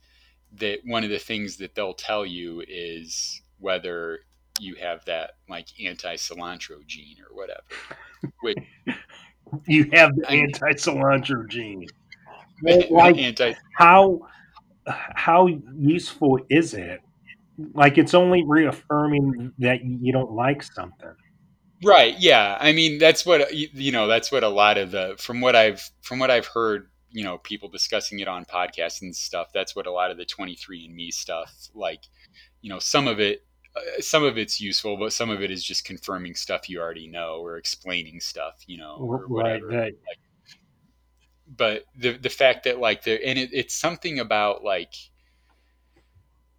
that 0.52 0.80
one 0.84 1.02
of 1.04 1.10
the 1.10 1.18
things 1.18 1.56
that 1.56 1.74
they'll 1.74 1.94
tell 1.94 2.26
you 2.26 2.62
is 2.68 3.40
whether 3.58 4.20
you 4.62 4.76
have 4.76 5.04
that 5.06 5.32
like 5.48 5.66
anti-cilantro 5.84 6.86
gene 6.86 7.16
or 7.28 7.36
whatever 7.36 7.62
which 8.40 8.58
You 9.66 9.88
have 9.92 10.16
the 10.16 10.30
anti 10.30 10.72
cilantro 10.72 11.48
gene. 11.48 11.86
Like 12.90 13.18
anti 13.18 13.54
how 13.76 14.20
how 14.86 15.48
useful 15.76 16.38
is 16.48 16.74
it? 16.74 17.00
Like 17.74 17.98
it's 17.98 18.14
only 18.14 18.44
reaffirming 18.46 19.52
that 19.58 19.84
you 19.84 20.12
don't 20.12 20.30
like 20.32 20.62
something. 20.62 21.14
right 21.84 22.14
yeah 22.20 22.56
i 22.60 22.72
mean 22.72 22.98
that's 22.98 23.26
what 23.26 23.52
you 23.52 23.68
you 23.74 23.90
know 23.90 24.06
that's 24.06 24.30
what 24.30 24.44
a 24.44 24.48
lot 24.48 24.78
of 24.78 24.92
the 24.92 25.16
from 25.18 25.40
what 25.40 25.56
i've 25.56 25.90
from 26.02 26.20
what 26.20 26.30
i've 26.30 26.46
heard 26.46 26.88
you 27.10 27.24
know 27.24 27.38
people 27.38 27.68
discussing 27.68 28.20
it 28.20 28.28
on 28.28 28.44
podcasts 28.44 29.02
and 29.02 29.14
stuff 29.16 29.48
that's 29.52 29.74
what 29.74 29.86
a 29.86 29.92
lot 29.92 30.12
of 30.12 30.16
the 30.16 30.24
23andme 30.24 31.12
stuff 31.12 31.52
like 31.74 32.02
you 32.60 32.70
know 32.70 32.78
some 32.78 33.08
of 33.08 33.18
it 33.18 33.44
uh, 33.76 34.00
some 34.00 34.24
of 34.24 34.38
it's 34.38 34.60
useful 34.60 34.96
but 34.96 35.12
some 35.12 35.30
of 35.30 35.42
it 35.42 35.50
is 35.50 35.64
just 35.64 35.84
confirming 35.84 36.34
stuff 36.34 36.68
you 36.68 36.80
already 36.80 37.08
know 37.08 37.36
or 37.42 37.56
explaining 37.56 38.20
stuff 38.20 38.62
you 38.66 38.78
know 38.78 38.98
or 39.00 39.26
Right. 39.28 39.60
whatever 39.62 39.68
That, 39.70 39.92
but 41.56 41.84
the 41.96 42.12
the 42.12 42.30
fact 42.30 42.64
that 42.64 42.78
like 42.78 43.04
the 43.04 43.24
and 43.26 43.38
it, 43.38 43.50
it's 43.52 43.74
something 43.74 44.18
about 44.18 44.64
like 44.64 44.94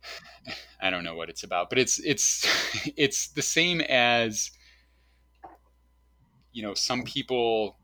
I 0.82 0.89
don't 0.89 1.03
know 1.03 1.16
what 1.16 1.30
it's 1.30 1.43
about, 1.43 1.70
but 1.70 1.80
it's 1.80 1.99
it's 1.99 2.45
it's 2.97 3.30
the 3.30 3.41
same 3.41 3.82
as 3.82 4.51
you 6.51 6.64
know 6.64 6.74
some 6.74 7.03
people 7.03 7.78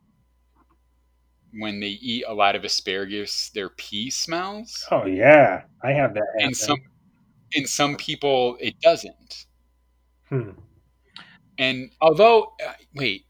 when 1.53 1.79
they 1.79 1.87
eat 1.87 2.23
a 2.27 2.33
lot 2.33 2.55
of 2.55 2.63
asparagus 2.63 3.49
their 3.53 3.69
pee 3.69 4.09
smells 4.09 4.85
oh 4.91 5.05
yeah, 5.05 5.63
I 5.83 5.91
have 5.91 6.13
that. 6.13 6.23
happen. 6.33 6.45
and 6.47 6.55
some 6.57 6.77
and 7.55 7.67
some 7.67 7.95
people 7.95 8.57
it 8.59 8.79
doesn't 8.81 9.45
Hmm. 10.29 10.51
and 11.57 11.89
although 12.01 12.53
uh, 12.65 12.73
wait 12.93 13.25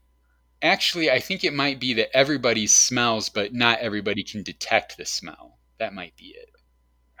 actually 0.60 1.10
I 1.10 1.18
think 1.18 1.44
it 1.44 1.54
might 1.54 1.80
be 1.80 1.94
that 1.94 2.14
everybody 2.14 2.66
smells 2.66 3.30
but 3.30 3.54
not 3.54 3.78
everybody 3.78 4.22
can 4.22 4.42
detect 4.42 4.98
the 4.98 5.06
smell 5.06 5.58
that 5.78 5.94
might 5.94 6.14
be 6.16 6.34
it 6.36 6.50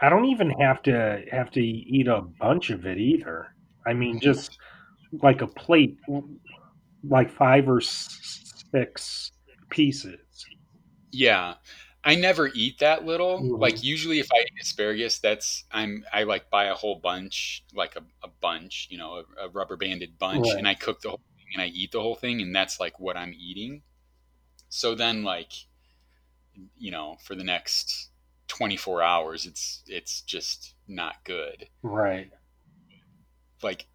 I 0.02 0.08
don't 0.08 0.26
even 0.26 0.50
have 0.50 0.82
to 0.84 1.22
have 1.30 1.50
to 1.52 1.60
eat 1.60 2.08
a 2.08 2.22
bunch 2.22 2.70
of 2.70 2.86
it 2.86 2.96
either. 2.98 3.54
I 3.86 3.92
mean, 3.92 4.18
just 4.18 4.56
like 5.22 5.42
a 5.42 5.46
plate, 5.46 5.98
like 7.04 7.30
five 7.30 7.68
or 7.68 7.80
six 7.80 9.32
pieces. 9.68 10.18
Yeah. 11.12 11.54
I 12.02 12.14
never 12.14 12.48
eat 12.54 12.78
that 12.78 13.04
little. 13.04 13.40
Mhm. 13.40 13.58
Like 13.60 13.82
usually 13.82 14.20
if 14.20 14.28
I 14.32 14.40
eat 14.40 14.52
asparagus, 14.60 15.18
that's 15.18 15.64
I'm 15.70 16.04
I 16.12 16.22
like 16.22 16.48
buy 16.50 16.66
a 16.66 16.74
whole 16.74 16.96
bunch, 16.96 17.64
like 17.74 17.96
a, 17.96 18.02
a 18.22 18.28
bunch, 18.40 18.88
you 18.90 18.98
know, 18.98 19.24
a, 19.38 19.46
a 19.46 19.48
rubber 19.50 19.76
banded 19.76 20.18
bunch, 20.18 20.46
Right. 20.48 20.56
and 20.58 20.66
I 20.66 20.74
cook 20.74 21.02
the 21.02 21.10
whole 21.10 21.20
thing 21.36 21.46
and 21.54 21.62
I 21.62 21.66
eat 21.66 21.92
the 21.92 22.00
whole 22.00 22.14
thing, 22.14 22.40
and 22.40 22.54
that's 22.54 22.80
like 22.80 22.98
what 22.98 23.16
I'm 23.16 23.34
eating. 23.38 23.82
So 24.68 24.94
then 24.94 25.24
like 25.24 25.52
you 26.78 26.90
know, 26.90 27.16
for 27.22 27.34
the 27.34 27.44
next 27.44 28.08
24 28.48 29.02
hours 29.02 29.46
it's 29.46 29.82
it's 29.86 30.22
just 30.22 30.74
not 30.88 31.22
good. 31.24 31.68
Right. 31.82 32.30
Like 33.62 33.86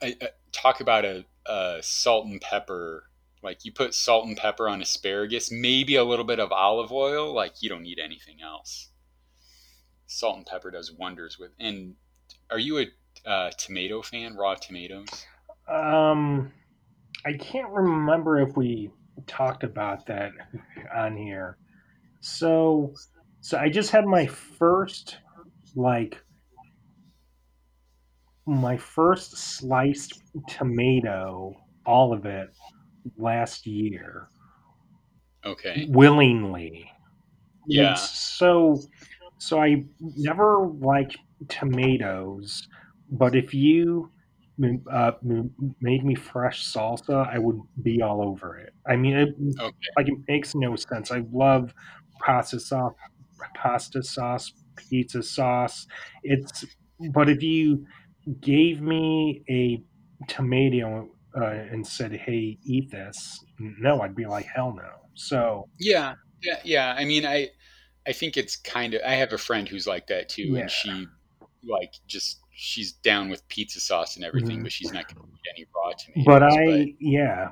I, 0.00 0.16
I, 0.22 0.28
talk 0.52 0.80
about 0.80 1.04
a, 1.04 1.24
a 1.46 1.78
salt 1.82 2.26
and 2.26 2.40
pepper 2.40 3.07
like 3.48 3.64
you 3.64 3.72
put 3.72 3.94
salt 3.94 4.26
and 4.26 4.36
pepper 4.36 4.68
on 4.68 4.82
asparagus, 4.82 5.50
maybe 5.50 5.94
a 5.94 6.04
little 6.04 6.26
bit 6.26 6.38
of 6.38 6.52
olive 6.52 6.92
oil, 6.92 7.32
like 7.32 7.62
you 7.62 7.68
don't 7.70 7.82
need 7.82 7.98
anything 7.98 8.42
else. 8.42 8.90
Salt 10.06 10.36
and 10.36 10.44
pepper 10.44 10.70
does 10.70 10.92
wonders 10.92 11.38
with. 11.38 11.52
And 11.58 11.94
are 12.50 12.58
you 12.58 12.78
a 12.78 12.86
uh, 13.26 13.50
tomato 13.56 14.02
fan? 14.02 14.36
Raw 14.36 14.54
tomatoes? 14.54 15.24
Um, 15.66 16.52
I 17.24 17.32
can't 17.32 17.70
remember 17.70 18.38
if 18.42 18.54
we 18.54 18.90
talked 19.26 19.64
about 19.64 20.04
that 20.08 20.32
on 20.94 21.16
here. 21.16 21.56
So, 22.20 22.92
so 23.40 23.56
I 23.56 23.70
just 23.70 23.90
had 23.90 24.04
my 24.04 24.26
first 24.26 25.16
like 25.74 26.20
my 28.44 28.76
first 28.76 29.38
sliced 29.38 30.22
tomato, 30.48 31.56
all 31.86 32.12
of 32.12 32.26
it, 32.26 32.50
last 33.16 33.66
year 33.66 34.30
Okay. 35.44 35.88
willingly. 35.88 36.90
Yeah. 37.66 37.88
And 37.88 37.98
so, 37.98 38.80
so 39.38 39.60
I 39.62 39.86
never 40.00 40.68
liked 40.68 41.18
tomatoes, 41.48 42.66
but 43.10 43.36
if 43.36 43.54
you 43.54 44.12
uh, 44.92 45.12
made 45.80 46.04
me 46.04 46.14
fresh 46.14 46.64
salsa, 46.66 47.28
I 47.32 47.38
would 47.38 47.60
be 47.82 48.02
all 48.02 48.22
over 48.22 48.58
it. 48.58 48.74
I 48.88 48.96
mean, 48.96 49.16
it, 49.16 49.28
Okay. 49.58 49.92
like 49.96 50.08
it 50.08 50.18
makes 50.28 50.54
no 50.54 50.76
sense. 50.76 51.10
I 51.12 51.24
love 51.32 51.74
pasta 52.20 52.60
sauce, 52.60 52.94
pasta 53.56 54.02
sauce, 54.02 54.52
pizza 54.90 55.22
sauce. 55.22 55.86
It's 56.22 56.64
but 57.12 57.28
if 57.28 57.42
you 57.42 57.86
gave 58.40 58.80
me 58.82 59.44
a 59.50 59.82
tomato 60.28 61.08
uh, 61.36 61.44
and 61.46 61.86
said, 61.86 62.12
"Hey, 62.12 62.58
eat 62.64 62.90
this," 62.90 63.44
no, 63.58 64.00
I'd 64.00 64.14
be 64.14 64.26
like, 64.26 64.46
"Hell 64.46 64.74
no." 64.74 64.90
So 65.14 65.68
Yeah. 65.78 66.14
Yeah. 66.42 66.60
Yeah. 66.64 66.94
I 66.96 67.04
mean, 67.04 67.26
I, 67.26 67.50
I 68.06 68.12
think 68.12 68.36
it's 68.36 68.56
kind 68.56 68.94
of, 68.94 69.02
I 69.04 69.14
have 69.14 69.32
a 69.32 69.38
friend 69.38 69.68
who's 69.68 69.86
like 69.86 70.06
that 70.06 70.28
too. 70.28 70.42
Yeah. 70.44 70.60
And 70.60 70.70
she 70.70 71.06
like 71.64 71.92
just, 72.06 72.38
she's 72.52 72.92
down 72.92 73.28
with 73.28 73.46
pizza 73.48 73.80
sauce 73.80 74.16
and 74.16 74.24
everything, 74.24 74.60
Mhm. 74.60 74.62
but 74.62 74.72
she's 74.72 74.92
not 74.92 75.12
going 75.12 75.26
to 75.26 75.32
eat 75.32 75.40
any 75.56 75.66
raw 75.74 75.92
tomatoes. 75.92 76.24
but 76.24 76.42
I 76.44 76.94
yeah, 77.00 77.48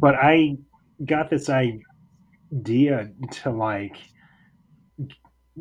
but 0.00 0.14
I 0.16 0.56
got 1.04 1.28
this 1.30 1.48
idea 1.50 3.10
to 3.30 3.50
like 3.50 3.96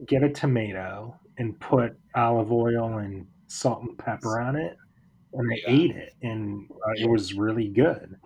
get 0.07 0.24
a 0.24 0.30
tomato 0.30 1.20
and 1.38 1.59
put 1.59 1.97
olive 2.15 2.51
oil 2.51 2.97
and 2.99 3.26
salt 3.47 3.82
and 3.82 3.97
pepper 3.97 4.39
on 4.39 4.55
it, 4.55 4.76
and 5.34 5.51
I 5.51 5.55
Yeah. 5.65 5.73
ate 5.73 5.91
it, 5.91 6.13
and 6.21 6.69
uh, 6.71 6.93
it 6.97 7.09
was 7.09 7.34
really 7.34 7.69
good. 7.69 8.19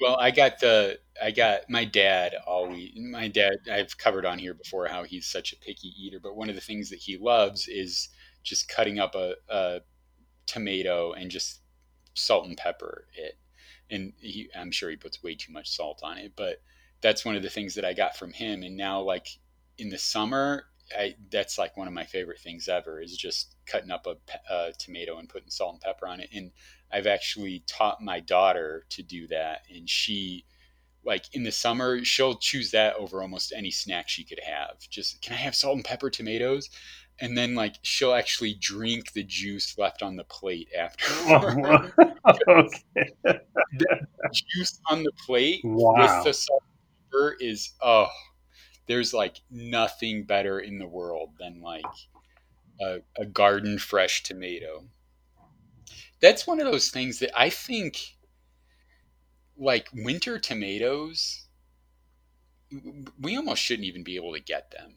Well, 0.00 0.16
I 0.18 0.30
got 0.30 0.58
the 0.60 1.00
I 1.22 1.30
got 1.30 1.70
my 1.70 1.84
dad 1.84 2.34
always 2.46 2.90
my 2.96 3.28
dad 3.28 3.54
I've 3.70 3.96
covered 3.96 4.26
on 4.26 4.38
here 4.38 4.54
before 4.54 4.88
how 4.88 5.04
he's 5.04 5.26
such 5.26 5.52
a 5.52 5.56
picky 5.56 5.88
eater, 5.98 6.18
but 6.20 6.36
one 6.36 6.48
of 6.48 6.54
the 6.56 6.60
things 6.60 6.90
that 6.90 6.98
he 6.98 7.16
loves 7.16 7.68
is 7.68 8.08
just 8.42 8.68
cutting 8.68 8.98
up 8.98 9.14
a, 9.14 9.36
a 9.48 9.80
tomato 10.46 11.12
and 11.12 11.30
just 11.30 11.62
salt 12.14 12.46
and 12.46 12.56
pepper 12.56 13.08
it. 13.14 13.38
And 13.90 14.14
he, 14.18 14.50
I'm 14.56 14.70
sure 14.72 14.90
he 14.90 14.96
puts 14.96 15.22
way 15.22 15.34
too 15.34 15.52
much 15.52 15.70
salt 15.70 16.00
on 16.02 16.18
it, 16.18 16.32
but 16.36 16.62
that's 17.00 17.24
one 17.24 17.36
of 17.36 17.42
the 17.42 17.50
things 17.50 17.74
that 17.74 17.84
I 17.84 17.92
got 17.94 18.16
from 18.16 18.32
him. 18.32 18.62
And 18.62 18.76
now, 18.76 19.00
like 19.02 19.28
in 19.78 19.90
the 19.90 19.98
summer, 19.98 20.66
I 20.96 21.16
that's 21.30 21.58
like 21.58 21.76
one 21.76 21.88
of 21.88 21.94
my 21.94 22.04
favorite 22.04 22.40
things 22.40 22.68
ever 22.68 23.00
is 23.00 23.16
just 23.16 23.56
cutting 23.66 23.90
up 23.90 24.06
a, 24.06 24.16
a 24.52 24.72
tomato 24.78 25.18
and 25.18 25.28
putting 25.28 25.50
salt 25.50 25.74
and 25.74 25.80
pepper 25.80 26.06
on 26.06 26.20
it. 26.20 26.30
And 26.32 26.52
I've 26.92 27.06
actually 27.06 27.62
taught 27.66 28.02
my 28.02 28.20
daughter 28.20 28.84
to 28.90 29.02
do 29.02 29.26
that, 29.28 29.62
and 29.74 29.88
she 29.88 30.44
like 31.04 31.24
in 31.34 31.42
the 31.44 31.52
summer 31.52 32.04
she'll 32.04 32.34
choose 32.36 32.70
that 32.72 32.94
over 32.96 33.22
almost 33.22 33.52
any 33.56 33.70
snack 33.70 34.08
she 34.08 34.24
could 34.24 34.40
have. 34.46 34.78
Just 34.90 35.20
can 35.22 35.34
I 35.34 35.38
have 35.38 35.54
salt 35.54 35.76
and 35.76 35.84
pepper 35.84 36.10
tomatoes? 36.10 36.70
And 37.20 37.36
then 37.38 37.54
like 37.54 37.76
she'll 37.82 38.14
actually 38.14 38.54
drink 38.60 39.12
the 39.12 39.24
juice 39.24 39.78
left 39.78 40.02
on 40.02 40.16
the 40.16 40.24
plate 40.24 40.68
after. 40.78 41.04
Oh, 41.26 41.90
okay. 42.28 43.10
juice 44.32 44.80
on 44.90 45.02
the 45.02 45.12
plate 45.26 45.64
Wow. 45.64 45.94
with 45.96 46.22
the 46.22 46.32
salt 46.34 46.62
and 46.66 47.10
pepper 47.10 47.36
is 47.40 47.72
oh 47.82 48.08
there's 48.86 49.14
like 49.14 49.40
nothing 49.50 50.24
better 50.24 50.60
in 50.60 50.78
the 50.78 50.86
world 50.86 51.30
than 51.38 51.60
like 51.60 51.84
a, 52.80 52.98
a 53.16 53.24
garden 53.24 53.78
fresh 53.78 54.22
tomato 54.22 54.84
that's 56.20 56.46
one 56.46 56.60
of 56.60 56.70
those 56.70 56.90
things 56.90 57.18
that 57.18 57.30
i 57.38 57.48
think 57.48 58.16
like 59.56 59.88
winter 59.94 60.38
tomatoes 60.38 61.46
we 63.20 63.36
almost 63.36 63.62
shouldn't 63.62 63.86
even 63.86 64.02
be 64.02 64.16
able 64.16 64.32
to 64.32 64.40
get 64.40 64.70
them 64.70 64.94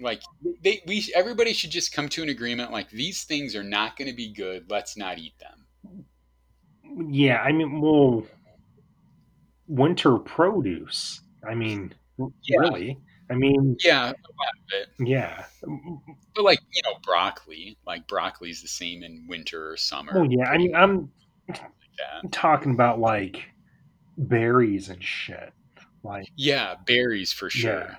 like 0.00 0.22
they 0.62 0.82
we 0.86 1.10
everybody 1.14 1.52
should 1.52 1.70
just 1.70 1.92
come 1.92 2.08
to 2.08 2.22
an 2.22 2.28
agreement 2.28 2.72
like 2.72 2.90
these 2.90 3.24
things 3.24 3.54
are 3.54 3.64
not 3.64 3.96
going 3.96 4.08
to 4.08 4.16
be 4.16 4.32
good 4.32 4.70
let's 4.70 4.96
not 4.96 5.18
eat 5.18 5.38
them 5.38 5.62
Yeah, 6.96 7.38
I 7.38 7.52
mean, 7.52 7.80
well, 7.80 8.26
winter 9.66 10.18
produce. 10.18 11.20
I 11.46 11.54
mean, 11.54 11.94
Yeah. 12.18 12.58
really? 12.58 12.98
I 13.30 13.34
mean, 13.34 13.76
Yeah, 13.82 14.04
a 14.04 14.06
lot 14.06 14.12
of 14.12 14.72
it. 14.72 14.88
yeah. 15.08 15.44
But 16.34 16.44
like 16.44 16.60
you 16.72 16.82
know, 16.84 16.98
broccoli. 17.04 17.76
Like 17.86 18.06
broccoli's 18.08 18.60
the 18.62 18.68
same 18.68 19.02
in 19.02 19.26
winter 19.28 19.70
or 19.72 19.76
summer. 19.76 20.12
Well, 20.14 20.26
yeah. 20.30 20.48
I 20.48 20.58
mean, 20.58 20.74
I'm, 20.74 21.10
like 21.48 21.60
that. 21.98 22.32
talking 22.32 22.72
about 22.72 22.98
like 23.00 23.42
berries 24.18 24.88
and 24.88 25.02
shit. 25.02 25.52
Like, 26.04 26.26
Yeah, 26.36 26.74
berries 26.86 27.32
for 27.32 27.48
sure. 27.48 27.80
yeah. 27.80 27.96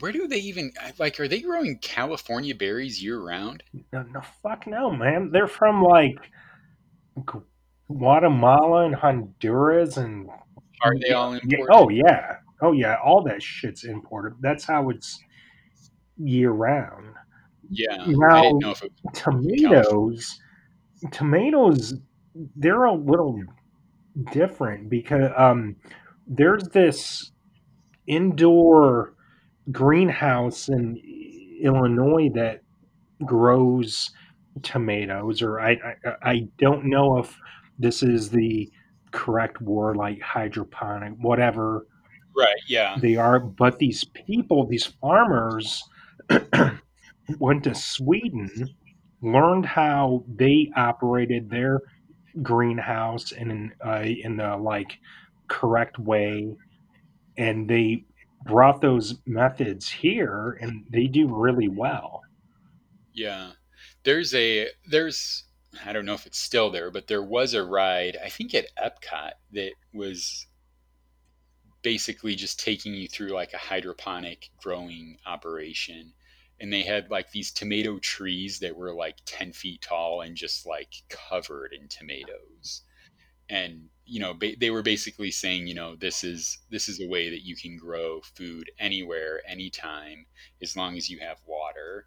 Where 0.00 0.12
do 0.12 0.28
they 0.28 0.36
even 0.38 0.70
uh, 0.84 0.90
like? 0.98 1.18
Are 1.18 1.26
they 1.26 1.40
growing 1.40 1.78
California 1.78 2.54
berries 2.54 3.02
year 3.02 3.18
round? 3.20 3.62
No, 3.92 4.02
no, 4.02 4.20
fuck 4.42 4.66
no, 4.66 4.90
man. 4.90 5.30
They're 5.32 5.46
from 5.48 5.82
like 5.82 6.18
Guatemala 7.88 8.84
and 8.84 8.94
Honduras 8.94 9.96
and 9.96 10.28
Are 10.82 10.94
they 11.00 11.12
all 11.12 11.32
imported? 11.32 11.66
oh 11.70 11.88
yeah, 11.88 12.36
oh 12.62 12.72
yeah. 12.72 12.96
All 13.04 13.22
that 13.24 13.42
shit's 13.42 13.84
imported. 13.84 14.34
That's 14.40 14.64
how 14.64 14.90
it's 14.90 15.24
year 16.16 16.50
round. 16.50 17.14
Yeah, 17.70 17.96
I 18.00 18.16
Now, 18.16 18.40
didn't 18.40 18.58
know 18.60 18.70
if 18.72 18.82
it 18.82 18.92
was 19.02 19.12
California. 19.62 19.84
tomatoes, 19.84 20.40
tomatoes, 21.12 21.94
they're 22.56 22.84
a 22.84 22.94
little 22.94 23.46
different 24.32 24.90
because 24.90 25.30
um, 25.36 25.76
there's 26.26 26.64
this 26.68 27.32
indoor 28.06 29.14
greenhouse 29.72 30.68
in 30.68 30.98
Illinois 31.62 32.30
that 32.34 32.62
grows 33.24 34.10
tomatoes, 34.62 35.42
or 35.42 35.60
I, 35.60 35.72
I, 35.72 36.30
I 36.30 36.48
don't 36.58 36.86
know 36.86 37.18
if 37.18 37.36
this 37.78 38.02
is 38.02 38.30
the 38.30 38.70
correct 39.12 39.60
word, 39.60 39.96
like 39.96 40.20
hydroponic, 40.20 41.14
whatever 41.20 41.86
Right. 42.38 42.60
Yeah. 42.68 42.96
they 43.00 43.16
are. 43.16 43.40
But 43.40 43.78
these 43.78 44.04
people, 44.04 44.66
these 44.66 44.86
farmers, 44.86 45.82
went 47.38 47.64
to 47.64 47.74
Sweden, 47.74 48.50
learned 49.22 49.66
how 49.66 50.24
they 50.28 50.70
operated 50.76 51.50
their 51.50 51.80
greenhouse 52.42 53.32
in 53.32 53.72
uh, 53.84 54.02
in 54.02 54.36
the 54.36 54.56
like 54.56 54.98
correct 55.48 55.98
way, 55.98 56.54
and 57.36 57.68
they 57.68 58.04
brought 58.44 58.80
those 58.80 59.16
methods 59.26 59.88
here, 59.88 60.58
and 60.60 60.84
they 60.90 61.06
do 61.06 61.26
really 61.26 61.68
well. 61.68 62.22
Yeah. 63.12 63.52
There's 64.04 64.34
a 64.34 64.68
there's 64.86 65.44
I 65.84 65.92
don't 65.92 66.06
know 66.06 66.14
if 66.14 66.26
it's 66.26 66.38
still 66.38 66.70
there, 66.70 66.90
but 66.90 67.08
there 67.08 67.22
was 67.22 67.54
a 67.54 67.64
ride 67.64 68.16
I 68.24 68.28
think 68.28 68.54
at 68.54 68.66
Epcot 68.76 69.32
that 69.52 69.72
was 69.92 70.46
basically 71.82 72.34
just 72.34 72.60
taking 72.60 72.94
you 72.94 73.08
through 73.08 73.30
like 73.30 73.52
a 73.52 73.58
hydroponic 73.58 74.50
growing 74.56 75.18
operation. 75.26 76.12
And 76.60 76.72
they 76.72 76.82
had 76.82 77.10
like 77.10 77.30
these 77.30 77.52
tomato 77.52 77.98
trees 78.00 78.58
that 78.60 78.76
were 78.76 78.92
like 78.94 79.16
10 79.26 79.52
feet 79.52 79.82
tall 79.82 80.22
and 80.22 80.36
just 80.36 80.66
like 80.66 80.92
covered 81.08 81.72
in 81.72 81.88
tomatoes. 81.88 82.82
And, 83.48 83.88
you 84.04 84.20
know, 84.20 84.34
ba- 84.34 84.56
they 84.58 84.70
were 84.70 84.82
basically 84.82 85.30
saying, 85.30 85.66
you 85.66 85.74
know, 85.74 85.96
this 85.96 86.24
is 86.24 86.58
this 86.70 86.88
is 86.88 87.00
a 87.00 87.08
way 87.08 87.30
that 87.30 87.44
you 87.44 87.56
can 87.56 87.76
grow 87.76 88.20
food 88.36 88.70
anywhere, 88.78 89.42
anytime, 89.48 90.26
as 90.62 90.76
long 90.76 90.96
as 90.96 91.08
you 91.08 91.18
have 91.20 91.38
water 91.46 92.06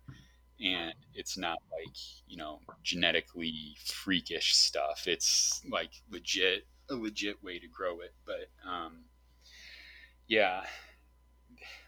and 0.63 0.93
it's 1.13 1.37
not 1.37 1.57
like 1.71 1.95
you 2.27 2.37
know 2.37 2.59
genetically 2.83 3.75
freakish 3.85 4.55
stuff 4.55 5.03
it's 5.07 5.61
like 5.69 5.91
legit 6.09 6.67
a 6.89 6.95
legit 6.95 7.41
way 7.43 7.57
to 7.57 7.67
grow 7.67 7.99
it 8.01 8.13
but 8.25 8.49
um 8.69 9.03
yeah. 10.31 10.61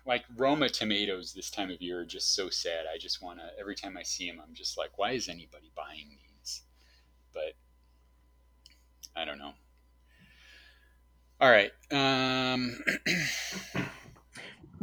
Like 0.05 0.25
roma 0.35 0.67
tomatoes 0.67 1.31
this 1.33 1.49
time 1.49 1.71
of 1.71 1.81
year 1.81 2.01
are 2.01 2.05
just 2.05 2.35
so 2.35 2.49
sad. 2.49 2.85
I 2.93 2.97
just 2.97 3.21
want 3.21 3.39
to 3.39 3.45
every 3.57 3.73
time 3.73 3.95
i 3.95 4.03
see 4.03 4.29
them 4.29 4.41
i'm 4.45 4.53
just 4.53 4.77
like 4.77 4.97
why 4.97 5.11
is 5.13 5.29
anybody 5.29 5.71
buying 5.75 6.09
these? 6.09 6.63
But 7.33 7.53
i 9.15 9.23
don't 9.23 9.39
know. 9.39 9.53
All 11.39 11.49
right 11.49 11.71
um 11.89 12.75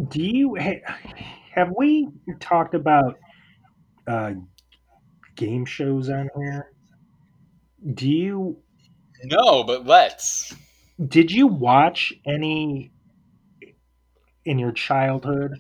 Do 0.09 0.23
you 0.23 0.55
have 1.55 1.73
we 1.77 2.09
talked 2.41 2.75
about 2.75 3.19
uh, 4.07 4.33
game 5.37 5.67
shows 5.67 6.09
on 6.09 6.31
here? 6.35 6.73
Do 7.93 8.09
you 8.09 8.57
no 9.25 9.65
but 9.65 9.85
let's. 9.85 10.55
Did 11.07 11.31
you 11.31 11.47
watch 11.47 12.15
any 12.27 12.93
in 14.51 14.59
your 14.59 14.73
childhood? 14.73 15.53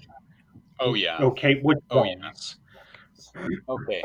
oh 0.80 0.94
yeah 0.94 1.22
Okay, 1.22 1.60
which 1.62 1.78
Oh, 1.90 2.04
yeah. 2.04 2.14
ones? 2.22 2.56
Okay. 3.68 4.02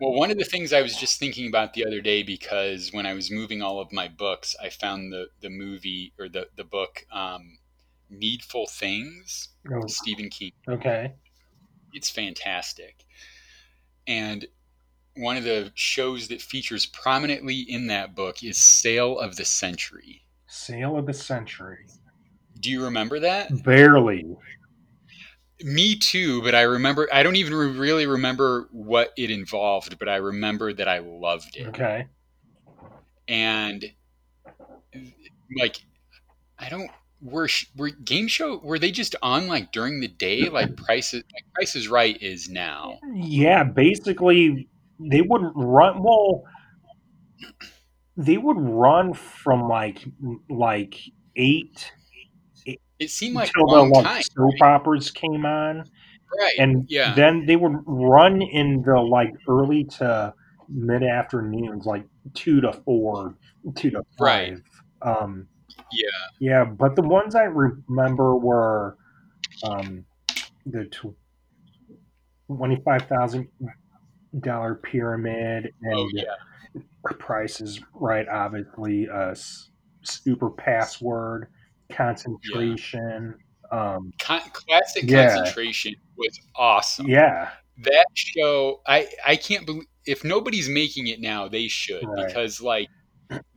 Well, 0.00 0.12
one 0.12 0.30
of 0.30 0.38
the 0.38 0.44
things 0.44 0.72
I 0.72 0.82
was 0.82 0.96
just 0.96 1.18
thinking 1.18 1.46
about 1.48 1.74
the 1.74 1.84
other 1.86 2.00
day 2.00 2.22
because 2.22 2.90
when 2.92 3.06
I 3.06 3.14
was 3.14 3.30
moving 3.30 3.62
all 3.62 3.80
of 3.80 3.92
my 3.92 4.08
books, 4.08 4.56
I 4.60 4.68
found 4.70 5.12
the 5.12 5.26
the 5.40 5.50
movie 5.50 6.12
or 6.18 6.28
the 6.28 6.48
the 6.56 6.64
book 6.64 7.04
um, 7.12 7.58
Needful 8.10 8.66
Things, 8.66 9.50
Oh, 9.70 9.86
Stephen 9.86 10.28
King. 10.28 10.52
okay. 10.68 11.14
It's 11.92 12.10
fantastic. 12.10 13.04
And 14.06 14.46
one 15.16 15.36
of 15.36 15.44
the 15.44 15.72
shows 15.74 16.28
that 16.28 16.42
features 16.42 16.86
prominently 16.86 17.60
in 17.60 17.86
that 17.88 18.14
book 18.14 18.42
is 18.42 18.58
Sale 18.58 19.18
of 19.18 19.36
the 19.36 19.44
Century. 19.44 20.24
Sale 20.46 20.96
of 20.96 21.06
the 21.06 21.12
Century. 21.14 21.86
Do 22.62 22.70
you 22.70 22.84
remember 22.84 23.20
that? 23.20 23.64
Barely. 23.64 24.24
Me 25.64 25.96
too, 25.96 26.42
but 26.42 26.54
I 26.54 26.62
remember 26.62 27.08
I 27.12 27.22
don't 27.22 27.36
even 27.36 27.54
re- 27.54 27.76
really 27.78 28.06
remember 28.06 28.68
what 28.72 29.12
it 29.16 29.30
involved, 29.30 29.98
but 29.98 30.08
I 30.08 30.16
remember 30.16 30.72
that 30.72 30.88
I 30.88 31.00
loved 31.00 31.56
it. 31.56 31.68
Okay. 31.68 32.06
and 33.28 33.84
like 35.58 35.76
I 36.58 36.68
don't 36.68 36.90
were 37.20 37.48
were 37.76 37.90
game 37.90 38.26
show 38.28 38.58
were 38.58 38.78
they 38.78 38.90
just 38.90 39.14
on 39.22 39.46
like 39.46 39.72
during 39.72 40.00
the 40.00 40.08
day 40.08 40.42
mm-hmm. 40.42 40.54
like 40.54 40.76
prices 40.76 41.22
like 41.32 41.44
Price 41.54 41.76
is 41.76 41.88
Right 41.88 42.20
is 42.20 42.48
now 42.48 42.98
Yeah, 43.14 43.62
basically 43.64 44.68
they 44.98 45.20
would 45.20 45.42
run 45.54 46.02
well 46.02 46.44
they 48.16 48.36
would 48.36 48.58
run 48.58 49.14
from 49.14 49.68
like 49.68 50.04
like 50.50 50.96
8 51.36 51.92
it 53.02 53.10
seemed 53.10 53.34
like 53.34 53.50
until 53.54 53.66
the 53.66 53.82
like 53.94 54.04
time 54.04 54.22
soap 54.22 54.54
operas 54.62 55.10
came 55.10 55.44
on 55.44 55.84
right 56.38 56.54
and 56.58 56.86
yeah. 56.88 57.12
then 57.14 57.44
they 57.46 57.56
would 57.56 57.76
run 57.86 58.40
in 58.40 58.80
the 58.82 58.98
like 59.00 59.32
early 59.48 59.84
to 59.84 60.32
mid 60.68 61.02
afternoons 61.02 61.84
like 61.84 62.04
2 62.34 62.60
to 62.62 62.72
4 62.72 63.34
2 63.74 63.90
to 63.90 63.96
5 63.98 64.04
Right. 64.20 64.56
um 65.02 65.46
yeah. 65.92 66.06
yeah 66.38 66.64
but 66.64 66.94
the 66.96 67.02
ones 67.02 67.34
i 67.34 67.42
remember 67.44 68.36
were 68.36 68.96
um 69.64 70.04
the 70.66 70.84
tw- 70.86 71.16
$25000 72.48 74.82
pyramid 74.82 75.72
and 75.82 75.94
oh 75.94 76.08
yeah 76.12 76.24
prices 77.18 77.80
right 77.94 78.28
obviously 78.28 79.08
uh 79.08 79.34
super 80.02 80.50
password 80.50 81.48
concentration 81.94 83.34
um 83.70 84.12
Con- 84.18 84.40
classic 84.52 85.04
Yeah. 85.06 85.28
concentration 85.34 85.94
was 86.16 86.38
awesome 86.56 87.06
yeah 87.08 87.50
that 87.78 88.06
show 88.14 88.80
I 88.86 89.08
I 89.26 89.36
can't 89.36 89.64
believe 89.66 89.84
if 90.06 90.24
nobody's 90.24 90.68
making 90.68 91.06
it 91.06 91.20
now 91.20 91.48
they 91.48 91.68
should 91.68 92.04
Right. 92.06 92.26
because 92.26 92.60
like 92.60 92.88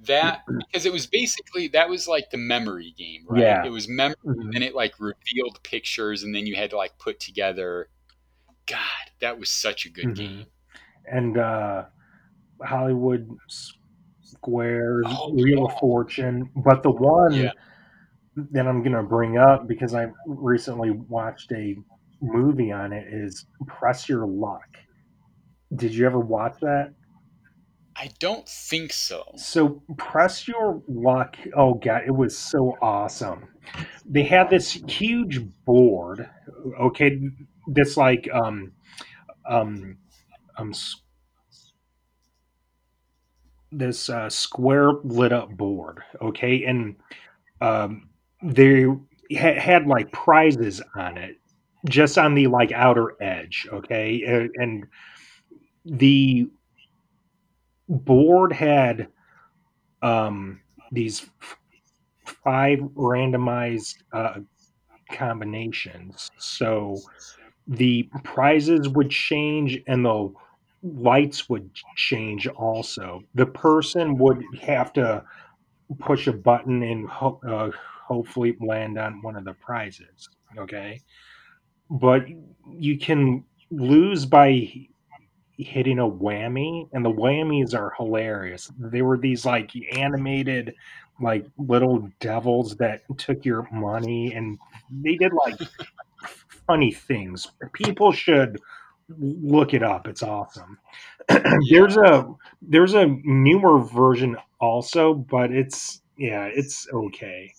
that 0.08 0.42
because 0.48 0.86
it 0.86 0.94
was 0.94 1.06
basically 1.06 1.68
that 1.70 1.90
was 1.90 2.08
like 2.08 2.30
the 2.30 2.38
memory 2.38 2.94
game 2.98 3.24
right 3.28 3.42
Yeah. 3.42 3.66
it 3.66 3.72
was 3.72 3.90
memory 3.90 4.16
Mhm. 4.26 4.56
and 4.56 4.64
it 4.64 4.74
like 4.74 4.94
revealed 5.00 5.60
pictures 5.64 6.24
and 6.24 6.34
then 6.34 6.46
you 6.48 6.56
had 6.56 6.70
to 6.70 6.78
like 6.78 6.98
put 6.98 7.20
together 7.20 7.90
god 8.68 9.06
that 9.20 9.38
was 9.38 9.50
such 9.52 9.86
a 9.86 9.90
good 9.90 10.06
Mhm. 10.06 10.16
game 10.16 10.46
and 11.12 11.38
uh 11.38 11.84
hollywood 12.64 13.28
squares 14.22 15.06
Oh, 15.10 15.34
wheel 15.34 15.66
of 15.66 15.74
fortune 15.80 16.50
but 16.56 16.84
the 16.84 16.92
one 16.92 17.34
Yeah. 17.34 17.52
That 18.36 18.68
i'm 18.68 18.84
gonna 18.84 19.04
bring 19.04 19.38
up 19.38 19.68
because 19.68 19.94
i 19.94 20.06
recently 20.28 20.92
watched 20.92 21.52
a 21.52 21.76
movie 22.22 22.72
on 22.72 22.92
it 22.94 23.06
is 23.12 23.46
press 23.68 24.10
your 24.10 24.26
luck 24.28 24.68
did 25.76 25.94
you 25.94 26.06
ever 26.06 26.20
watch 26.20 26.56
that 26.62 26.94
i 27.96 28.10
don't 28.20 28.48
think 28.48 28.92
so 28.92 29.24
So 29.36 29.82
press 29.98 30.48
your 30.48 30.82
luck. 30.88 31.38
Oh 31.56 31.76
god, 31.76 32.04
it 32.06 32.16
was 32.16 32.38
so 32.38 32.78
awesome. 32.82 33.48
They 34.06 34.24
had 34.24 34.50
this 34.50 34.72
huge 34.88 35.40
board. 35.66 36.30
Okay, 36.80 37.20
this 37.68 37.98
like 37.98 38.28
um 38.34 38.74
um 39.50 39.98
um 40.58 40.74
this 43.72 44.10
uh, 44.10 44.30
square 44.30 44.92
lit 45.04 45.34
up 45.34 45.50
board, 45.56 46.00
okay, 46.22 46.64
and 46.66 46.96
um, 47.62 48.10
they 48.46 48.84
ha- 48.84 49.60
had 49.60 49.88
like 49.88 50.12
prizes 50.12 50.82
on 50.96 51.18
it, 51.18 51.38
just 51.90 52.18
on 52.18 52.36
the 52.36 52.48
like 52.48 52.72
outer 52.72 53.14
edge, 53.22 53.68
okay, 53.72 54.50
and, 54.56 54.86
the 55.88 56.48
board 57.88 58.52
had 58.52 59.08
um, 60.02 60.60
these 60.92 61.30
five 62.44 62.80
randomized 62.96 63.98
uh, 64.14 64.40
combinations, 65.12 66.32
so 66.40 66.98
the 67.68 68.10
prizes 68.24 68.90
would 68.90 69.12
change 69.12 69.80
and 69.88 70.06
the 70.06 70.34
lights 70.84 71.50
would 71.50 71.70
change 71.96 72.48
also. 72.48 73.22
The 73.36 73.46
person 73.46 74.18
would 74.18 74.44
have 74.62 74.92
to 74.94 75.24
push 76.00 76.28
a 76.28 76.34
button 76.34 76.84
and 76.84 77.08
uh, 77.48 77.70
hopefully 78.08 78.56
land 78.60 78.98
on 78.98 79.22
one 79.22 79.36
of 79.36 79.46
the 79.46 79.54
prizes. 79.54 80.30
Okay. 80.58 81.02
But 81.90 82.26
you 82.78 82.98
can 82.98 83.44
lose 83.72 84.26
by 84.26 84.72
hitting 85.58 86.00
a 86.00 86.10
whammy, 86.10 86.90
and 86.94 87.06
the 87.06 87.12
whammies 87.12 87.74
are 87.74 87.94
hilarious. 87.98 88.72
They 88.80 89.02
were 89.02 89.18
these 89.18 89.46
like 89.46 89.72
animated, 89.98 90.76
like 91.22 91.46
little 91.58 92.10
devils 92.20 92.76
that 92.78 93.04
took 93.18 93.46
your 93.46 93.68
money 93.72 94.34
and 94.34 94.58
they 94.92 95.16
did 95.16 95.32
like 95.34 95.58
funny 96.68 96.92
things. 96.92 97.48
People 97.74 98.12
should 98.12 98.60
look 99.20 99.74
it 99.74 99.84
up. 99.84 100.08
It's 100.08 100.24
awesome. 100.24 100.80
there's 101.70 101.98
a 101.98 102.28
there's 102.62 102.94
a 102.94 103.06
newer 103.24 103.80
version 103.80 104.38
also, 104.60 105.14
but 105.14 105.52
it's 105.52 106.02
yeah, 106.18 106.46
it's 106.46 106.88
okay. 106.94 107.54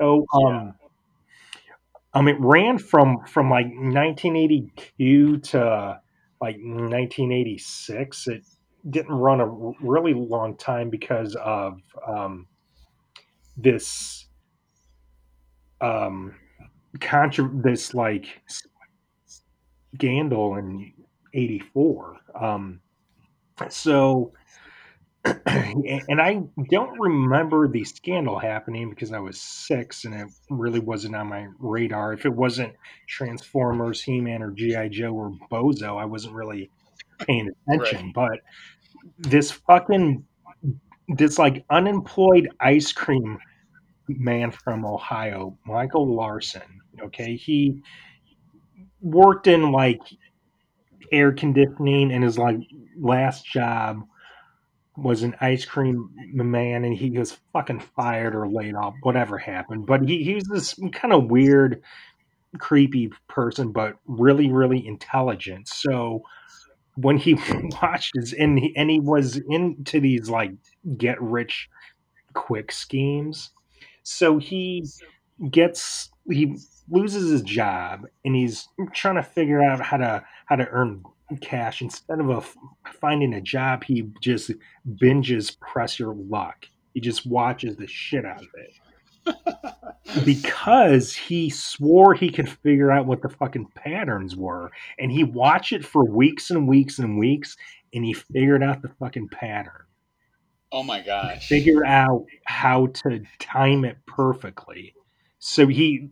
So 0.00 0.26
um 0.32 0.74
um 2.14 2.28
it 2.28 2.36
ran 2.40 2.78
from 2.78 3.18
from 3.26 3.50
like 3.50 3.66
1982 3.72 5.38
to 5.38 6.00
like 6.40 6.56
1986. 6.60 8.28
It 8.28 8.44
didn't 8.88 9.14
run 9.14 9.40
a 9.40 9.46
really 9.84 10.14
long 10.14 10.56
time 10.56 10.90
because 10.90 11.34
of 11.36 11.80
um 12.06 12.46
this 13.56 14.26
um 15.80 16.34
contra- 17.00 17.50
this 17.62 17.94
like 17.94 18.42
scandal 19.94 20.56
in 20.56 20.92
84 21.34 22.16
um 22.40 22.80
so 23.70 24.32
and 25.46 26.20
I 26.20 26.42
don't 26.70 26.98
remember 26.98 27.68
the 27.68 27.84
scandal 27.84 28.38
happening 28.38 28.90
because 28.90 29.12
I 29.12 29.18
was 29.18 29.40
six 29.40 30.04
and 30.04 30.14
it 30.14 30.28
really 30.50 30.80
wasn't 30.80 31.16
on 31.16 31.28
my 31.28 31.48
radar. 31.58 32.12
If 32.12 32.24
it 32.24 32.34
wasn't 32.34 32.74
Transformers, 33.06 34.02
He 34.02 34.20
Man, 34.20 34.42
or 34.42 34.50
G.I. 34.50 34.88
Joe 34.88 35.12
or 35.12 35.32
Bozo, 35.50 36.00
I 36.00 36.04
wasn't 36.04 36.34
really 36.34 36.70
paying 37.20 37.50
attention. 37.68 38.12
Right. 38.16 38.40
But 39.14 39.30
this 39.30 39.50
fucking, 39.50 40.24
this 41.08 41.38
like 41.38 41.64
unemployed 41.70 42.48
ice 42.60 42.92
cream 42.92 43.38
man 44.08 44.50
from 44.50 44.84
Ohio, 44.84 45.58
Michael 45.66 46.14
Larson, 46.14 46.62
okay, 47.02 47.36
he 47.36 47.82
worked 49.00 49.46
in 49.46 49.72
like 49.72 50.00
air 51.12 51.32
conditioning 51.32 52.12
and 52.12 52.24
his 52.24 52.38
like 52.38 52.58
last 52.98 53.46
job 53.46 54.02
was 55.02 55.22
an 55.22 55.36
ice 55.40 55.64
cream 55.64 56.10
man 56.32 56.84
and 56.84 56.94
he 56.94 57.10
was 57.10 57.38
fucking 57.52 57.80
fired 57.80 58.34
or 58.34 58.48
laid 58.48 58.74
off, 58.74 58.94
whatever 59.02 59.38
happened. 59.38 59.86
But 59.86 60.08
he, 60.08 60.24
he 60.24 60.34
was 60.34 60.44
this 60.44 60.74
kind 60.92 61.14
of 61.14 61.30
weird, 61.30 61.82
creepy 62.58 63.10
person, 63.28 63.72
but 63.72 63.96
really, 64.06 64.50
really 64.50 64.84
intelligent. 64.86 65.68
So 65.68 66.22
when 66.96 67.16
he 67.16 67.38
watched 67.82 68.12
his 68.16 68.32
and 68.32 68.58
he, 68.58 68.74
and 68.76 68.90
he 68.90 69.00
was 69.00 69.40
into 69.48 70.00
these 70.00 70.28
like 70.28 70.52
get 70.96 71.20
rich 71.22 71.68
quick 72.34 72.72
schemes. 72.72 73.50
So 74.02 74.38
he 74.38 74.84
gets 75.50 76.10
he 76.28 76.56
loses 76.90 77.30
his 77.30 77.42
job 77.42 78.06
and 78.24 78.34
he's 78.34 78.68
trying 78.92 79.16
to 79.16 79.22
figure 79.22 79.62
out 79.62 79.80
how 79.80 79.98
to 79.98 80.24
how 80.46 80.56
to 80.56 80.66
earn 80.68 81.04
cash. 81.40 81.82
Instead 81.82 82.20
of 82.20 82.30
a, 82.30 82.42
finding 83.00 83.34
a 83.34 83.40
job 83.40 83.84
he 83.84 84.10
just 84.20 84.50
binges 84.96 85.58
press 85.60 85.98
your 85.98 86.14
luck 86.14 86.66
he 86.98 87.00
just 87.00 87.26
watches 87.26 87.76
the 87.76 87.86
shit 87.86 88.24
out 88.24 88.42
of 88.42 88.48
it. 88.54 88.74
Because 90.24 91.14
he 91.14 91.50
swore 91.50 92.14
he 92.14 92.30
could 92.30 92.48
figure 92.48 92.90
out 92.90 93.04
what 93.04 93.20
the 93.20 93.28
fucking 93.28 93.66
patterns 93.74 94.34
were 94.34 94.70
and 94.98 95.12
he 95.12 95.22
watched 95.22 95.72
it 95.72 95.84
for 95.84 96.02
weeks 96.02 96.50
and 96.50 96.66
weeks 96.66 96.98
and 96.98 97.18
weeks 97.18 97.54
and 97.92 98.06
he 98.06 98.14
figured 98.14 98.62
out 98.62 98.80
the 98.80 98.88
fucking 98.88 99.28
pattern. 99.28 99.84
Oh 100.72 100.82
my 100.82 101.02
gosh. 101.02 101.46
Figure 101.46 101.84
out 101.84 102.24
how 102.46 102.86
to 102.86 103.22
time 103.38 103.84
it 103.84 103.98
perfectly. 104.06 104.94
So 105.40 105.66
he 105.66 106.08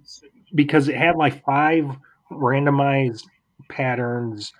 because 0.54 0.88
it 0.88 0.96
had 0.96 1.16
like 1.16 1.42
five 1.42 1.86
randomized 2.30 3.24
patterns 3.70 4.52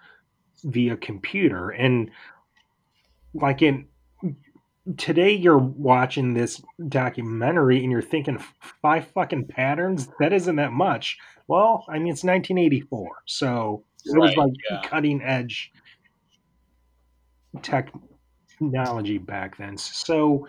via 0.65 0.97
computer. 0.97 1.71
And 1.71 2.11
like 3.35 3.63
in 3.63 3.87
today 4.97 5.33
you're 5.33 5.59
watching 5.59 6.35
this 6.35 6.63
documentary 6.89 7.83
and 7.83 7.91
you're 7.91 8.03
thinking 8.03 8.43
five 8.83 9.07
fucking 9.09 9.47
patterns? 9.47 10.09
That 10.21 10.33
isn't 10.33 10.57
that 10.57 10.73
much. 10.73 11.19
Well 11.49 11.85
i 11.89 11.99
mean 11.99 12.13
it's 12.13 12.25
1984 12.25 13.23
so 13.27 13.85
it 14.05 14.13
right, 14.13 14.21
was 14.21 14.37
like 14.37 14.53
yeah. 14.71 14.83
cutting 14.85 15.23
edge 15.23 15.73
technology 17.63 19.19
back 19.19 19.57
then. 19.57 19.77
So 19.77 20.47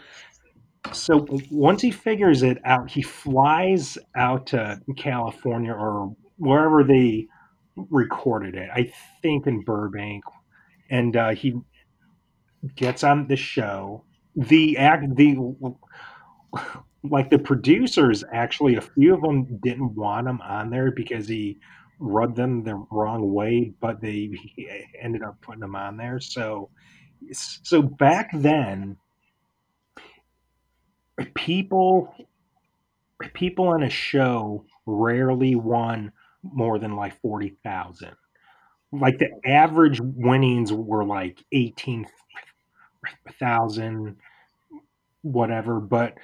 so 0.93 1.27
once 1.51 1.81
he 1.81 1.91
figures 1.91 2.43
it 2.43 2.59
out 2.63 2.89
he 2.89 3.01
flies 3.01 3.97
out 4.15 4.47
to 4.47 4.79
california 4.95 5.73
or 5.73 6.15
wherever 6.37 6.81
they 6.81 7.27
recorded 7.89 8.55
it. 8.55 8.69
I 8.73 8.91
think 9.21 9.47
in 9.47 9.61
Burbank, 9.61 10.23
and 10.89 11.15
uh, 11.15 11.29
he 11.29 11.55
gets 12.75 13.03
on 13.03 13.27
the 13.27 13.35
show. 13.35 14.03
The 14.35 14.77
act 14.77 15.15
the 15.15 15.37
like 17.03 17.29
the 17.29 17.39
producers 17.39 18.23
actually 18.31 18.75
a 18.75 18.81
few 18.81 19.13
of 19.13 19.21
them 19.21 19.59
didn't 19.63 19.95
want 19.95 20.27
him 20.27 20.41
on 20.41 20.69
there 20.69 20.91
because 20.91 21.27
he 21.27 21.59
rubbed 21.99 22.35
them 22.35 22.63
the 22.63 22.75
wrong 22.91 23.33
way, 23.33 23.73
but 23.79 24.01
they 24.01 24.31
ended 25.01 25.23
up 25.23 25.41
putting 25.41 25.63
him 25.63 25.75
on 25.75 25.97
there. 25.97 26.19
So 26.19 26.69
so 27.31 27.81
back 27.81 28.29
then 28.33 28.97
people 31.33 32.13
people 33.33 33.69
on 33.69 33.83
a 33.83 33.89
show 33.89 34.65
rarely 34.85 35.55
won 35.55 36.11
more 36.53 36.79
than 36.79 36.95
like 36.95 37.19
40,000. 37.21 38.15
Like 38.91 39.19
the 39.19 39.29
average 39.45 39.99
winnings 40.01 40.71
were 40.71 41.03
like 41.03 41.43
18,000 41.51 44.15
whatever, 45.21 45.79
but 45.79 46.17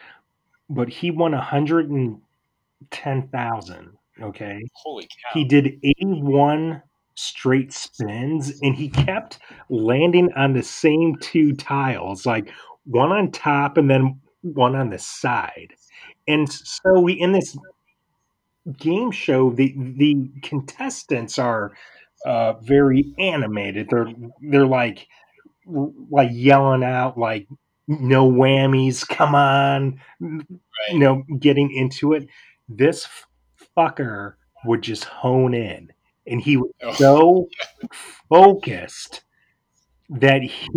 but 0.69 0.89
he 0.89 1.11
won 1.11 1.33
110,000, 1.33 3.97
okay? 4.21 4.61
Holy 4.73 5.03
cow. 5.03 5.29
He 5.33 5.43
did 5.43 5.77
81 5.83 6.81
straight 7.15 7.73
spins 7.73 8.59
and 8.61 8.75
he 8.75 8.89
kept 8.89 9.39
landing 9.69 10.31
on 10.35 10.53
the 10.53 10.63
same 10.63 11.15
two 11.17 11.53
tiles, 11.53 12.25
like 12.25 12.49
one 12.85 13.11
on 13.11 13.29
top 13.31 13.77
and 13.77 13.89
then 13.89 14.19
one 14.41 14.75
on 14.75 14.89
the 14.89 14.99
side. 14.99 15.73
And 16.27 16.51
so 16.51 16.99
we 16.99 17.13
in 17.13 17.31
this 17.33 17.55
game 18.71 19.11
show, 19.11 19.51
the 19.51 19.73
the 19.77 20.29
contestants 20.41 21.37
are 21.37 21.73
uh, 22.25 22.53
very 22.53 23.13
animated. 23.19 23.89
They're 23.89 24.11
they're 24.41 24.65
like 24.65 25.07
like 25.65 26.29
yelling 26.31 26.83
out 26.83 27.17
like 27.17 27.47
no 27.87 28.31
whammies, 28.31 29.07
come 29.07 29.35
on, 29.35 29.99
right. 30.19 30.45
you 30.89 30.99
know, 30.99 31.23
getting 31.39 31.71
into 31.71 32.13
it. 32.13 32.27
This 32.69 33.07
fucker 33.77 34.35
would 34.65 34.81
just 34.81 35.03
hone 35.03 35.53
in, 35.53 35.91
and 36.25 36.41
he 36.41 36.57
was 36.57 36.71
oh. 36.81 36.93
so 36.93 37.49
focused 38.29 39.23
that 40.09 40.41
he 40.41 40.69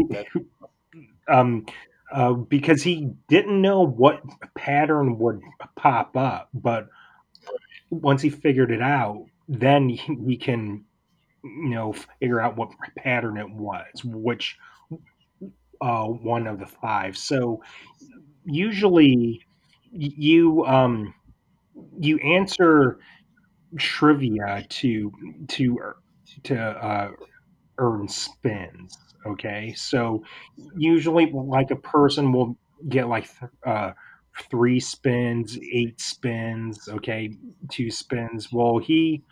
um 1.28 1.66
uh, 2.12 2.32
because 2.32 2.82
he 2.82 3.10
didn't 3.28 3.60
know 3.60 3.82
what 3.82 4.22
pattern 4.54 5.18
would 5.18 5.40
pop 5.74 6.16
up, 6.16 6.48
but 6.54 6.88
once 7.90 8.22
he 8.22 8.30
figured 8.30 8.70
it 8.70 8.82
out, 8.82 9.26
then 9.48 9.88
he, 9.88 9.96
he 10.26 10.36
can, 10.36 10.84
you 11.44 11.70
know, 11.70 11.94
figure 12.20 12.40
out 12.40 12.56
what 12.56 12.70
pattern 12.98 13.38
it 13.38 13.50
was, 13.50 13.86
which 14.04 14.58
uh, 15.80 16.04
one 16.06 16.46
of 16.46 16.58
the 16.58 16.66
five. 16.66 17.16
So 17.16 17.62
usually 18.44 19.42
you 19.92 20.64
um, 20.66 21.14
you 21.98 22.18
answer 22.18 22.98
trivia 23.78 24.64
to 24.68 25.12
to 25.48 25.78
to 26.44 26.56
uh, 26.60 27.10
earn 27.78 28.08
spins. 28.08 28.96
Okay, 29.26 29.74
so 29.76 30.22
usually 30.76 31.32
like 31.32 31.70
a 31.70 31.76
person 31.76 32.32
will 32.32 32.56
get 32.88 33.08
like 33.08 33.28
uh, 33.66 33.92
three 34.50 34.80
spins, 34.80 35.58
eight 35.72 36.00
spins. 36.00 36.88
Okay, 36.88 37.32
two 37.70 37.90
spins. 37.90 38.52
Well, 38.52 38.78
he 38.78 39.22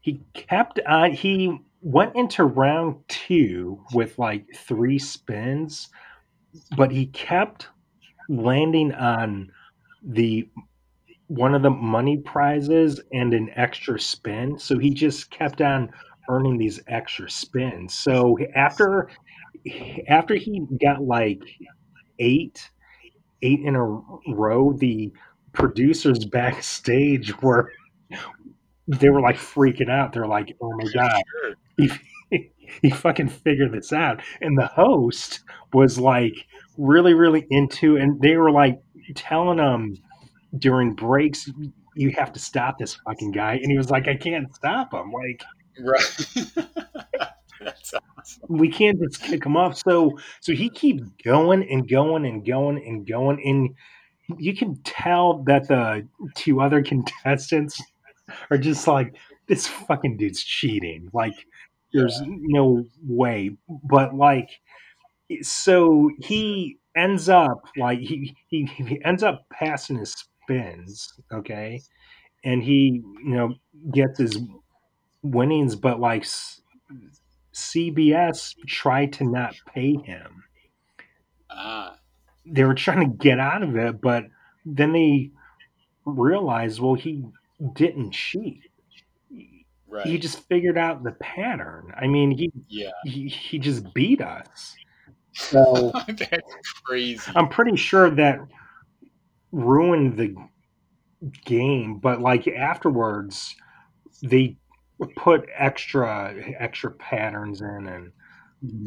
he 0.00 0.20
kept 0.34 0.80
on. 0.86 1.12
He 1.12 1.58
went 1.80 2.16
into 2.16 2.44
round 2.44 2.96
two 3.08 3.84
with 3.92 4.18
like 4.18 4.46
three 4.54 4.98
spins, 4.98 5.88
but 6.76 6.90
he 6.90 7.06
kept 7.06 7.68
landing 8.28 8.92
on 8.94 9.50
the 10.02 10.48
one 11.28 11.54
of 11.54 11.62
the 11.62 11.70
money 11.70 12.18
prizes 12.18 13.00
and 13.12 13.32
an 13.32 13.50
extra 13.56 13.98
spin. 13.98 14.58
So 14.58 14.78
he 14.78 14.90
just 14.90 15.30
kept 15.30 15.60
on 15.60 15.90
earning 16.28 16.58
these 16.58 16.80
extra 16.86 17.30
spins. 17.30 17.94
So 17.94 18.36
after 18.54 19.10
after 20.08 20.34
he 20.34 20.66
got 20.82 21.02
like 21.02 21.42
eight 22.18 22.70
eight 23.44 23.60
in 23.60 23.76
a 23.76 23.84
row, 24.34 24.72
the 24.72 25.12
producers 25.52 26.24
backstage 26.24 27.40
were 27.42 27.70
they 28.88 29.08
were 29.08 29.20
like 29.20 29.36
freaking 29.36 29.90
out. 29.90 30.12
They're 30.12 30.26
like, 30.26 30.56
"Oh 30.60 30.72
my 30.76 30.84
god, 30.92 31.22
he, 31.76 31.90
he 32.82 32.90
fucking 32.90 33.28
figured 33.28 33.72
this 33.72 33.92
out." 33.92 34.20
And 34.40 34.58
the 34.58 34.66
host 34.66 35.40
was 35.72 35.98
like 35.98 36.34
really, 36.76 37.14
really 37.14 37.46
into, 37.50 37.96
and 37.96 38.20
they 38.20 38.36
were 38.36 38.50
like 38.50 38.80
telling 39.14 39.58
him 39.58 39.96
during 40.58 40.94
breaks, 40.94 41.50
"You 41.94 42.10
have 42.10 42.32
to 42.32 42.40
stop 42.40 42.78
this 42.78 42.96
fucking 43.06 43.32
guy," 43.32 43.54
and 43.54 43.70
he 43.70 43.78
was 43.78 43.90
like, 43.90 44.08
"I 44.08 44.16
can't 44.16 44.54
stop 44.54 44.92
him." 44.92 45.12
Like, 45.12 45.42
right. 45.80 47.28
That's 47.64 47.94
awesome. 48.18 48.42
We 48.48 48.68
can't 48.68 49.00
just 49.00 49.22
kick 49.22 49.44
him 49.44 49.56
off. 49.56 49.76
So, 49.78 50.18
so 50.40 50.52
he 50.52 50.68
keeps 50.70 51.08
going 51.24 51.68
and 51.68 51.88
going 51.88 52.26
and 52.26 52.44
going 52.44 52.78
and 52.86 53.06
going, 53.06 53.40
and 53.44 54.40
you 54.40 54.54
can 54.56 54.76
tell 54.84 55.42
that 55.44 55.68
the 55.68 56.06
two 56.34 56.60
other 56.60 56.82
contestants 56.82 57.80
are 58.50 58.58
just 58.58 58.86
like, 58.86 59.14
this 59.46 59.66
fucking 59.66 60.16
dude's 60.16 60.42
cheating. 60.42 61.10
Like, 61.12 61.34
there's 61.92 62.20
yeah. 62.20 62.28
no 62.28 62.84
way. 63.06 63.56
But 63.68 64.14
like, 64.14 64.50
so 65.42 66.10
he 66.18 66.78
ends 66.96 67.28
up 67.28 67.64
like 67.76 67.98
he, 67.98 68.36
he 68.48 68.64
he 68.66 69.02
ends 69.04 69.22
up 69.22 69.46
passing 69.52 69.98
his 69.98 70.12
spins, 70.12 71.12
okay, 71.32 71.80
and 72.44 72.62
he 72.62 73.02
you 73.24 73.36
know 73.36 73.54
gets 73.92 74.18
his 74.18 74.38
winnings, 75.22 75.76
but 75.76 76.00
like 76.00 76.26
CBS 77.54 78.54
tried 78.66 79.12
to 79.14 79.24
not 79.24 79.54
pay 79.74 79.94
him. 79.94 80.44
Ah. 81.50 81.96
They 82.46 82.64
were 82.64 82.74
trying 82.74 83.10
to 83.10 83.16
get 83.16 83.40
out 83.40 83.62
of 83.62 83.76
it, 83.76 84.00
but 84.00 84.24
then 84.66 84.92
they 84.92 85.30
realized, 86.04 86.80
well, 86.80 86.94
he 86.94 87.24
didn't 87.74 88.12
cheat. 88.12 88.60
Right. 89.86 90.06
He 90.06 90.18
just 90.18 90.40
figured 90.48 90.76
out 90.76 91.04
the 91.04 91.12
pattern. 91.12 91.92
I 91.96 92.08
mean, 92.08 92.32
he 92.32 92.50
yeah 92.68 92.90
he, 93.04 93.28
he 93.28 93.60
just 93.60 93.94
beat 93.94 94.20
us. 94.20 94.74
So 95.32 95.92
that's 96.08 96.52
crazy. 96.84 97.30
I'm 97.36 97.48
pretty 97.48 97.76
sure 97.76 98.10
that 98.10 98.40
ruined 99.52 100.16
the 100.16 100.34
game, 101.44 101.98
but 101.98 102.20
like 102.20 102.48
afterwards, 102.48 103.54
they 104.22 104.56
put 105.16 105.48
extra 105.56 106.34
extra 106.58 106.90
patterns 106.92 107.60
in 107.60 107.86
and 107.88 108.12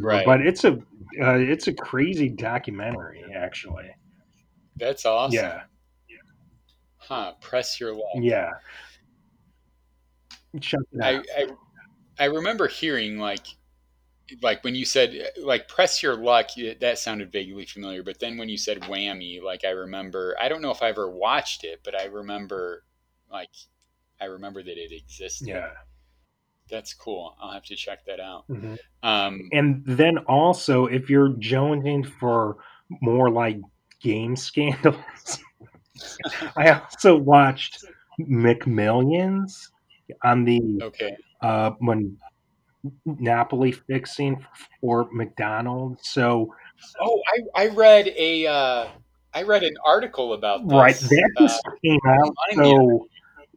right. 0.01 0.25
But 0.25 0.41
it's 0.41 0.63
a 0.63 0.73
uh, 1.21 1.37
it's 1.37 1.67
a 1.67 1.73
crazy 1.73 2.29
documentary, 2.29 3.23
actually. 3.35 3.89
That's 4.77 5.05
awesome. 5.05 5.35
Yeah. 5.35 5.61
Huh. 6.97 7.33
Press 7.41 7.79
your 7.79 7.93
luck. 7.93 8.15
Yeah. 8.15 8.51
I, 11.01 11.21
I 11.37 11.47
I 12.19 12.25
remember 12.25 12.67
hearing 12.67 13.17
like 13.19 13.45
like 14.41 14.63
when 14.63 14.75
you 14.75 14.85
said 14.85 15.15
like 15.41 15.67
press 15.67 16.03
your 16.03 16.15
luck 16.15 16.49
that 16.81 16.99
sounded 16.99 17.31
vaguely 17.31 17.65
familiar 17.65 18.03
but 18.03 18.19
then 18.19 18.37
when 18.37 18.49
you 18.49 18.57
said 18.57 18.81
whammy 18.81 19.41
like 19.41 19.63
i 19.63 19.69
remember 19.69 20.35
i 20.37 20.49
don't 20.49 20.61
know 20.61 20.71
if 20.71 20.81
i 20.81 20.89
ever 20.89 21.09
watched 21.09 21.63
it 21.63 21.79
but 21.85 21.97
i 21.97 22.05
remember 22.05 22.83
like 23.31 23.51
i 24.19 24.25
remember 24.25 24.61
that 24.61 24.77
it 24.77 24.91
existed 24.91 25.47
yeah 25.47 25.69
that's 26.69 26.93
cool. 26.93 27.35
I'll 27.41 27.51
have 27.51 27.63
to 27.65 27.75
check 27.75 28.05
that 28.05 28.19
out. 28.19 28.47
Mm-hmm. 28.49 28.75
Um, 29.03 29.49
and 29.51 29.83
then 29.85 30.19
also, 30.19 30.85
if 30.85 31.09
you're 31.09 31.29
jonesing 31.29 32.05
for 32.05 32.57
more 33.01 33.29
like 33.29 33.59
game 34.01 34.35
scandals, 34.35 35.39
I 36.55 36.71
also 36.71 37.15
watched 37.15 37.85
McMillions 38.19 39.69
on 40.23 40.45
the 40.45 40.61
okay 40.81 41.17
uh, 41.41 41.71
when 41.79 42.17
Napoli 43.05 43.71
fixing 43.71 44.45
for 44.81 45.07
McDonald's. 45.11 46.09
So, 46.09 46.53
oh, 47.01 47.21
I, 47.55 47.63
I 47.63 47.67
read 47.67 48.07
a 48.17 48.47
uh, 48.47 48.87
I 49.33 49.43
read 49.43 49.63
an 49.63 49.75
article 49.85 50.33
about 50.33 50.67
this. 50.67 50.73
right 50.73 50.95
that 50.95 51.29
just 51.39 51.61
uh, 51.67 51.71
came 51.83 51.99
out. 52.07 52.33
So 52.55 53.07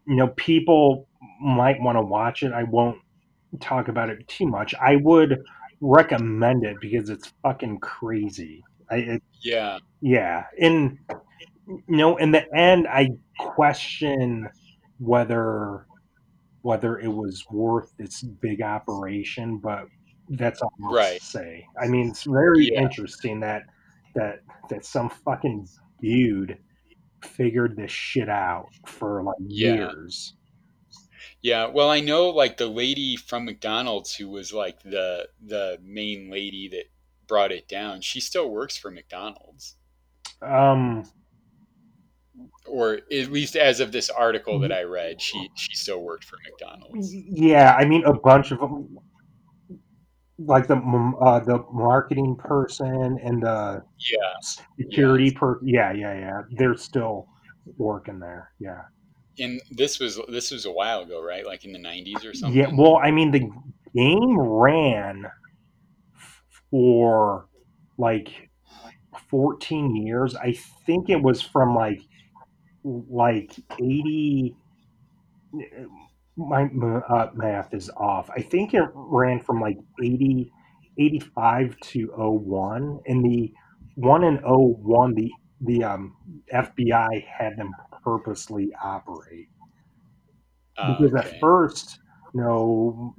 you 0.07 0.17
know, 0.17 0.29
people 0.29 1.07
might 1.41 1.81
want 1.81 1.97
to 1.97 2.03
watch 2.03 2.43
it. 2.43 2.53
I 2.53 2.65
won't 2.65 2.99
talk 3.61 3.89
about 3.89 4.11
it 4.11 4.27
too 4.29 4.47
much. 4.47 4.75
I 4.75 4.97
would 4.97 5.43
recommend 5.81 6.65
it 6.65 6.77
because 6.81 7.11
it's 7.11 7.33
fucking 7.43 7.81
crazy. 7.81 8.63
I, 8.91 8.97
it, 8.97 9.23
yeah, 9.43 9.79
yeah, 10.01 10.45
and 10.61 10.99
you 11.67 11.83
know, 11.89 12.17
in 12.17 12.33
the 12.33 12.45
end, 12.55 12.87
I 12.89 13.11
question 13.39 14.49
whether 14.99 15.87
whether 16.63 16.99
it 16.99 17.09
was 17.09 17.45
worth 17.51 17.93
this 17.97 18.23
big 18.23 18.61
operation, 18.61 19.59
but 19.59 19.87
that's 20.31 20.61
all 20.61 20.73
I'll 20.85 20.93
right. 20.93 21.23
say. 21.23 21.67
I 21.81 21.89
mean, 21.89 22.11
it's 22.11 22.25
very 22.25 22.71
yeah. 22.73 22.83
interesting 22.83 23.41
that 23.41 23.63
that 24.15 24.41
that 24.69 24.85
some 24.85 25.09
fucking 25.09 25.69
dude 26.01 26.59
figured 27.25 27.77
this 27.77 27.91
shit 27.91 28.29
out 28.29 28.69
for 28.87 29.23
like 29.23 29.37
yeah. 29.41 29.75
years. 29.75 30.35
Yeah, 31.43 31.67
well, 31.67 31.91
I 31.91 32.01
know 32.01 32.29
like 32.29 32.57
the 32.57 32.67
lady 32.67 33.17
from 33.17 33.45
McDonald's 33.45 34.15
who 34.15 34.29
was 34.29 34.53
like 34.53 34.83
the 34.83 35.29
the 35.45 35.79
main 35.83 36.31
lady 36.31 36.69
that 36.69 36.85
brought 37.27 37.53
it 37.53 37.69
down. 37.69 38.01
She 38.01 38.21
still 38.21 38.51
works 38.51 38.77
for 38.77 38.91
McDonald's. 38.91 39.77
Um 40.43 41.05
or 42.67 43.01
at 43.13 43.31
least 43.31 43.57
as 43.57 43.81
of 43.81 43.93
this 43.93 44.09
article 44.09 44.59
that 44.61 44.73
I 44.73 44.83
read, 44.83 45.21
she 45.21 45.51
she 45.55 45.75
still 45.75 46.03
worked 46.03 46.25
for 46.25 46.39
McDonald's. 46.45 47.15
Yeah, 47.15 47.75
I 47.79 47.85
mean 47.85 48.05
a 48.05 48.15
bunch 48.15 48.51
of 48.51 48.61
them 48.61 48.99
like 50.47 50.67
the 50.67 50.77
uh, 50.77 51.41
the 51.41 51.65
marketing 51.73 52.37
person 52.37 53.19
and 53.23 53.43
the 53.43 53.83
yeah 53.99 54.59
security 54.79 55.27
yeah. 55.27 55.39
per 55.39 55.61
yeah 55.63 55.93
yeah 55.93 56.19
yeah 56.19 56.41
they're 56.53 56.77
still 56.77 57.27
working 57.77 58.19
there 58.19 58.51
yeah 58.59 58.83
and 59.41 59.61
this 59.71 59.99
was 59.99 60.21
this 60.29 60.51
was 60.51 60.67
a 60.67 60.71
while 60.71 61.01
ago 61.01 61.23
right 61.23 61.47
like 61.47 61.65
in 61.65 61.73
the 61.73 61.79
90s 61.79 62.25
or 62.25 62.35
something 62.35 62.59
yeah 62.59 62.71
well 62.73 62.99
i 63.03 63.11
mean 63.11 63.31
the 63.31 63.49
game 63.95 64.39
ran 64.39 65.27
for 66.71 67.47
like 67.99 68.49
14 69.31 69.97
years 69.97 70.35
i 70.37 70.53
think 70.87 71.11
it 71.11 71.21
was 71.23 71.43
from 71.43 71.75
like 71.75 72.01
like 72.85 73.57
80 73.81 74.55
my 76.37 76.65
uh, 77.09 77.29
math 77.35 77.75
is 77.75 77.91
off. 77.97 78.31
I 78.31 78.41
think 78.41 78.75
it 78.75 78.83
ran 78.95 79.41
from 79.41 79.61
like 79.61 79.77
80, 80.03 80.51
85 80.99 81.77
to 81.81 82.07
01. 82.17 83.01
And 83.07 83.25
the 83.25 83.53
one 83.97 84.25
in 84.25 84.37
01, 84.37 85.15
the, 85.15 85.31
the 85.61 85.85
um, 85.85 86.17
FBI 86.53 87.27
had 87.27 87.57
them 87.57 87.73
purposely 88.03 88.73
operate. 88.83 89.49
Uh, 90.77 90.97
because 90.97 91.15
okay. 91.15 91.29
at 91.29 91.41
first, 91.41 91.99
you 92.35 92.41
know, 92.41 93.15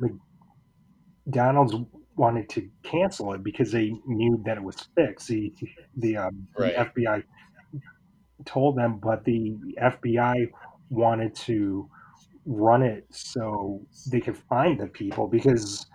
McDonald's 1.25 1.75
wanted 2.15 2.49
to 2.49 2.69
cancel 2.83 3.33
it 3.33 3.43
because 3.43 3.71
they 3.71 3.93
knew 4.05 4.41
that 4.45 4.57
it 4.57 4.63
was 4.63 4.87
fixed. 4.95 5.27
The, 5.27 5.53
the, 5.97 6.17
um, 6.17 6.47
right. 6.57 6.75
the 6.93 7.01
FBI 7.01 7.23
told 8.45 8.77
them, 8.77 8.99
but 9.01 9.23
the 9.23 9.55
FBI 9.81 10.49
wanted 10.89 11.35
to 11.35 11.89
run 12.45 12.81
it 12.81 13.05
so 13.11 13.81
they 14.11 14.19
could 14.19 14.37
find 14.37 14.79
the 14.79 14.87
people 14.87 15.27
because 15.27 15.85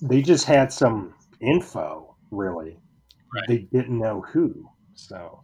they 0.00 0.22
just 0.22 0.46
had 0.46 0.72
some 0.72 1.14
info 1.40 2.16
really. 2.30 2.78
Right. 3.34 3.44
They 3.48 3.58
didn't 3.72 3.98
know 3.98 4.24
who. 4.32 4.68
So 4.94 5.42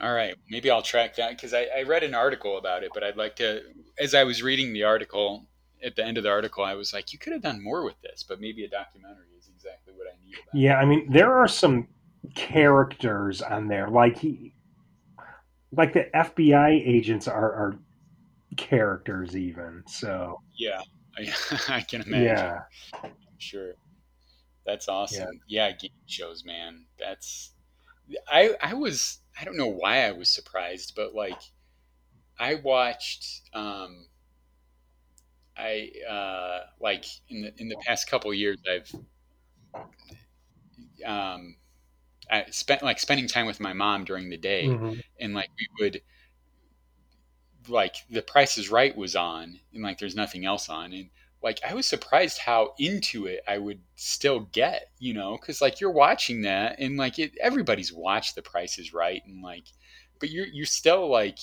All 0.00 0.12
right, 0.12 0.34
maybe 0.50 0.70
I'll 0.70 0.82
track 0.82 1.16
that 1.16 1.30
because 1.30 1.54
I, 1.54 1.66
I 1.76 1.82
read 1.82 2.02
an 2.02 2.14
article 2.14 2.58
about 2.58 2.82
it, 2.82 2.90
but 2.92 3.02
I'd 3.02 3.16
like 3.16 3.36
to. 3.36 3.62
As 3.98 4.14
I 4.14 4.24
was 4.24 4.42
reading 4.42 4.72
the 4.72 4.84
article, 4.84 5.46
at 5.82 5.96
the 5.96 6.04
end 6.04 6.18
of 6.18 6.24
the 6.24 6.30
article, 6.30 6.64
I 6.64 6.74
was 6.74 6.92
like, 6.92 7.12
you 7.12 7.18
could 7.18 7.32
have 7.32 7.42
done 7.42 7.62
more 7.62 7.84
with 7.84 8.00
this, 8.02 8.22
but 8.22 8.40
maybe 8.40 8.64
a 8.64 8.68
documentary 8.68 9.28
is 9.38 9.48
exactly 9.48 9.94
what 9.94 10.06
I 10.06 10.16
need. 10.24 10.34
About 10.34 10.54
yeah, 10.54 10.76
I 10.76 10.84
mean, 10.84 11.10
there 11.10 11.32
are 11.34 11.48
some 11.48 11.88
characters 12.34 13.40
on 13.40 13.68
there, 13.68 13.88
like 13.88 14.18
he, 14.18 14.52
like 15.72 15.94
the 15.94 16.10
FBI 16.14 16.86
agents 16.86 17.26
are, 17.26 17.52
are 17.52 17.78
characters 18.56 19.36
even. 19.36 19.82
So 19.86 20.40
Yeah, 20.56 20.80
I, 21.16 21.32
I 21.68 21.80
can 21.80 22.02
imagine. 22.02 22.26
yeah, 22.26 22.60
I'm 23.02 23.12
sure. 23.38 23.74
That's 24.66 24.88
awesome. 24.88 25.40
Yeah. 25.46 25.70
game 25.72 25.90
shows, 26.06 26.44
man. 26.44 26.86
That's 26.98 27.52
I 28.28 28.54
I 28.60 28.74
was 28.74 29.20
I 29.38 29.44
don't 29.44 29.56
know 29.56 29.68
why 29.68 30.04
I 30.06 30.12
was 30.12 30.30
surprised, 30.30 30.94
but 30.96 31.14
like 31.14 31.40
I 32.38 32.54
watched 32.56 33.42
um 33.54 34.08
I 35.56 35.90
uh 36.08 36.66
like 36.80 37.04
in 37.28 37.42
the 37.42 37.60
in 37.60 37.68
the 37.68 37.76
past 37.76 38.08
couple 38.08 38.32
years 38.34 38.58
I've 38.70 38.92
um 41.04 41.56
I 42.30 42.46
spent 42.50 42.82
like 42.82 42.98
spending 43.00 43.28
time 43.28 43.46
with 43.46 43.60
my 43.60 43.72
mom 43.72 44.04
during 44.04 44.30
the 44.30 44.36
day 44.38 44.74
Mhm. 44.74 45.02
and 45.20 45.34
like 45.34 45.50
we 45.58 45.68
would 45.84 46.02
like 47.68 47.96
the 48.08 48.22
price 48.22 48.58
is 48.58 48.70
right 48.70 48.96
was 48.96 49.16
on 49.16 49.58
and 49.72 49.82
like 49.82 49.98
there's 49.98 50.14
nothing 50.14 50.44
else 50.44 50.68
on 50.68 50.92
and 50.92 51.10
like 51.42 51.58
i 51.68 51.74
was 51.74 51.86
surprised 51.86 52.38
how 52.38 52.72
into 52.78 53.26
it 53.26 53.40
i 53.46 53.58
would 53.58 53.80
still 53.94 54.40
get 54.52 54.90
you 54.98 55.14
know 55.14 55.36
because 55.40 55.60
like 55.60 55.80
you're 55.80 55.90
watching 55.90 56.42
that 56.42 56.76
and 56.78 56.96
like 56.96 57.18
it, 57.18 57.32
everybody's 57.40 57.92
watched 57.92 58.34
the 58.34 58.42
price 58.42 58.78
is 58.78 58.92
right 58.92 59.22
and 59.26 59.42
like 59.42 59.64
but 60.20 60.30
you're 60.30 60.46
you're 60.46 60.66
still 60.66 61.08
like 61.08 61.38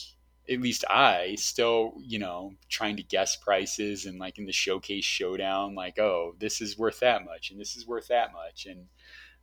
at 0.50 0.60
least 0.60 0.84
i 0.90 1.36
still 1.38 1.94
you 2.02 2.20
know 2.20 2.52
trying 2.70 2.98
to 2.98 3.04
guess 3.04 3.36
prices 3.38 4.06
and 4.06 4.20
like 4.20 4.38
in 4.38 4.46
the 4.46 4.52
showcase 4.52 5.06
showdown 5.06 5.76
like 5.76 5.98
oh 6.00 6.36
this 6.40 6.60
is 6.60 6.78
worth 6.78 7.00
that 7.00 7.24
much 7.24 7.52
and 7.52 7.60
this 7.60 7.76
is 7.76 7.88
worth 7.88 8.08
that 8.08 8.34
much 8.34 8.66
and 8.66 8.86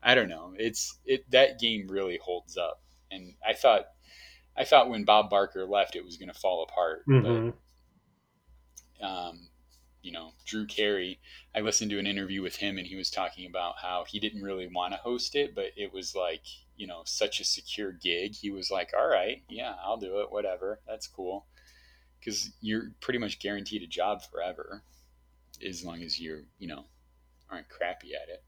i 0.03 0.15
don't 0.15 0.29
know 0.29 0.53
it's 0.59 0.99
it 1.07 1.29
that 1.31 1.59
game 1.59 1.87
really 1.89 2.19
holds 2.23 2.57
up 2.57 2.83
and 3.11 3.35
i 3.47 3.53
thought 3.53 3.85
I 4.57 4.65
thought 4.65 4.91
when 4.91 5.05
Bob 5.05 5.31
Barker 5.31 5.65
left, 5.65 5.97
it 5.97 6.05
was 6.05 6.17
going 6.17 6.29
to 6.29 6.39
fall 6.39 6.65
apart. 6.69 7.07
Mhm. 7.09 7.55
But 9.01 9.07
um, 9.07 9.49
you 10.03 10.13
know, 10.13 10.33
Drew 10.47 10.67
Carey, 10.67 11.21
I 11.55 11.61
listened 11.61 11.91
to 11.91 11.99
an 11.99 12.07
interview 12.07 12.43
with 12.43 12.57
him, 12.57 12.79
and 12.79 12.87
he 12.87 12.97
was 12.97 13.11
talking 13.11 13.47
about 13.47 13.75
how 13.81 14.05
he 14.09 14.19
didn't 14.19 14.43
really 14.43 14.67
want 14.67 14.93
to 14.93 14.99
host 14.99 15.35
it, 15.37 15.55
but 15.55 15.73
it 15.77 15.93
was 15.93 16.15
like 16.15 16.43
you 16.77 16.87
know 16.87 17.03
such 17.05 17.41
a 17.41 17.45
secure 17.45 17.93
gig. 17.93 18.35
He 18.35 18.51
was 18.51 18.71
like, 18.71 18.93
"All 18.97 19.09
right, 19.09 19.43
yeah, 19.49 19.75
I'll 19.85 19.99
do 19.99 20.21
it. 20.21 20.33
Whatever, 20.33 20.81
that's 20.87 21.07
cool," 21.07 21.47
because 22.19 22.51
you're 22.61 22.93
pretty 23.01 23.19
much 23.19 23.41
guaranteed 23.41 23.83
a 23.83 23.87
job 23.87 24.23
forever, 24.23 24.83
as 25.65 25.85
long 25.85 26.03
as 26.03 26.19
you're 26.19 26.43
you 26.59 26.69
know 26.69 26.85
aren't 27.51 27.69
crappy 27.69 28.15
at 28.15 28.29
it. 28.29 28.43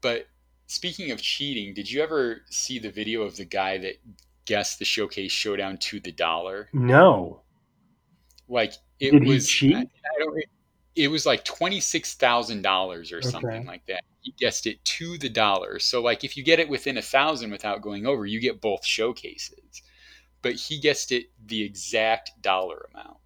But 0.00 0.28
speaking 0.66 1.10
of 1.10 1.20
cheating, 1.20 1.74
did 1.74 1.90
you 1.90 2.02
ever 2.02 2.42
see 2.50 2.78
the 2.78 2.90
video 2.90 3.22
of 3.22 3.36
the 3.36 3.44
guy 3.44 3.78
that 3.78 3.96
guessed 4.44 4.78
the 4.78 4.84
showcase 4.84 5.32
showdown 5.32 5.78
to 5.78 6.00
the 6.00 6.12
dollar? 6.12 6.68
No. 6.72 7.42
Like 8.48 8.74
it 9.00 9.12
Did 9.12 9.22
he 9.22 9.28
was 9.28 9.48
cheat? 9.48 9.76
I, 9.76 9.80
I 9.80 10.18
don't, 10.18 10.44
it 10.96 11.08
was 11.08 11.26
like 11.26 11.44
twenty 11.44 11.80
six 11.80 12.14
thousand 12.14 12.62
dollars 12.62 13.12
or 13.12 13.18
Okay. 13.18 13.30
something 13.30 13.66
like 13.66 13.86
that. 13.86 14.02
He 14.20 14.32
guessed 14.32 14.66
it 14.66 14.84
to 14.84 15.18
the 15.18 15.28
dollar. 15.28 15.78
So 15.78 16.02
like 16.02 16.24
if 16.24 16.36
you 16.36 16.42
get 16.44 16.60
it 16.60 16.68
within 16.68 16.98
a 16.98 17.02
thousand 17.02 17.50
without 17.50 17.82
going 17.82 18.06
over, 18.06 18.26
you 18.26 18.40
get 18.40 18.60
both 18.60 18.84
showcases. 18.84 19.82
But 20.42 20.54
he 20.54 20.80
guessed 20.80 21.12
it 21.12 21.30
the 21.46 21.62
exact 21.62 22.32
dollar 22.42 22.88
amount. 22.92 23.18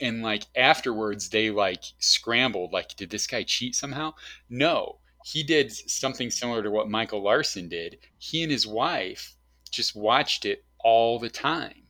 And 0.00 0.22
like 0.22 0.44
afterwards 0.56 1.30
they 1.30 1.50
like 1.50 1.84
scrambled, 1.98 2.72
like, 2.72 2.96
did 2.96 3.10
this 3.10 3.26
guy 3.26 3.42
cheat 3.44 3.74
somehow? 3.74 4.14
No. 4.48 4.98
He 5.24 5.42
did 5.42 5.72
something 5.72 6.30
similar 6.30 6.62
to 6.62 6.70
what 6.70 6.88
Michael 6.90 7.22
Larson 7.22 7.68
did. 7.68 7.98
He 8.18 8.42
and 8.42 8.52
his 8.52 8.66
wife 8.66 9.36
just 9.70 9.96
watched 9.96 10.44
it 10.46 10.64
all 10.78 11.18
the 11.18 11.30
time 11.30 11.82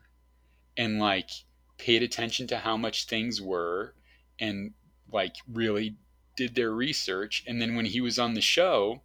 and 0.77 0.99
like 0.99 1.31
paid 1.79 2.03
attention 2.03 2.47
to 2.47 2.59
how 2.59 2.77
much 2.77 3.07
things 3.07 3.41
were 3.41 3.95
and 4.39 4.72
like 5.12 5.35
really 5.53 5.97
did 6.37 6.55
their 6.55 6.70
research 6.72 7.45
and 7.47 7.61
then 7.61 7.77
when 7.77 7.87
he 7.87 8.01
was 8.01 8.18
on 8.18 8.35
the 8.35 8.41
show 8.41 9.01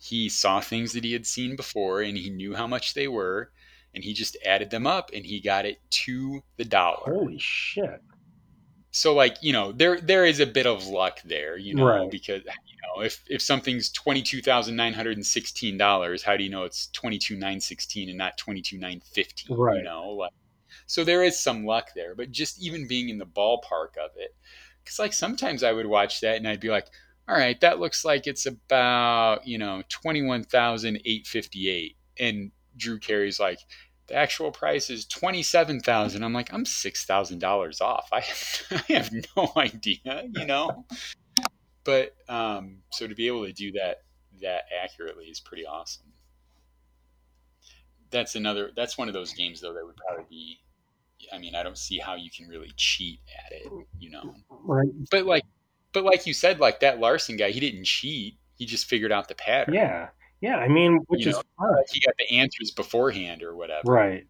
he 0.00 0.28
saw 0.28 0.60
things 0.60 0.92
that 0.92 1.04
he 1.04 1.12
had 1.12 1.26
seen 1.26 1.56
before 1.56 2.00
and 2.02 2.16
he 2.16 2.30
knew 2.30 2.54
how 2.54 2.66
much 2.66 2.94
they 2.94 3.08
were 3.08 3.50
and 3.94 4.04
he 4.04 4.12
just 4.12 4.36
added 4.44 4.70
them 4.70 4.86
up 4.86 5.10
and 5.14 5.24
he 5.26 5.40
got 5.40 5.64
it 5.66 5.78
to 5.90 6.42
the 6.56 6.64
dollar 6.64 7.12
Holy 7.14 7.38
shit. 7.38 8.00
so 8.90 9.14
like 9.14 9.36
you 9.42 9.52
know 9.52 9.72
there 9.72 10.00
there 10.00 10.24
is 10.24 10.40
a 10.40 10.46
bit 10.46 10.66
of 10.66 10.86
luck 10.86 11.20
there 11.24 11.56
you 11.56 11.74
know 11.74 11.86
Right. 11.86 12.10
because 12.10 12.42
you 12.44 12.76
know 12.96 13.02
if 13.02 13.22
if 13.28 13.40
something's 13.42 13.90
twenty 13.90 14.22
two 14.22 14.40
thousand 14.42 14.76
nine 14.76 14.92
hundred 14.92 15.16
and 15.16 15.26
sixteen 15.26 15.78
dollars 15.78 16.22
how 16.22 16.36
do 16.36 16.44
you 16.44 16.50
know 16.50 16.64
it's 16.64 16.88
twenty 16.88 17.18
two 17.18 17.36
nine 17.36 17.60
sixteen 17.60 18.08
and 18.08 18.18
not 18.18 18.36
twenty 18.38 18.60
two 18.62 18.78
nine 18.78 19.00
fifteen 19.00 19.56
Right. 19.56 19.78
you 19.78 19.82
know 19.82 20.10
like 20.10 20.32
so 20.88 21.04
there 21.04 21.22
is 21.22 21.40
some 21.40 21.64
luck 21.64 21.90
there 21.94 22.16
but 22.16 22.32
just 22.32 22.60
even 22.60 22.88
being 22.88 23.08
in 23.08 23.18
the 23.18 23.24
ballpark 23.24 23.96
of 24.02 24.10
it 24.16 24.34
because 24.82 24.98
like 24.98 25.12
sometimes 25.12 25.62
i 25.62 25.72
would 25.72 25.86
watch 25.86 26.20
that 26.20 26.36
and 26.36 26.48
i'd 26.48 26.58
be 26.58 26.70
like 26.70 26.88
all 27.28 27.36
right 27.36 27.60
that 27.60 27.78
looks 27.78 28.04
like 28.04 28.26
it's 28.26 28.46
about 28.46 29.46
you 29.46 29.58
know 29.58 29.82
twenty 29.88 30.22
one 30.22 30.42
thousand 30.42 31.00
eight 31.04 31.26
fifty 31.26 31.70
eight 31.70 31.96
and 32.18 32.50
drew 32.76 32.98
carey's 32.98 33.38
like 33.38 33.60
the 34.08 34.14
actual 34.14 34.50
price 34.50 34.90
is 34.90 35.04
twenty 35.04 35.42
seven 35.42 35.80
thousand. 35.80 36.24
I'm 36.24 36.32
like, 36.32 36.52
I'm 36.52 36.64
six 36.64 37.04
thousand 37.04 37.38
dollars 37.38 37.80
off. 37.80 38.08
I 38.10 38.24
I 38.70 38.92
have 38.94 39.10
no 39.36 39.52
idea, 39.56 40.24
you 40.34 40.46
know. 40.46 40.86
But 41.84 42.14
um, 42.28 42.78
so 42.90 43.06
to 43.06 43.14
be 43.14 43.26
able 43.28 43.46
to 43.46 43.52
do 43.52 43.72
that 43.72 43.98
that 44.40 44.62
accurately 44.82 45.26
is 45.26 45.40
pretty 45.40 45.66
awesome. 45.66 46.06
That's 48.10 48.34
another. 48.34 48.70
That's 48.74 48.96
one 48.96 49.08
of 49.08 49.14
those 49.14 49.32
games 49.34 49.60
though 49.60 49.74
that 49.74 49.84
would 49.84 49.96
probably 49.96 50.24
be. 50.28 50.58
I 51.32 51.38
mean, 51.38 51.54
I 51.54 51.62
don't 51.62 51.78
see 51.78 51.98
how 51.98 52.14
you 52.14 52.30
can 52.30 52.48
really 52.48 52.72
cheat 52.76 53.20
at 53.46 53.52
it, 53.52 53.66
you 53.98 54.10
know. 54.10 54.34
Right. 54.50 54.88
But 55.10 55.26
like, 55.26 55.44
but 55.92 56.04
like 56.04 56.26
you 56.26 56.34
said, 56.34 56.60
like 56.60 56.80
that 56.80 57.00
Larson 57.00 57.36
guy, 57.36 57.50
he 57.50 57.60
didn't 57.60 57.84
cheat. 57.84 58.38
He 58.54 58.66
just 58.66 58.86
figured 58.86 59.12
out 59.12 59.28
the 59.28 59.34
pattern. 59.34 59.74
Yeah. 59.74 60.08
Yeah. 60.40 60.56
I 60.56 60.68
mean, 60.68 61.00
which 61.08 61.24
You 61.24 61.30
is 61.30 61.36
know. 61.60 61.74
He 61.92 62.00
got 62.00 62.14
the 62.18 62.36
answers 62.38 62.70
beforehand 62.70 63.42
or 63.42 63.56
whatever. 63.56 63.82
Right. 63.92 64.26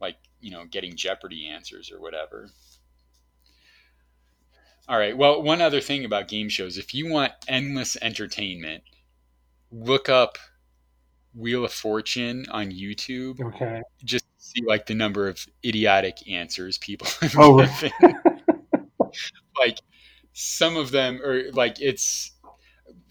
like 0.00 0.16
you 0.40 0.50
know 0.50 0.64
getting 0.66 0.94
jeopardy 0.96 1.48
answers 1.48 1.90
or 1.90 2.00
whatever 2.00 2.50
all 4.88 4.98
right 4.98 5.16
well 5.16 5.42
one 5.42 5.60
other 5.62 5.80
thing 5.80 6.04
about 6.04 6.28
game 6.28 6.48
shows 6.48 6.76
if 6.78 6.94
you 6.94 7.08
want 7.10 7.32
endless 7.48 7.96
entertainment 8.02 8.82
look 9.70 10.08
up 10.08 10.36
wheel 11.34 11.64
of 11.64 11.72
fortune 11.72 12.44
on 12.50 12.70
youtube 12.70 13.40
Okay. 13.40 13.80
just 14.04 14.26
see 14.46 14.62
like 14.66 14.86
the 14.86 14.94
number 14.94 15.28
of 15.28 15.46
idiotic 15.64 16.28
answers 16.30 16.78
people 16.78 17.06
have 17.20 17.34
Oh, 17.38 17.58
given. 17.58 17.92
like 19.58 19.78
some 20.32 20.76
of 20.76 20.90
them 20.90 21.20
are 21.22 21.50
like 21.52 21.80
it's 21.80 22.32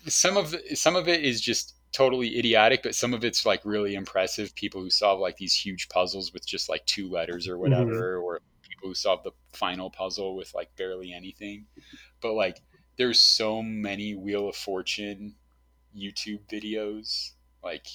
some 0.08 0.38
of 0.38 0.52
the, 0.52 0.76
some 0.76 0.96
of 0.96 1.08
it 1.08 1.24
is 1.24 1.42
just 1.42 1.76
totally 1.92 2.38
idiotic 2.38 2.84
but 2.84 2.94
some 2.94 3.14
of 3.14 3.24
it's 3.24 3.46
like 3.46 3.62
really 3.66 3.96
impressive. 3.96 4.54
People 4.56 4.82
who 4.82 4.90
solve 4.90 5.20
like 5.20 5.38
these 5.38 5.54
huge 5.54 5.90
puzzles 5.90 6.34
with 6.34 6.46
just 6.46 6.70
like 6.70 6.86
two 6.86 7.10
letters 7.10 7.48
or 7.48 7.54
mm-hmm. 7.54 7.62
whatever 7.62 8.18
or 8.18 8.42
people 8.62 8.90
who 8.90 8.96
solve 8.96 9.24
the 9.24 9.32
final 9.54 9.90
puzzle 9.90 10.36
with 10.36 10.54
like 10.54 10.76
barely 10.76 11.14
anything. 11.14 11.66
But 12.22 12.34
like 12.34 12.62
there's 12.98 13.20
so 13.20 13.62
many 13.62 14.16
wheel 14.16 14.50
of 14.50 14.56
fortune 14.56 15.36
youtube 15.96 16.40
videos 16.52 17.32
like 17.64 17.88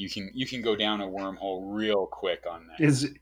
you 0.00 0.08
can 0.08 0.30
you 0.34 0.46
can 0.46 0.62
go 0.62 0.74
down 0.74 1.00
a 1.02 1.06
wormhole 1.06 1.62
real 1.74 2.06
quick 2.06 2.44
on 2.50 2.66
that 2.66 2.82
Is 2.84 3.12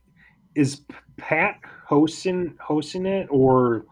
is 0.55 0.83
Pat 1.17 1.57
hosting 1.87 2.55
hosting 2.61 3.05
it 3.07 3.27
or 3.31 3.85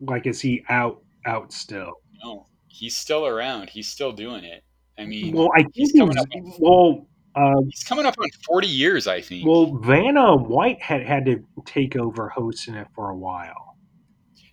like 0.00 0.26
is 0.26 0.40
he 0.40 0.64
out 0.68 1.02
out 1.26 1.52
still? 1.52 1.92
no 2.24 2.46
he's 2.66 2.96
still 2.96 3.26
around 3.26 3.70
he's 3.70 3.86
still 3.88 4.12
doing 4.12 4.42
it 4.44 4.64
i 4.98 5.04
mean 5.04 5.32
Well, 5.36 5.50
I 5.54 5.60
think 5.62 5.74
he's 5.74 5.92
coming 5.92 6.08
was, 6.08 6.16
up 6.16 6.28
on- 6.34 6.52
well 6.58 7.06
uh, 7.34 7.62
he's 7.70 7.84
coming 7.84 8.04
up 8.04 8.14
on 8.18 8.28
40 8.46 8.66
years 8.66 9.06
i 9.06 9.20
think 9.20 9.46
well 9.46 9.66
Vanna 9.78 10.36
White 10.36 10.82
had 10.82 11.02
had 11.06 11.24
to 11.26 11.44
take 11.64 11.94
over 11.96 12.28
hosting 12.28 12.74
it 12.74 12.88
for 12.94 13.10
a 13.10 13.16
while. 13.16 13.76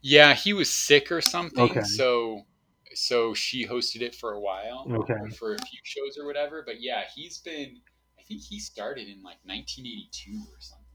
Yeah, 0.02 0.34
he 0.34 0.54
was 0.54 0.70
sick 0.70 1.12
or 1.12 1.20
something. 1.20 1.60
Okay. 1.72 1.82
So 1.82 2.44
so 3.00 3.34
she 3.34 3.66
hosted 3.66 4.02
it 4.02 4.14
for 4.14 4.34
a 4.34 4.40
while. 4.40 4.86
Okay. 4.92 5.14
For 5.38 5.56
a 5.56 5.58
few 5.58 5.80
shows 5.84 6.18
or 6.20 6.26
whatever. 6.26 6.64
But 6.66 6.82
yeah, 6.82 7.04
he's 7.16 7.38
been 7.38 7.78
I 8.20 8.24
think 8.24 8.42
he 8.42 8.60
started 8.60 9.08
in 9.08 9.24
like 9.24 9.38
1982 9.46 10.32
or 10.52 10.60
something. 10.60 10.86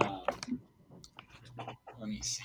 Um, 0.00 0.60
let 1.98 2.08
me 2.08 2.20
see. 2.22 2.44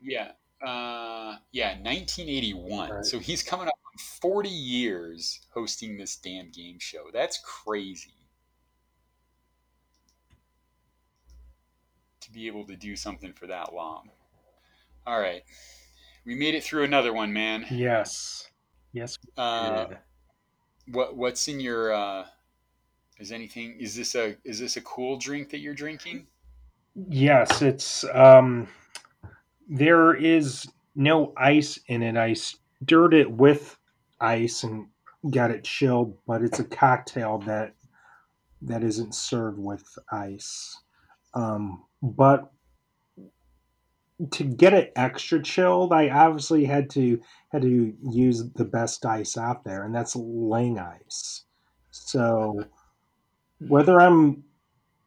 Yeah. 0.00 0.32
Uh, 0.64 1.36
yeah, 1.52 1.78
1981. 1.82 2.90
Right. 2.90 3.04
So 3.04 3.18
he's 3.18 3.42
coming 3.42 3.68
up 3.68 3.74
on 3.74 4.20
40 4.20 4.48
years 4.48 5.40
hosting 5.54 5.96
this 5.96 6.16
damn 6.16 6.50
game 6.50 6.78
show. 6.80 7.04
That's 7.12 7.38
crazy. 7.44 8.15
To 12.26 12.32
be 12.32 12.48
able 12.48 12.64
to 12.66 12.74
do 12.74 12.96
something 12.96 13.32
for 13.32 13.46
that 13.46 13.72
long. 13.72 14.10
All 15.06 15.20
right. 15.20 15.42
We 16.24 16.34
made 16.34 16.56
it 16.56 16.64
through 16.64 16.82
another 16.82 17.12
one, 17.12 17.32
man. 17.32 17.66
Yes. 17.70 18.50
Yes. 18.92 19.16
we 19.24 19.30
Uh, 19.40 19.86
did. 19.86 19.98
what 20.88 21.16
what's 21.16 21.46
in 21.46 21.60
your 21.60 21.92
uh 21.92 22.26
is 23.18 23.30
anything 23.30 23.76
is 23.78 23.94
this 23.94 24.16
a 24.16 24.36
is 24.44 24.58
this 24.58 24.76
a 24.76 24.80
cool 24.80 25.18
drink 25.18 25.50
that 25.50 25.58
you're 25.60 25.72
drinking? 25.74 26.26
Yes, 27.08 27.62
it's 27.62 28.04
um 28.12 28.66
there 29.68 30.12
is 30.14 30.66
no 30.96 31.32
ice 31.36 31.78
in 31.86 32.02
it. 32.02 32.16
I 32.16 32.34
stirred 32.34 33.14
it 33.14 33.30
with 33.30 33.78
ice 34.20 34.64
and 34.64 34.88
got 35.30 35.52
it 35.52 35.62
chilled, 35.62 36.18
but 36.26 36.42
it's 36.42 36.58
a 36.58 36.64
cocktail 36.64 37.38
that 37.46 37.74
that 38.62 38.82
isn't 38.82 39.14
served 39.14 39.58
with 39.58 39.86
ice. 40.10 40.76
Um, 41.34 41.84
but 42.02 42.50
to 44.30 44.44
get 44.44 44.72
it 44.72 44.92
extra 44.96 45.42
chilled, 45.42 45.92
I 45.92 46.08
obviously 46.08 46.64
had 46.64 46.90
to 46.90 47.20
had 47.50 47.62
to 47.62 47.94
use 48.02 48.50
the 48.54 48.64
best 48.64 49.04
ice 49.04 49.36
out 49.36 49.64
there, 49.64 49.84
and 49.84 49.94
that's 49.94 50.16
Lang 50.16 50.78
ice. 50.78 51.44
So 51.90 52.64
whether 53.58 54.00
I'm 54.00 54.44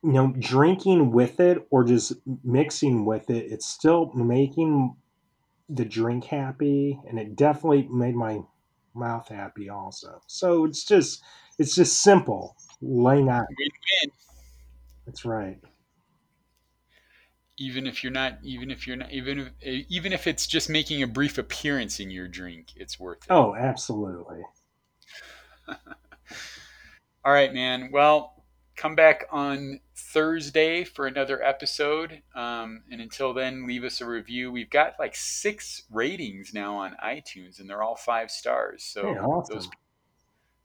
you 0.03 0.13
know 0.13 0.33
drinking 0.37 1.11
with 1.11 1.39
it 1.39 1.65
or 1.71 1.83
just 1.83 2.13
mixing 2.43 3.05
with 3.05 3.29
it, 3.29 3.51
it's 3.51 3.65
still 3.65 4.11
making 4.13 4.95
the 5.69 5.85
drink 5.85 6.25
happy, 6.25 6.99
and 7.07 7.19
it 7.19 7.35
definitely 7.35 7.87
made 7.91 8.15
my 8.15 8.39
mouth 8.93 9.27
happy 9.27 9.69
also. 9.69 10.21
So 10.27 10.65
it's 10.65 10.83
just 10.83 11.23
it's 11.57 11.75
just 11.75 12.01
simple. 12.01 12.55
Lang 12.81 13.29
ice. 13.29 13.45
Win-win. 13.49 14.11
That's 15.05 15.25
right. 15.25 15.59
Even 17.59 17.85
if 17.85 18.03
you're 18.03 18.11
not 18.11 18.39
even 18.41 18.71
if 18.71 18.87
you're 18.87 18.95
not 18.95 19.11
even 19.11 19.51
if 19.61 19.85
even 19.89 20.13
if 20.13 20.25
it's 20.27 20.47
just 20.47 20.69
making 20.69 21.03
a 21.03 21.07
brief 21.07 21.37
appearance 21.37 21.99
in 21.99 22.09
your 22.09 22.27
drink, 22.27 22.67
it's 22.75 22.99
worth 22.99 23.19
it. 23.23 23.31
Oh, 23.31 23.53
absolutely. 23.55 24.41
All 27.25 27.33
right, 27.33 27.53
man. 27.53 27.89
Well, 27.91 28.43
come 28.79 28.95
back 28.95 29.25
on 29.29 29.81
Thursday 29.93 30.85
for 30.85 31.05
another 31.05 31.43
episode. 31.43 32.21
Um, 32.33 32.83
and 32.89 33.01
until 33.01 33.33
then, 33.33 33.67
leave 33.67 33.83
us 33.83 33.99
a 33.99 34.05
review. 34.05 34.51
We've 34.51 34.69
got 34.69 34.93
like 34.97 35.15
six 35.17 35.83
ratings 35.91 36.53
now 36.53 36.77
on 36.77 36.95
iTunes, 37.03 37.59
and 37.59 37.69
they're 37.69 37.83
all 37.83 37.97
five 37.97 38.31
stars. 38.31 38.83
So 38.83 39.01
Hey, 39.03 39.19
awesome. 39.19 39.55
those 39.55 39.69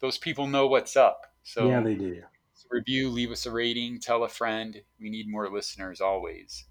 those 0.00 0.18
people 0.18 0.46
know 0.46 0.68
what's 0.68 0.96
up. 0.96 1.22
So 1.42 1.68
yeah, 1.68 1.80
they 1.80 1.96
do. 1.96 2.22
review, 2.70 3.10
leave 3.10 3.32
us 3.32 3.46
a 3.46 3.50
rating, 3.50 3.98
tell 3.98 4.22
a 4.22 4.28
friend. 4.28 4.80
We 5.00 5.10
need 5.10 5.28
more 5.28 5.50
listeners 5.50 6.00
always. 6.00 6.64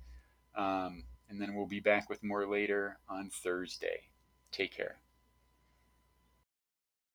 Um, 0.56 1.04
and 1.30 1.42
then 1.42 1.56
we'll 1.56 1.66
be 1.66 1.80
back 1.80 2.10
with 2.10 2.24
more 2.24 2.48
later 2.48 2.98
on 3.10 3.30
Thursday. 3.30 4.02
Take 4.52 4.76
care. 4.76 4.98